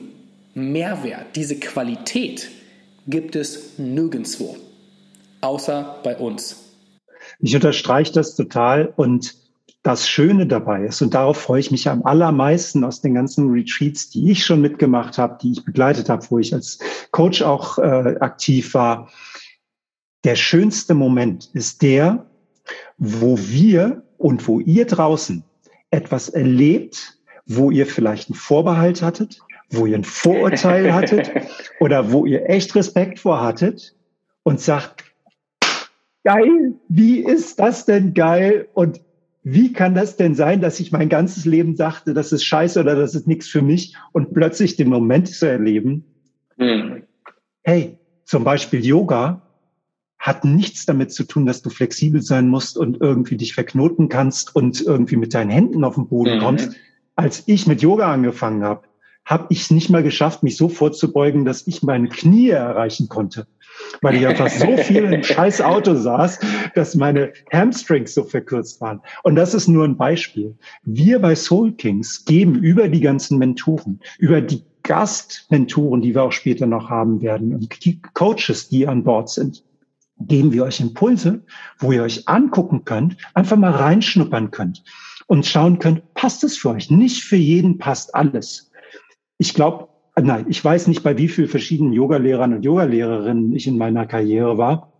Mehrwert, 0.53 1.35
diese 1.35 1.59
Qualität 1.59 2.49
gibt 3.09 3.35
es 3.35 3.77
nirgendwo, 3.77 4.57
außer 5.41 5.99
bei 6.03 6.17
uns. 6.17 6.73
Ich 7.39 7.55
unterstreiche 7.55 8.13
das 8.13 8.35
total 8.35 8.93
und 8.95 9.35
das 9.81 10.09
Schöne 10.09 10.45
dabei 10.45 10.85
ist, 10.85 11.01
und 11.01 11.13
darauf 11.13 11.37
freue 11.37 11.61
ich 11.61 11.71
mich 11.71 11.87
am 11.87 12.03
allermeisten 12.03 12.83
aus 12.83 13.01
den 13.01 13.13
ganzen 13.13 13.49
Retreats, 13.49 14.09
die 14.09 14.29
ich 14.29 14.45
schon 14.45 14.61
mitgemacht 14.61 15.17
habe, 15.17 15.37
die 15.41 15.53
ich 15.53 15.63
begleitet 15.63 16.09
habe, 16.09 16.25
wo 16.29 16.37
ich 16.37 16.53
als 16.53 16.79
Coach 17.11 17.41
auch 17.41 17.77
äh, 17.77 18.17
aktiv 18.19 18.73
war. 18.73 19.09
Der 20.25 20.35
schönste 20.35 20.93
Moment 20.95 21.49
ist 21.53 21.81
der, 21.81 22.25
wo 22.97 23.37
wir 23.39 24.03
und 24.17 24.47
wo 24.49 24.59
ihr 24.59 24.85
draußen 24.85 25.43
etwas 25.91 26.27
erlebt, 26.27 27.17
wo 27.45 27.71
ihr 27.71 27.87
vielleicht 27.87 28.29
einen 28.29 28.35
Vorbehalt 28.35 29.01
hattet, 29.01 29.39
wo 29.71 29.85
ihr 29.85 29.97
ein 29.97 30.03
Vorurteil 30.03 30.93
hattet 30.93 31.31
oder 31.79 32.11
wo 32.11 32.25
ihr 32.25 32.49
echt 32.49 32.75
Respekt 32.75 33.19
vor 33.19 33.41
hattet 33.41 33.95
und 34.43 34.59
sagt, 34.59 35.03
geil, 36.23 36.73
wie 36.87 37.19
ist 37.19 37.59
das 37.59 37.85
denn 37.85 38.13
geil? 38.13 38.67
Und 38.73 39.01
wie 39.43 39.73
kann 39.73 39.95
das 39.95 40.17
denn 40.17 40.35
sein, 40.35 40.61
dass 40.61 40.79
ich 40.79 40.91
mein 40.91 41.09
ganzes 41.09 41.45
Leben 41.45 41.75
dachte, 41.75 42.13
das 42.13 42.31
ist 42.31 42.43
scheiße 42.43 42.79
oder 42.79 42.95
das 42.95 43.15
ist 43.15 43.27
nichts 43.27 43.47
für 43.47 43.61
mich 43.61 43.95
und 44.11 44.33
plötzlich 44.33 44.75
den 44.75 44.89
Moment 44.89 45.27
zu 45.27 45.47
erleben, 45.47 46.05
mhm. 46.57 47.03
hey, 47.63 47.97
zum 48.25 48.43
Beispiel 48.43 48.85
Yoga 48.85 49.41
hat 50.19 50.43
nichts 50.43 50.85
damit 50.85 51.13
zu 51.13 51.23
tun, 51.23 51.45
dass 51.45 51.61
du 51.61 51.69
flexibel 51.69 52.21
sein 52.21 52.49
musst 52.49 52.77
und 52.77 52.99
irgendwie 52.99 53.37
dich 53.37 53.53
verknoten 53.53 54.09
kannst 54.09 54.53
und 54.53 54.81
irgendwie 54.81 55.15
mit 55.15 55.33
deinen 55.33 55.49
Händen 55.49 55.85
auf 55.85 55.95
den 55.95 56.07
Boden 56.09 56.35
mhm. 56.35 56.41
kommst. 56.41 56.75
Als 57.15 57.43
ich 57.47 57.67
mit 57.67 57.81
Yoga 57.81 58.11
angefangen 58.13 58.63
habe, 58.63 58.88
habe 59.25 59.47
ich 59.49 59.61
es 59.61 59.71
nicht 59.71 59.89
mal 59.89 60.03
geschafft, 60.03 60.43
mich 60.43 60.57
so 60.57 60.69
vorzubeugen, 60.69 61.45
dass 61.45 61.67
ich 61.67 61.83
meine 61.83 62.09
Knie 62.09 62.49
erreichen 62.49 63.09
konnte 63.09 63.47
weil 64.01 64.15
ich 64.15 64.27
einfach 64.27 64.49
so 64.49 64.77
viel 64.83 65.05
im 65.05 65.23
scheiß 65.23 65.61
Auto 65.61 65.95
saß, 65.95 66.39
dass 66.75 66.95
meine 66.95 67.33
Hamstrings 67.51 68.13
so 68.13 68.23
verkürzt 68.23 68.81
waren. 68.81 69.01
Und 69.23 69.35
das 69.35 69.53
ist 69.53 69.67
nur 69.67 69.85
ein 69.85 69.97
Beispiel. 69.97 70.57
Wir 70.83 71.19
bei 71.19 71.35
Soul 71.35 71.73
Kings 71.73 72.25
geben 72.25 72.55
über 72.55 72.87
die 72.87 73.01
ganzen 73.01 73.37
Mentoren, 73.37 73.99
über 74.17 74.41
die 74.41 74.63
Gastmentoren, 74.83 76.01
die 76.01 76.15
wir 76.15 76.23
auch 76.23 76.31
später 76.31 76.65
noch 76.65 76.89
haben 76.89 77.21
werden 77.21 77.53
und 77.53 77.85
die 77.85 78.01
Coaches, 78.13 78.69
die 78.69 78.87
an 78.87 79.03
Bord 79.03 79.29
sind, 79.29 79.63
geben 80.19 80.51
wir 80.51 80.63
euch 80.63 80.79
Impulse, 80.79 81.43
wo 81.77 81.91
ihr 81.91 82.03
euch 82.03 82.27
angucken 82.27 82.85
könnt, 82.85 83.17
einfach 83.33 83.57
mal 83.57 83.71
reinschnuppern 83.71 84.51
könnt 84.51 84.83
und 85.27 85.45
schauen 85.45 85.79
könnt, 85.79 86.13
passt 86.13 86.43
es 86.43 86.57
für 86.57 86.71
euch? 86.71 86.89
Nicht 86.89 87.23
für 87.23 87.35
jeden 87.35 87.77
passt 87.77 88.15
alles. 88.15 88.68
Ich 89.39 89.55
glaube, 89.55 89.87
äh, 90.15 90.21
nein, 90.21 90.45
ich 90.49 90.63
weiß 90.63 90.87
nicht, 90.87 91.01
bei 91.01 91.17
wie 91.17 91.29
vielen 91.29 91.47
verschiedenen 91.47 91.93
Yogalehrern 91.93 92.53
und 92.53 92.63
Yogalehrerinnen 92.63 93.55
ich 93.55 93.65
in 93.65 93.77
meiner 93.77 94.05
Karriere 94.05 94.59
war, 94.59 94.93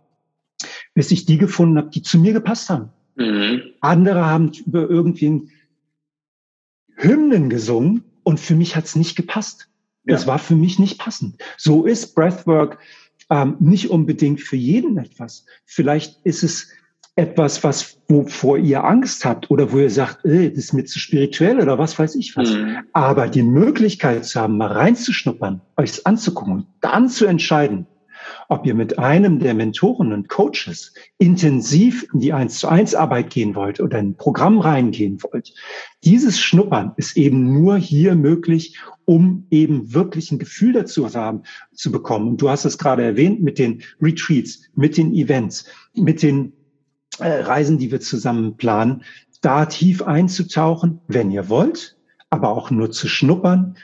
bis 0.94 1.12
ich 1.12 1.26
die 1.26 1.38
gefunden 1.38 1.78
habe, 1.78 1.90
die 1.90 2.02
zu 2.02 2.18
mir 2.18 2.32
gepasst 2.32 2.70
haben. 2.70 2.90
Mhm. 3.14 3.62
Andere 3.80 4.26
haben 4.26 4.50
über 4.66 4.88
irgendwie 4.88 5.48
Hymnen 6.96 7.50
gesungen 7.50 8.04
und 8.24 8.40
für 8.40 8.56
mich 8.56 8.76
hat 8.76 8.86
es 8.86 8.96
nicht 8.96 9.14
gepasst. 9.14 9.68
Ja. 10.04 10.14
Das 10.14 10.26
war 10.26 10.38
für 10.38 10.56
mich 10.56 10.78
nicht 10.78 10.98
passend. 10.98 11.36
So 11.56 11.84
ist 11.84 12.14
Breathwork 12.14 12.78
ähm, 13.28 13.56
nicht 13.60 13.90
unbedingt 13.90 14.40
für 14.40 14.56
jeden 14.56 14.96
etwas. 14.96 15.44
Vielleicht 15.64 16.24
ist 16.24 16.42
es 16.42 16.68
etwas, 17.16 17.62
was 17.64 17.98
wovor 18.08 18.58
ihr 18.58 18.84
Angst 18.84 19.24
habt 19.24 19.50
oder 19.50 19.72
wo 19.72 19.78
ihr 19.78 19.90
sagt, 19.90 20.24
äh, 20.24 20.50
das 20.50 20.58
ist 20.58 20.72
mir 20.72 20.84
zu 20.84 20.98
spirituell 20.98 21.60
oder 21.60 21.78
was 21.78 21.98
weiß 21.98 22.14
ich 22.14 22.36
was. 22.36 22.50
Mhm. 22.50 22.78
Aber 22.92 23.28
die 23.28 23.42
Möglichkeit 23.42 24.24
zu 24.24 24.40
haben, 24.40 24.56
mal 24.56 24.72
reinzuschnuppern, 24.72 25.60
euch 25.76 26.06
anzugucken 26.06 26.52
und 26.54 26.66
dann 26.80 27.08
zu 27.08 27.26
entscheiden, 27.26 27.86
ob 28.48 28.66
ihr 28.66 28.74
mit 28.74 28.98
einem 28.98 29.38
der 29.38 29.54
Mentoren 29.54 30.12
und 30.12 30.28
Coaches 30.28 30.92
intensiv 31.18 32.06
in 32.12 32.20
die 32.20 32.32
1 32.32 32.58
zu 32.58 32.68
1 32.68 32.94
Arbeit 32.94 33.30
gehen 33.30 33.54
wollt 33.54 33.80
oder 33.80 33.98
in 33.98 34.08
ein 34.08 34.16
Programm 34.16 34.58
reingehen 34.58 35.22
wollt. 35.22 35.54
Dieses 36.04 36.40
Schnuppern 36.40 36.92
ist 36.96 37.16
eben 37.16 37.52
nur 37.52 37.76
hier 37.76 38.14
möglich, 38.14 38.78
um 39.04 39.46
eben 39.50 39.94
wirklich 39.94 40.30
ein 40.30 40.38
Gefühl 40.38 40.72
dazu 40.72 41.06
zu 41.06 41.18
haben, 41.18 41.42
zu 41.72 41.90
bekommen. 41.92 42.28
Und 42.28 42.42
du 42.42 42.50
hast 42.50 42.64
es 42.64 42.78
gerade 42.78 43.02
erwähnt 43.02 43.40
mit 43.40 43.58
den 43.58 43.82
Retreats, 44.00 44.62
mit 44.74 44.96
den 44.96 45.12
Events, 45.14 45.66
mit 45.94 46.22
den 46.22 46.52
Reisen, 47.20 47.78
die 47.78 47.90
wir 47.90 48.00
zusammen 48.00 48.56
planen, 48.56 49.02
da 49.40 49.66
tief 49.66 50.02
einzutauchen, 50.02 51.00
wenn 51.08 51.30
ihr 51.30 51.48
wollt, 51.48 51.96
aber 52.28 52.50
auch 52.50 52.70
nur 52.70 52.90
zu 52.90 53.08
schnuppern, 53.08 53.76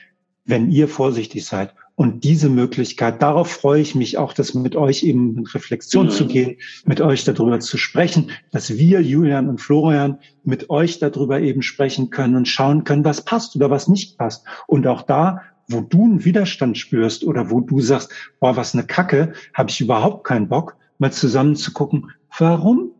wenn 0.44 0.70
ihr 0.70 0.88
vorsichtig 0.88 1.44
seid. 1.44 1.74
Und 1.96 2.24
diese 2.24 2.50
Möglichkeit, 2.50 3.22
darauf 3.22 3.50
freue 3.50 3.80
ich 3.80 3.94
mich 3.94 4.18
auch, 4.18 4.34
das 4.34 4.52
mit 4.52 4.76
euch 4.76 5.02
eben 5.02 5.38
in 5.38 5.46
Reflexion 5.46 6.06
mhm. 6.06 6.10
zu 6.10 6.26
gehen, 6.26 6.56
mit 6.84 7.00
euch 7.00 7.24
darüber 7.24 7.58
zu 7.58 7.78
sprechen, 7.78 8.30
dass 8.52 8.76
wir, 8.76 9.00
Julian 9.00 9.48
und 9.48 9.62
Florian, 9.62 10.18
mit 10.44 10.68
euch 10.68 10.98
darüber 10.98 11.40
eben 11.40 11.62
sprechen 11.62 12.10
können 12.10 12.36
und 12.36 12.48
schauen 12.48 12.84
können, 12.84 13.04
was 13.04 13.24
passt 13.24 13.56
oder 13.56 13.70
was 13.70 13.88
nicht 13.88 14.18
passt. 14.18 14.44
Und 14.66 14.86
auch 14.86 15.02
da, 15.02 15.40
wo 15.68 15.80
du 15.80 16.04
einen 16.04 16.24
Widerstand 16.24 16.76
spürst 16.76 17.24
oder 17.24 17.50
wo 17.50 17.60
du 17.60 17.80
sagst, 17.80 18.12
boah, 18.40 18.56
was 18.56 18.74
eine 18.74 18.86
Kacke, 18.86 19.32
habe 19.54 19.70
ich 19.70 19.80
überhaupt 19.80 20.24
keinen 20.24 20.48
Bock, 20.48 20.76
mal 20.98 21.12
zusammen 21.12 21.56
zu 21.56 21.72
gucken, 21.72 22.10
warum 22.38 22.90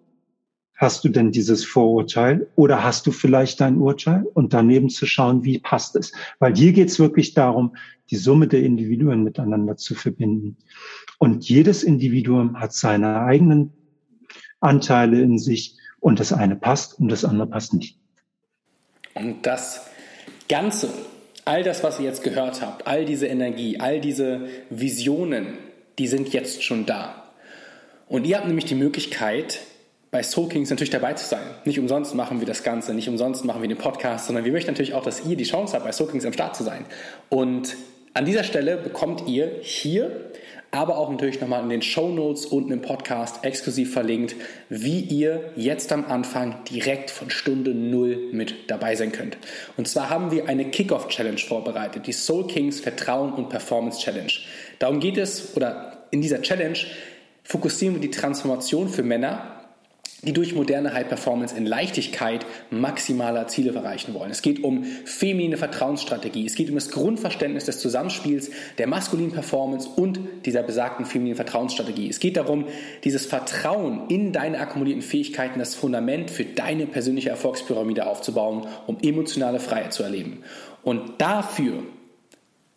Hast 0.76 1.04
du 1.04 1.08
denn 1.08 1.32
dieses 1.32 1.64
Vorurteil 1.64 2.48
oder 2.54 2.84
hast 2.84 3.06
du 3.06 3.10
vielleicht 3.10 3.60
dein 3.62 3.78
Urteil 3.78 4.24
und 4.34 4.52
daneben 4.52 4.90
zu 4.90 5.06
schauen, 5.06 5.42
wie 5.42 5.58
passt 5.58 5.96
es? 5.96 6.12
Weil 6.38 6.54
hier 6.54 6.72
geht 6.74 6.88
es 6.88 6.98
wirklich 6.98 7.32
darum, 7.32 7.76
die 8.10 8.16
Summe 8.16 8.46
der 8.46 8.62
Individuen 8.62 9.24
miteinander 9.24 9.76
zu 9.76 9.94
verbinden. 9.94 10.58
Und 11.18 11.48
jedes 11.48 11.82
Individuum 11.82 12.60
hat 12.60 12.74
seine 12.74 13.22
eigenen 13.22 13.72
Anteile 14.60 15.20
in 15.22 15.38
sich 15.38 15.76
und 15.98 16.20
das 16.20 16.34
eine 16.34 16.56
passt 16.56 16.98
und 17.00 17.08
das 17.08 17.24
andere 17.24 17.48
passt 17.48 17.72
nicht. 17.72 17.98
Und 19.14 19.46
das 19.46 19.86
Ganze, 20.46 20.90
all 21.46 21.62
das, 21.62 21.82
was 21.82 21.98
ihr 21.98 22.04
jetzt 22.04 22.22
gehört 22.22 22.60
habt, 22.60 22.86
all 22.86 23.06
diese 23.06 23.26
Energie, 23.26 23.80
all 23.80 23.98
diese 23.98 24.46
Visionen, 24.68 25.58
die 25.98 26.06
sind 26.06 26.34
jetzt 26.34 26.62
schon 26.62 26.84
da. 26.84 27.32
Und 28.08 28.26
ihr 28.26 28.36
habt 28.36 28.46
nämlich 28.46 28.66
die 28.66 28.74
Möglichkeit, 28.74 29.60
bei 30.16 30.22
Soul 30.22 30.48
Kings 30.48 30.70
natürlich 30.70 30.88
dabei 30.88 31.12
zu 31.12 31.26
sein. 31.26 31.42
Nicht 31.66 31.78
umsonst 31.78 32.14
machen 32.14 32.40
wir 32.40 32.46
das 32.46 32.62
Ganze, 32.62 32.94
nicht 32.94 33.06
umsonst 33.06 33.44
machen 33.44 33.60
wir 33.60 33.68
den 33.68 33.76
Podcast, 33.76 34.28
sondern 34.28 34.46
wir 34.46 34.52
möchten 34.52 34.70
natürlich 34.70 34.94
auch, 34.94 35.02
dass 35.02 35.26
ihr 35.26 35.36
die 35.36 35.44
Chance 35.44 35.74
habt, 35.74 35.84
bei 35.84 35.92
Soul 35.92 36.08
Kings 36.08 36.24
am 36.24 36.32
Start 36.32 36.56
zu 36.56 36.64
sein. 36.64 36.86
Und 37.28 37.76
an 38.14 38.24
dieser 38.24 38.42
Stelle 38.42 38.78
bekommt 38.78 39.28
ihr 39.28 39.58
hier, 39.60 40.30
aber 40.70 40.96
auch 40.96 41.10
natürlich 41.10 41.38
nochmal 41.42 41.62
in 41.62 41.68
den 41.68 41.82
Show 41.82 42.08
Notes 42.08 42.46
unten 42.46 42.72
im 42.72 42.80
Podcast 42.80 43.44
exklusiv 43.44 43.92
verlinkt, 43.92 44.36
wie 44.70 45.00
ihr 45.00 45.52
jetzt 45.54 45.92
am 45.92 46.06
Anfang 46.06 46.64
direkt 46.64 47.10
von 47.10 47.28
Stunde 47.28 47.74
Null 47.74 48.30
mit 48.32 48.70
dabei 48.70 48.96
sein 48.96 49.12
könnt. 49.12 49.36
Und 49.76 49.86
zwar 49.86 50.08
haben 50.08 50.30
wir 50.30 50.48
eine 50.48 50.70
Kickoff-Challenge 50.70 51.36
vorbereitet, 51.36 52.06
die 52.06 52.14
Soul 52.14 52.46
Kings 52.46 52.80
Vertrauen 52.80 53.34
und 53.34 53.50
Performance 53.50 54.00
Challenge. 54.00 54.32
Darum 54.78 54.98
geht 54.98 55.18
es, 55.18 55.54
oder 55.54 56.06
in 56.10 56.22
dieser 56.22 56.40
Challenge 56.40 56.78
fokussieren 57.44 57.96
wir 57.96 58.00
die 58.00 58.10
Transformation 58.10 58.88
für 58.88 59.02
Männer 59.02 59.55
die 60.22 60.32
durch 60.32 60.54
moderne 60.54 60.92
High 60.94 61.08
Performance 61.08 61.54
in 61.54 61.66
Leichtigkeit 61.66 62.46
maximaler 62.70 63.48
Ziele 63.48 63.74
erreichen 63.74 64.14
wollen. 64.14 64.30
Es 64.30 64.42
geht 64.42 64.64
um 64.64 64.84
feminine 64.84 65.56
Vertrauensstrategie. 65.56 66.46
Es 66.46 66.54
geht 66.54 66.68
um 66.68 66.74
das 66.74 66.90
Grundverständnis 66.90 67.66
des 67.66 67.78
Zusammenspiels 67.78 68.50
der 68.78 68.86
maskulinen 68.86 69.32
Performance 69.32 69.88
und 69.88 70.18
dieser 70.44 70.62
besagten 70.62 71.04
femininen 71.04 71.36
Vertrauensstrategie. 71.36 72.08
Es 72.08 72.18
geht 72.18 72.36
darum, 72.36 72.64
dieses 73.04 73.26
Vertrauen 73.26 74.08
in 74.08 74.32
deine 74.32 74.58
akkumulierten 74.58 75.02
Fähigkeiten, 75.02 75.58
das 75.58 75.74
Fundament 75.74 76.30
für 76.30 76.44
deine 76.44 76.86
persönliche 76.86 77.30
Erfolgspyramide 77.30 78.06
aufzubauen, 78.06 78.66
um 78.86 78.98
emotionale 79.02 79.60
Freiheit 79.60 79.92
zu 79.92 80.02
erleben. 80.02 80.42
Und 80.82 81.20
dafür 81.20 81.82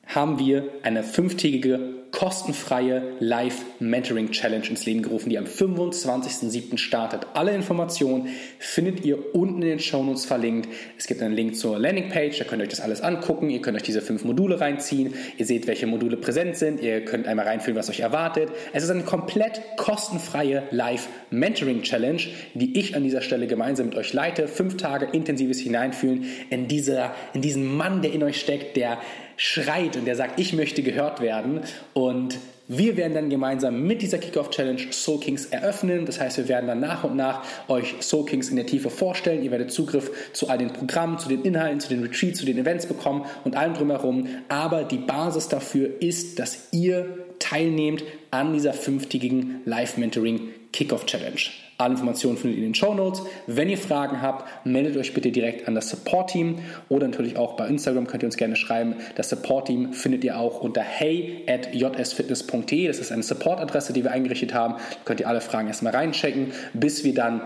haben 0.09 0.39
wir 0.39 0.69
eine 0.81 1.03
fünftägige 1.03 1.99
kostenfreie 2.11 3.13
Live-Mentoring-Challenge 3.19 4.67
ins 4.67 4.85
Leben 4.85 5.03
gerufen, 5.03 5.29
die 5.29 5.37
am 5.37 5.45
25.07. 5.45 6.77
startet. 6.77 7.27
Alle 7.33 7.53
Informationen 7.53 8.29
findet 8.57 9.05
ihr 9.05 9.35
unten 9.35 9.61
in 9.61 9.69
den 9.69 9.79
Shownotes 9.79 10.25
verlinkt. 10.25 10.67
Es 10.97 11.05
gibt 11.05 11.21
einen 11.21 11.35
Link 11.35 11.55
zur 11.55 11.77
Landingpage, 11.77 12.39
da 12.39 12.45
könnt 12.45 12.61
ihr 12.61 12.63
euch 12.63 12.69
das 12.69 12.81
alles 12.81 13.01
angucken. 13.01 13.49
Ihr 13.49 13.61
könnt 13.61 13.77
euch 13.77 13.83
diese 13.83 14.01
fünf 14.01 14.23
Module 14.23 14.59
reinziehen. 14.59 15.13
Ihr 15.37 15.45
seht, 15.45 15.67
welche 15.67 15.85
Module 15.85 16.17
präsent 16.17 16.55
sind. 16.57 16.81
Ihr 16.81 17.05
könnt 17.05 17.27
einmal 17.27 17.45
reinfühlen, 17.45 17.77
was 17.77 17.89
euch 17.89 17.99
erwartet. 17.99 18.49
Es 18.73 18.83
ist 18.83 18.89
eine 18.89 19.03
komplett 19.03 19.61
kostenfreie 19.77 20.63
Live-Mentoring-Challenge, 20.71 22.21
die 22.55 22.79
ich 22.79 22.95
an 22.95 23.03
dieser 23.03 23.21
Stelle 23.21 23.45
gemeinsam 23.45 23.87
mit 23.87 23.95
euch 23.95 24.13
leite. 24.13 24.47
Fünf 24.47 24.77
Tage 24.77 25.07
intensives 25.11 25.59
Hineinfühlen 25.59 26.25
in, 26.49 26.67
dieser, 26.67 27.13
in 27.33 27.41
diesen 27.41 27.77
Mann, 27.77 28.01
der 28.01 28.13
in 28.13 28.23
euch 28.23 28.39
steckt, 28.39 28.75
der 28.75 28.97
schreit 29.39 29.95
und 29.95 30.05
der 30.05 30.17
sagt, 30.17 30.37
ich 30.37 30.51
möchte 30.53 30.83
gehört 30.83 31.21
werden. 31.21 31.61
Und 31.93 32.37
wir 32.67 32.97
werden 32.97 33.13
dann 33.13 33.29
gemeinsam 33.29 33.81
mit 33.87 34.01
dieser 34.01 34.17
Kickoff 34.17 34.49
Challenge 34.49 34.91
Soul 34.91 35.21
Kings 35.21 35.45
eröffnen. 35.45 36.05
Das 36.05 36.19
heißt, 36.19 36.37
wir 36.37 36.49
werden 36.49 36.67
dann 36.67 36.81
nach 36.81 37.05
und 37.05 37.15
nach 37.15 37.43
euch 37.69 37.95
Soul 38.01 38.25
Kings 38.25 38.49
in 38.49 38.57
der 38.57 38.65
Tiefe 38.65 38.89
vorstellen. 38.89 39.41
Ihr 39.41 39.49
werdet 39.49 39.71
Zugriff 39.71 40.11
zu 40.33 40.49
all 40.49 40.57
den 40.57 40.73
Programmen, 40.73 41.17
zu 41.17 41.29
den 41.29 41.43
Inhalten, 41.43 41.79
zu 41.79 41.87
den 41.87 42.03
Retreats, 42.03 42.39
zu 42.39 42.45
den 42.45 42.57
Events 42.57 42.85
bekommen 42.85 43.25
und 43.45 43.55
allem 43.55 43.73
drumherum. 43.73 44.27
Aber 44.49 44.83
die 44.83 44.97
Basis 44.97 45.47
dafür 45.47 45.89
ist, 46.01 46.37
dass 46.37 46.67
ihr 46.73 47.07
teilnehmt 47.39 48.03
an 48.31 48.53
dieser 48.53 48.73
fünftägigen 48.73 49.61
Live-Mentoring 49.63 50.49
Kickoff 50.73 51.05
Challenge. 51.05 51.39
Alle 51.79 51.93
Informationen 51.93 52.35
findet 52.35 52.57
ihr 52.57 52.65
in 52.65 52.71
den 52.71 52.75
Show 52.75 52.93
Notes. 52.93 53.23
Wenn 53.47 53.69
ihr 53.69 53.77
Fragen 53.77 54.21
habt, 54.21 54.65
meldet 54.65 54.97
euch 54.97 55.13
bitte 55.13 55.31
direkt 55.31 55.65
an 55.65 55.75
das 55.75 55.89
Support-Team 55.89 56.59
oder 56.89 57.07
natürlich 57.07 57.37
auch 57.37 57.55
bei 57.55 57.67
Instagram 57.67 58.05
könnt 58.05 58.21
ihr 58.21 58.27
uns 58.27 58.35
gerne 58.35 58.57
schreiben. 58.57 58.95
Das 59.15 59.29
Support-Team 59.29 59.93
findet 59.93 60.25
ihr 60.25 60.37
auch 60.37 60.59
unter 60.59 60.81
hey 60.81 61.45
at 61.47 61.73
jsfitness.de. 61.73 62.85
Das 62.85 62.99
ist 62.99 63.13
eine 63.13 63.23
Support-Adresse, 63.23 63.93
die 63.93 64.03
wir 64.03 64.11
eingerichtet 64.11 64.53
haben. 64.53 64.73
Da 64.73 64.97
könnt 65.05 65.21
ihr 65.21 65.29
alle 65.29 65.39
Fragen 65.39 65.69
erstmal 65.69 65.95
reinchecken, 65.95 66.51
bis 66.73 67.05
wir 67.05 67.13
dann 67.13 67.41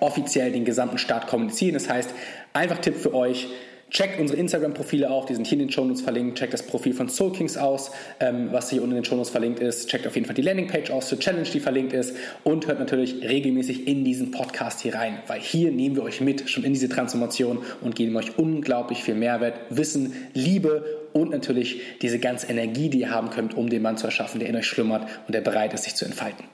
offiziell 0.00 0.52
den 0.52 0.66
gesamten 0.66 0.98
Start 0.98 1.26
kommunizieren. 1.26 1.72
Das 1.72 1.88
heißt, 1.88 2.10
einfach 2.52 2.76
Tipp 2.76 2.96
für 2.96 3.14
euch, 3.14 3.48
Checkt 3.90 4.20
unsere 4.20 4.38
Instagram-Profile 4.38 5.10
auch, 5.10 5.26
die 5.26 5.34
sind 5.34 5.48
hier 5.48 5.58
in 5.58 5.66
den 5.66 5.72
Shownotes 5.72 6.00
verlinkt. 6.00 6.38
Checkt 6.38 6.52
das 6.54 6.62
Profil 6.62 6.94
von 6.94 7.08
Soul 7.08 7.32
Kings 7.32 7.56
aus, 7.56 7.90
ähm, 8.20 8.50
was 8.52 8.70
hier 8.70 8.82
unten 8.82 8.92
in 8.94 9.02
den 9.02 9.04
Shownotes 9.04 9.30
verlinkt 9.30 9.58
ist. 9.58 9.88
Checkt 9.88 10.06
auf 10.06 10.14
jeden 10.14 10.26
Fall 10.26 10.36
die 10.36 10.42
Landingpage 10.42 10.90
aus 10.90 11.08
zur 11.08 11.18
Challenge, 11.18 11.48
die 11.48 11.58
verlinkt 11.58 11.92
ist. 11.92 12.14
Und 12.44 12.68
hört 12.68 12.78
natürlich 12.78 13.20
regelmäßig 13.22 13.88
in 13.88 14.04
diesen 14.04 14.30
Podcast 14.30 14.80
hier 14.80 14.94
rein, 14.94 15.18
weil 15.26 15.40
hier 15.40 15.72
nehmen 15.72 15.96
wir 15.96 16.04
euch 16.04 16.20
mit 16.20 16.48
schon 16.48 16.62
in 16.62 16.72
diese 16.72 16.88
Transformation 16.88 17.58
und 17.80 17.96
geben 17.96 18.14
euch 18.16 18.38
unglaublich 18.38 19.02
viel 19.02 19.16
Mehrwert, 19.16 19.54
Wissen, 19.70 20.14
Liebe 20.34 21.08
und 21.12 21.30
natürlich 21.30 21.80
diese 22.00 22.20
ganze 22.20 22.46
Energie, 22.46 22.90
die 22.90 23.00
ihr 23.00 23.10
haben 23.10 23.30
könnt, 23.30 23.54
um 23.54 23.68
den 23.68 23.82
Mann 23.82 23.96
zu 23.96 24.06
erschaffen, 24.06 24.38
der 24.38 24.48
in 24.48 24.56
euch 24.56 24.66
schlummert 24.66 25.08
und 25.26 25.34
der 25.34 25.40
bereit 25.40 25.74
ist, 25.74 25.82
sich 25.82 25.96
zu 25.96 26.04
entfalten. 26.04 26.44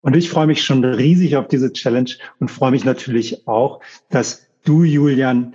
Und 0.00 0.16
ich 0.16 0.30
freue 0.30 0.46
mich 0.46 0.62
schon 0.62 0.84
riesig 0.84 1.36
auf 1.36 1.48
diese 1.48 1.72
Challenge 1.72 2.10
und 2.38 2.50
freue 2.50 2.70
mich 2.70 2.84
natürlich 2.84 3.48
auch, 3.48 3.80
dass 4.08 4.46
du, 4.64 4.84
Julian, 4.84 5.54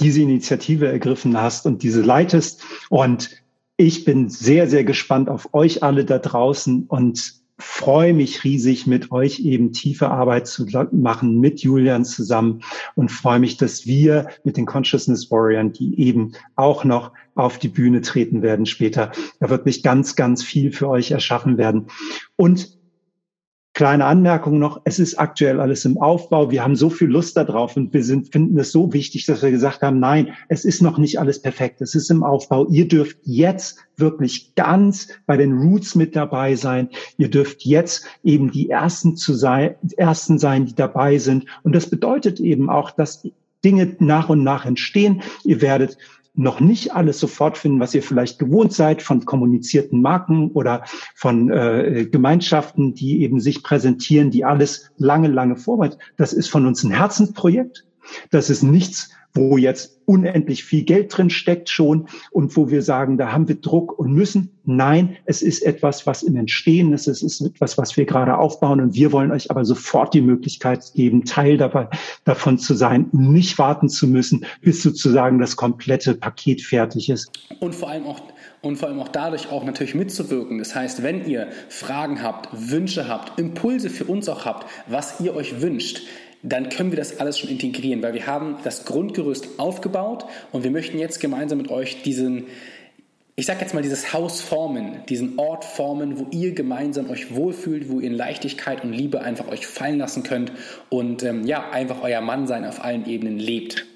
diese 0.00 0.22
Initiative 0.22 0.88
ergriffen 0.88 1.40
hast 1.40 1.66
und 1.66 1.82
diese 1.82 2.02
leitest. 2.02 2.62
Und 2.88 3.30
ich 3.76 4.04
bin 4.04 4.28
sehr, 4.28 4.68
sehr 4.68 4.84
gespannt 4.84 5.28
auf 5.28 5.54
euch 5.54 5.82
alle 5.82 6.04
da 6.04 6.18
draußen 6.18 6.86
und 6.88 7.38
freue 7.58 8.14
mich 8.14 8.44
riesig, 8.44 8.86
mit 8.86 9.10
euch 9.10 9.40
eben 9.40 9.72
tiefe 9.72 10.10
Arbeit 10.10 10.46
zu 10.46 10.66
machen, 10.92 11.40
mit 11.40 11.60
Julian 11.60 12.04
zusammen 12.04 12.62
und 12.94 13.10
freue 13.10 13.40
mich, 13.40 13.56
dass 13.56 13.84
wir 13.84 14.28
mit 14.44 14.56
den 14.56 14.64
Consciousness 14.64 15.30
Warriors, 15.30 15.72
die 15.72 15.98
eben 16.00 16.32
auch 16.54 16.84
noch 16.84 17.12
auf 17.34 17.58
die 17.58 17.68
Bühne 17.68 18.00
treten 18.00 18.42
werden 18.42 18.64
später, 18.64 19.10
da 19.40 19.50
wird 19.50 19.66
nicht 19.66 19.82
ganz, 19.82 20.14
ganz 20.14 20.42
viel 20.42 20.72
für 20.72 20.88
euch 20.88 21.10
erschaffen 21.10 21.58
werden. 21.58 21.88
Und 22.36 22.77
Kleine 23.78 24.06
Anmerkung 24.06 24.58
noch, 24.58 24.80
es 24.82 24.98
ist 24.98 25.20
aktuell 25.20 25.60
alles 25.60 25.84
im 25.84 25.98
Aufbau. 25.98 26.50
Wir 26.50 26.64
haben 26.64 26.74
so 26.74 26.90
viel 26.90 27.06
Lust 27.06 27.36
darauf 27.36 27.76
und 27.76 27.94
wir 27.94 28.02
sind, 28.02 28.32
finden 28.32 28.58
es 28.58 28.72
so 28.72 28.92
wichtig, 28.92 29.24
dass 29.26 29.40
wir 29.40 29.52
gesagt 29.52 29.82
haben, 29.82 30.00
nein, 30.00 30.32
es 30.48 30.64
ist 30.64 30.82
noch 30.82 30.98
nicht 30.98 31.20
alles 31.20 31.40
perfekt. 31.40 31.80
Es 31.80 31.94
ist 31.94 32.10
im 32.10 32.24
Aufbau. 32.24 32.66
Ihr 32.70 32.88
dürft 32.88 33.18
jetzt 33.22 33.78
wirklich 33.96 34.56
ganz 34.56 35.06
bei 35.26 35.36
den 35.36 35.56
Roots 35.58 35.94
mit 35.94 36.16
dabei 36.16 36.56
sein. 36.56 36.88
Ihr 37.18 37.30
dürft 37.30 37.64
jetzt 37.64 38.04
eben 38.24 38.50
die 38.50 38.68
ersten 38.68 39.14
zu 39.14 39.32
sein, 39.32 39.76
ersten 39.96 40.40
sein, 40.40 40.66
die 40.66 40.74
dabei 40.74 41.18
sind. 41.18 41.46
Und 41.62 41.72
das 41.72 41.88
bedeutet 41.88 42.40
eben 42.40 42.70
auch, 42.70 42.90
dass 42.90 43.28
Dinge 43.64 43.94
nach 44.00 44.28
und 44.28 44.42
nach 44.42 44.66
entstehen. 44.66 45.22
Ihr 45.44 45.62
werdet 45.62 45.98
noch 46.34 46.60
nicht 46.60 46.94
alles 46.94 47.18
sofort 47.18 47.58
finden, 47.58 47.80
was 47.80 47.94
ihr 47.94 48.02
vielleicht 48.02 48.38
gewohnt 48.38 48.72
seid 48.72 49.02
von 49.02 49.24
kommunizierten 49.24 50.00
Marken 50.00 50.52
oder 50.52 50.84
von 51.14 51.50
äh, 51.50 52.06
Gemeinschaften, 52.10 52.94
die 52.94 53.22
eben 53.22 53.40
sich 53.40 53.62
präsentieren, 53.62 54.30
die 54.30 54.44
alles 54.44 54.90
lange, 54.96 55.28
lange 55.28 55.56
vorbereitet. 55.56 55.98
Das 56.16 56.32
ist 56.32 56.48
von 56.48 56.66
uns 56.66 56.84
ein 56.84 56.92
Herzensprojekt. 56.92 57.87
Das 58.30 58.50
ist 58.50 58.62
nichts, 58.62 59.10
wo 59.34 59.56
jetzt 59.56 60.00
unendlich 60.06 60.64
viel 60.64 60.84
Geld 60.84 61.16
drin 61.16 61.30
steckt 61.30 61.68
schon 61.68 62.08
und 62.30 62.56
wo 62.56 62.70
wir 62.70 62.82
sagen, 62.82 63.18
da 63.18 63.30
haben 63.30 63.46
wir 63.46 63.56
Druck 63.56 63.98
und 63.98 64.12
müssen. 64.12 64.50
Nein, 64.64 65.16
es 65.26 65.42
ist 65.42 65.62
etwas, 65.62 66.06
was 66.06 66.22
im 66.22 66.34
Entstehen 66.36 66.92
ist. 66.92 67.08
Es 67.08 67.22
ist 67.22 67.40
etwas, 67.42 67.78
was 67.78 67.96
wir 67.96 68.06
gerade 68.06 68.36
aufbauen 68.38 68.80
und 68.80 68.94
wir 68.94 69.12
wollen 69.12 69.30
euch 69.30 69.50
aber 69.50 69.64
sofort 69.64 70.14
die 70.14 70.22
Möglichkeit 70.22 70.92
geben, 70.94 71.24
Teil 71.24 71.58
dabei, 71.58 71.88
davon 72.24 72.58
zu 72.58 72.74
sein, 72.74 73.08
nicht 73.12 73.58
warten 73.58 73.88
zu 73.88 74.06
müssen, 74.06 74.44
bis 74.62 74.82
sozusagen 74.82 75.38
das 75.38 75.56
komplette 75.56 76.14
Paket 76.14 76.62
fertig 76.62 77.10
ist. 77.10 77.30
Und 77.60 77.74
vor 77.74 77.90
allem 77.90 78.04
auch 78.04 78.20
und 78.60 78.76
vor 78.76 78.88
allem 78.88 78.98
auch 78.98 79.08
dadurch 79.08 79.52
auch 79.52 79.64
natürlich 79.64 79.94
mitzuwirken. 79.94 80.58
Das 80.58 80.74
heißt, 80.74 81.04
wenn 81.04 81.24
ihr 81.26 81.48
Fragen 81.68 82.22
habt, 82.22 82.48
Wünsche 82.52 83.06
habt, 83.06 83.38
Impulse 83.38 83.88
für 83.88 84.04
uns 84.04 84.28
auch 84.28 84.46
habt, 84.46 84.66
was 84.88 85.20
ihr 85.20 85.36
euch 85.36 85.60
wünscht, 85.60 86.00
dann 86.42 86.68
können 86.68 86.92
wir 86.92 86.96
das 86.96 87.20
alles 87.20 87.38
schon 87.38 87.50
integrieren, 87.50 88.02
weil 88.02 88.14
wir 88.14 88.26
haben 88.26 88.56
das 88.64 88.84
Grundgerüst 88.84 89.58
aufgebaut 89.58 90.24
und 90.52 90.64
wir 90.64 90.70
möchten 90.70 90.98
jetzt 90.98 91.20
gemeinsam 91.20 91.58
mit 91.58 91.70
euch 91.70 92.02
diesen, 92.02 92.46
ich 93.34 93.46
sage 93.46 93.60
jetzt 93.60 93.74
mal, 93.74 93.82
dieses 93.82 94.12
Haus 94.12 94.40
formen, 94.40 95.02
diesen 95.08 95.38
Ort 95.38 95.64
formen, 95.64 96.18
wo 96.18 96.26
ihr 96.30 96.52
gemeinsam 96.54 97.10
euch 97.10 97.34
wohlfühlt, 97.34 97.90
wo 97.90 98.00
ihr 98.00 98.06
in 98.08 98.14
Leichtigkeit 98.14 98.84
und 98.84 98.92
Liebe 98.92 99.20
einfach 99.20 99.48
euch 99.48 99.66
fallen 99.66 99.98
lassen 99.98 100.22
könnt 100.22 100.52
und 100.90 101.22
ähm, 101.24 101.44
ja, 101.46 101.70
einfach 101.70 102.02
euer 102.02 102.20
Mann 102.20 102.46
sein 102.46 102.64
auf 102.64 102.84
allen 102.84 103.06
Ebenen 103.06 103.38
lebt. 103.38 103.86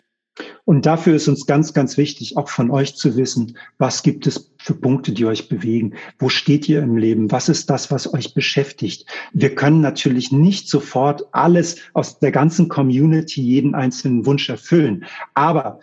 Und 0.65 0.87
dafür 0.87 1.17
ist 1.17 1.27
uns 1.27 1.47
ganz, 1.47 1.75
ganz 1.75 1.97
wichtig, 1.97 2.37
auch 2.37 2.49
von 2.49 2.71
euch 2.71 2.95
zu 2.95 3.17
wissen, 3.17 3.59
was 3.79 4.05
gibt 4.05 4.29
es 4.29 4.53
für 4.59 4.75
Punkte, 4.75 5.11
die 5.13 5.27
euch 5.27 5.49
bewegen? 5.49 5.95
Wo 6.19 6.29
steht 6.29 6.69
ihr 6.69 6.83
im 6.83 6.97
Leben? 6.97 7.33
Was 7.33 7.49
ist 7.49 7.69
das, 7.69 7.91
was 7.91 8.13
euch 8.15 8.33
beschäftigt? 8.33 9.07
Wir 9.33 9.57
können 9.57 9.81
natürlich 9.81 10.31
nicht 10.31 10.69
sofort 10.69 11.25
alles 11.33 11.81
aus 11.95 12.21
der 12.21 12.31
ganzen 12.31 12.69
Community, 12.69 13.43
jeden 13.43 13.75
einzelnen 13.75 14.25
Wunsch 14.25 14.49
erfüllen. 14.49 15.05
Aber 15.35 15.81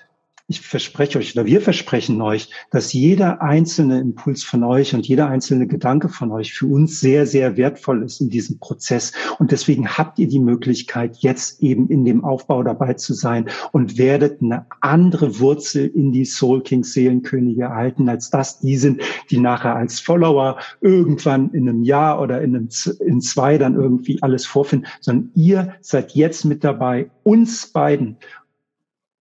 ich 0.49 0.61
verspreche 0.61 1.19
euch 1.19 1.35
oder 1.35 1.45
wir 1.45 1.61
versprechen 1.61 2.19
euch, 2.21 2.49
dass 2.71 2.91
jeder 2.91 3.41
einzelne 3.41 3.99
Impuls 3.99 4.43
von 4.43 4.63
euch 4.63 4.95
und 4.95 5.07
jeder 5.07 5.27
einzelne 5.27 5.67
Gedanke 5.67 6.09
von 6.09 6.31
euch 6.31 6.53
für 6.53 6.65
uns 6.65 6.99
sehr, 6.99 7.27
sehr 7.27 7.55
wertvoll 7.55 8.01
ist 8.03 8.19
in 8.19 8.29
diesem 8.29 8.57
Prozess. 8.57 9.13
Und 9.37 9.51
deswegen 9.51 9.87
habt 9.87 10.17
ihr 10.17 10.27
die 10.27 10.39
Möglichkeit, 10.39 11.17
jetzt 11.17 11.61
eben 11.61 11.87
in 11.89 12.03
dem 12.03 12.23
Aufbau 12.23 12.63
dabei 12.63 12.95
zu 12.95 13.13
sein 13.13 13.47
und 13.71 13.99
werdet 13.99 14.41
eine 14.41 14.65
andere 14.81 15.39
Wurzel 15.39 15.85
in 15.85 16.11
die 16.11 16.25
Soul 16.25 16.63
Kings 16.63 16.93
Seelenkönige 16.93 17.63
erhalten, 17.63 18.09
als 18.09 18.31
das 18.31 18.59
die 18.59 18.77
sind, 18.77 19.03
die 19.29 19.37
nachher 19.37 19.75
als 19.75 19.99
Follower 19.99 20.57
irgendwann 20.81 21.51
in 21.51 21.69
einem 21.69 21.83
Jahr 21.83 22.19
oder 22.19 22.41
in, 22.41 22.55
einem, 22.55 22.69
in 23.05 23.21
zwei 23.21 23.59
dann 23.59 23.75
irgendwie 23.75 24.17
alles 24.23 24.47
vorfinden, 24.47 24.87
sondern 24.99 25.29
ihr 25.35 25.75
seid 25.81 26.13
jetzt 26.15 26.43
mit 26.43 26.63
dabei, 26.63 27.11
uns 27.23 27.67
beiden 27.67 28.17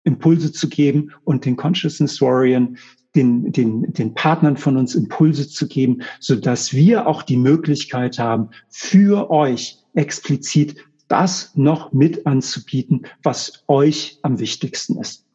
Impulse 0.05 0.53
zu 0.53 0.69
geben 0.69 1.13
und 1.25 1.45
den 1.45 1.57
Consciousness 1.57 2.21
Warrior, 2.21 2.69
den, 3.15 3.53
den, 3.53 3.93
den 3.93 4.15
Partnern 4.15 4.57
von 4.57 4.77
uns 4.77 4.95
Impulse 4.95 5.49
zu 5.49 5.69
geben, 5.69 6.03
so 6.19 6.37
dass 6.37 6.73
wir 6.73 7.07
auch 7.07 7.23
die 7.23 7.37
Möglichkeit 7.37 8.19
haben, 8.19 8.51
für 8.69 9.31
euch 9.31 9.79
explizit 9.95 10.77
das 11.09 11.53
noch 11.55 11.93
mit 11.93 12.27
anzubieten, 12.27 13.03
was 13.23 13.65
euch 13.69 14.19
am 14.23 14.39
wichtigsten 14.39 14.99
ist. 14.99 15.27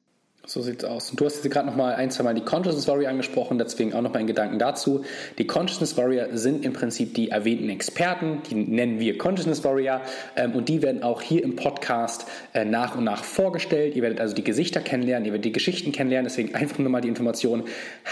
So 0.49 0.61
sieht's 0.61 0.85
aus. 0.85 1.09
Und 1.09 1.19
du 1.19 1.25
hast 1.25 1.43
jetzt 1.43 1.51
gerade 1.51 1.67
noch 1.67 1.75
mal 1.75 1.95
ein, 1.95 2.09
zwei 2.09 2.23
Mal 2.23 2.33
die 2.33 2.41
Consciousness 2.41 2.87
Warrior 2.87 3.09
angesprochen, 3.09 3.57
deswegen 3.57 3.93
auch 3.93 4.01
noch 4.01 4.13
mal 4.13 4.19
ein 4.19 4.27
Gedanken 4.27 4.59
dazu. 4.59 5.03
Die 5.37 5.45
Consciousness 5.45 5.97
Warrior 5.97 6.27
sind 6.31 6.63
im 6.63 6.71
Prinzip 6.71 7.13
die 7.15 7.31
erwähnten 7.31 7.67
Experten, 7.69 8.41
die 8.49 8.55
nennen 8.55 8.97
wir 8.97 9.17
Consciousness 9.17 9.65
Warrior 9.65 9.99
ähm, 10.37 10.53
und 10.53 10.69
die 10.69 10.81
werden 10.81 11.03
auch 11.03 11.21
hier 11.21 11.43
im 11.43 11.57
Podcast 11.57 12.27
äh, 12.53 12.63
nach 12.63 12.95
und 12.95 13.03
nach 13.03 13.25
vorgestellt. 13.25 13.97
Ihr 13.97 14.03
werdet 14.03 14.21
also 14.21 14.35
die 14.35 14.43
Gesichter 14.45 14.79
kennenlernen, 14.79 15.25
ihr 15.25 15.33
werdet 15.33 15.43
die 15.43 15.51
Geschichten 15.51 15.91
kennenlernen, 15.91 16.29
deswegen 16.29 16.55
einfach 16.55 16.79
nur 16.79 16.89
mal 16.89 17.01
die 17.01 17.09
Information. 17.09 17.65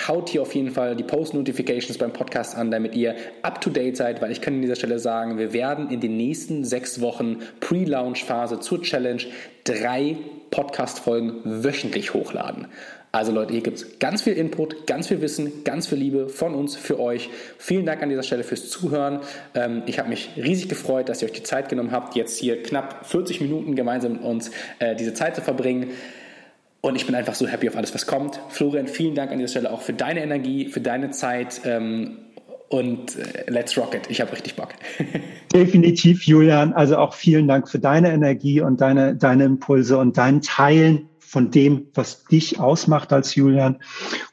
Haut 0.05 0.27
hier 0.27 0.41
auf 0.41 0.53
jeden 0.53 0.71
Fall 0.71 0.97
die 0.97 1.03
Post-Notifications 1.03 1.97
beim 1.97 2.11
Podcast 2.11 2.57
an, 2.57 2.69
damit 2.69 2.95
ihr 2.95 3.15
up-to-date 3.43 3.95
seid, 3.95 4.21
weil 4.21 4.31
ich 4.31 4.41
kann 4.41 4.55
an 4.55 4.61
dieser 4.61 4.75
Stelle 4.75 4.99
sagen, 4.99 5.37
wir 5.37 5.53
werden 5.53 5.89
in 5.89 6.01
den 6.01 6.17
nächsten 6.17 6.65
sechs 6.65 6.99
Wochen 6.99 7.37
Pre-Launch-Phase 7.61 8.59
zur 8.59 8.81
Challenge 8.81 9.23
drei 9.65 10.15
Podcast-Folgen 10.51 11.41
wöchentlich 11.43 12.13
hochladen. 12.13 12.67
Also 13.11 13.31
Leute, 13.31 13.53
hier 13.53 13.63
gibt 13.63 13.77
es 13.77 13.99
ganz 13.99 14.21
viel 14.23 14.33
Input, 14.33 14.87
ganz 14.87 15.07
viel 15.07 15.21
Wissen, 15.21 15.63
ganz 15.63 15.87
viel 15.87 15.97
Liebe 15.97 16.29
von 16.29 16.53
uns 16.53 16.75
für 16.75 16.99
euch. 16.99 17.29
Vielen 17.57 17.85
Dank 17.85 18.03
an 18.03 18.09
dieser 18.09 18.23
Stelle 18.23 18.43
fürs 18.43 18.69
Zuhören. 18.69 19.21
Ähm, 19.53 19.83
ich 19.85 19.99
habe 19.99 20.09
mich 20.09 20.31
riesig 20.35 20.69
gefreut, 20.69 21.09
dass 21.09 21.21
ihr 21.21 21.29
euch 21.29 21.33
die 21.33 21.43
Zeit 21.43 21.69
genommen 21.69 21.91
habt, 21.91 22.15
jetzt 22.15 22.37
hier 22.37 22.61
knapp 22.61 23.05
40 23.05 23.41
Minuten 23.41 23.75
gemeinsam 23.75 24.13
mit 24.13 24.21
uns 24.21 24.51
äh, 24.79 24.95
diese 24.95 25.13
Zeit 25.13 25.35
zu 25.35 25.41
verbringen. 25.41 25.91
Und 26.81 26.95
ich 26.95 27.05
bin 27.05 27.15
einfach 27.15 27.35
so 27.35 27.47
happy 27.47 27.69
auf 27.69 27.77
alles, 27.77 27.93
was 27.93 28.05
kommt. 28.05 28.39
Florian, 28.49 28.87
vielen 28.87 29.15
Dank 29.15 29.31
an 29.31 29.39
dieser 29.39 29.49
Stelle 29.49 29.71
auch 29.71 29.81
für 29.81 29.93
deine 29.93 30.21
Energie, 30.21 30.67
für 30.67 30.81
deine 30.81 31.09
Zeit. 31.11 31.61
Und 32.69 33.15
äh, 33.15 33.43
let's 33.47 33.77
rock 33.77 33.93
it. 33.93 34.03
Ich 34.09 34.21
habe 34.21 34.31
richtig 34.31 34.55
Bock. 34.55 34.69
Definitiv, 35.53 36.23
Julian. 36.23 36.73
Also 36.73 36.97
auch 36.97 37.13
vielen 37.13 37.47
Dank 37.47 37.69
für 37.69 37.79
deine 37.79 38.11
Energie 38.11 38.61
und 38.61 38.81
deine, 38.81 39.15
deine 39.15 39.45
Impulse 39.45 39.97
und 39.97 40.17
dein 40.17 40.41
Teilen 40.41 41.09
von 41.35 41.51
dem, 41.51 41.87
was 41.93 42.23
dich 42.23 42.61
ausmacht 42.61 43.11
als 43.11 43.35
Julian. 43.35 43.79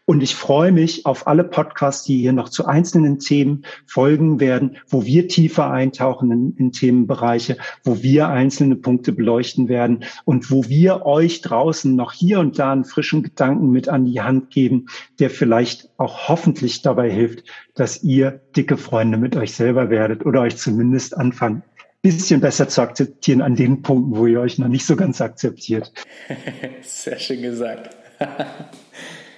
Und 0.05 0.23
ich 0.23 0.37
freue 0.37 0.71
mich 0.71 1.05
auf 1.05 1.27
alle 1.27 1.43
Podcasts, 1.43 2.05
die 2.05 2.19
hier 2.19 2.33
noch 2.33 2.49
zu 2.49 2.65
einzelnen 2.65 3.19
Themen 3.19 3.65
folgen 3.87 4.39
werden, 4.39 4.77
wo 4.87 5.05
wir 5.05 5.27
tiefer 5.27 5.69
eintauchen 5.69 6.31
in, 6.31 6.55
in 6.57 6.71
Themenbereiche, 6.71 7.57
wo 7.83 8.05
wir 8.05 8.29
einzelne 8.29 8.77
Punkte 8.77 9.11
beleuchten 9.11 9.69
werden 9.69 10.05
und 10.25 10.53
wo 10.53 10.69
wir 10.69 11.05
euch 11.05 11.41
draußen 11.41 11.97
noch 11.97 12.13
hier 12.13 12.39
und 12.39 12.61
da 12.61 12.71
einen 12.71 12.85
frischen 12.85 13.25
Gedanken 13.25 13.73
mit 13.73 13.89
an 13.89 14.05
die 14.05 14.21
Hand 14.21 14.51
geben, 14.51 14.87
der 15.19 15.31
vielleicht 15.31 15.91
auch 15.97 16.29
hoffentlich 16.29 16.83
dabei 16.83 17.11
hilft, 17.11 17.43
dass 17.75 18.05
ihr 18.05 18.43
dicke 18.57 18.77
Freunde 18.77 19.19
mit 19.19 19.35
euch 19.35 19.55
selber 19.55 19.91
werdet 19.91 20.25
oder 20.25 20.43
euch 20.43 20.57
zumindest 20.57 21.17
anfangen, 21.17 21.65
bisschen 22.03 22.41
besser 22.41 22.69
zu 22.69 22.83
akzeptieren 22.83 23.41
an 23.41 23.55
den 23.55 23.83
Punkten, 23.83 24.17
wo 24.17 24.27
ihr 24.27 24.41
euch 24.41 24.59
noch 24.59 24.69
nicht 24.69 24.85
so 24.85 24.97
ganz 24.97 25.21
akzeptiert. 25.21 25.93
Sehr 26.83 27.19
schön 27.19 27.43
gesagt. 27.43 27.97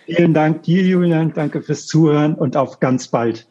Vielen 0.07 0.35
Dank 0.35 0.63
dir, 0.65 0.83
Julian. 0.83 1.33
Danke 1.35 1.63
fürs 1.63 1.87
Zuhören 1.87 2.35
und 2.35 2.57
auf 2.57 2.81
ganz 2.81 3.09
bald. 3.09 3.47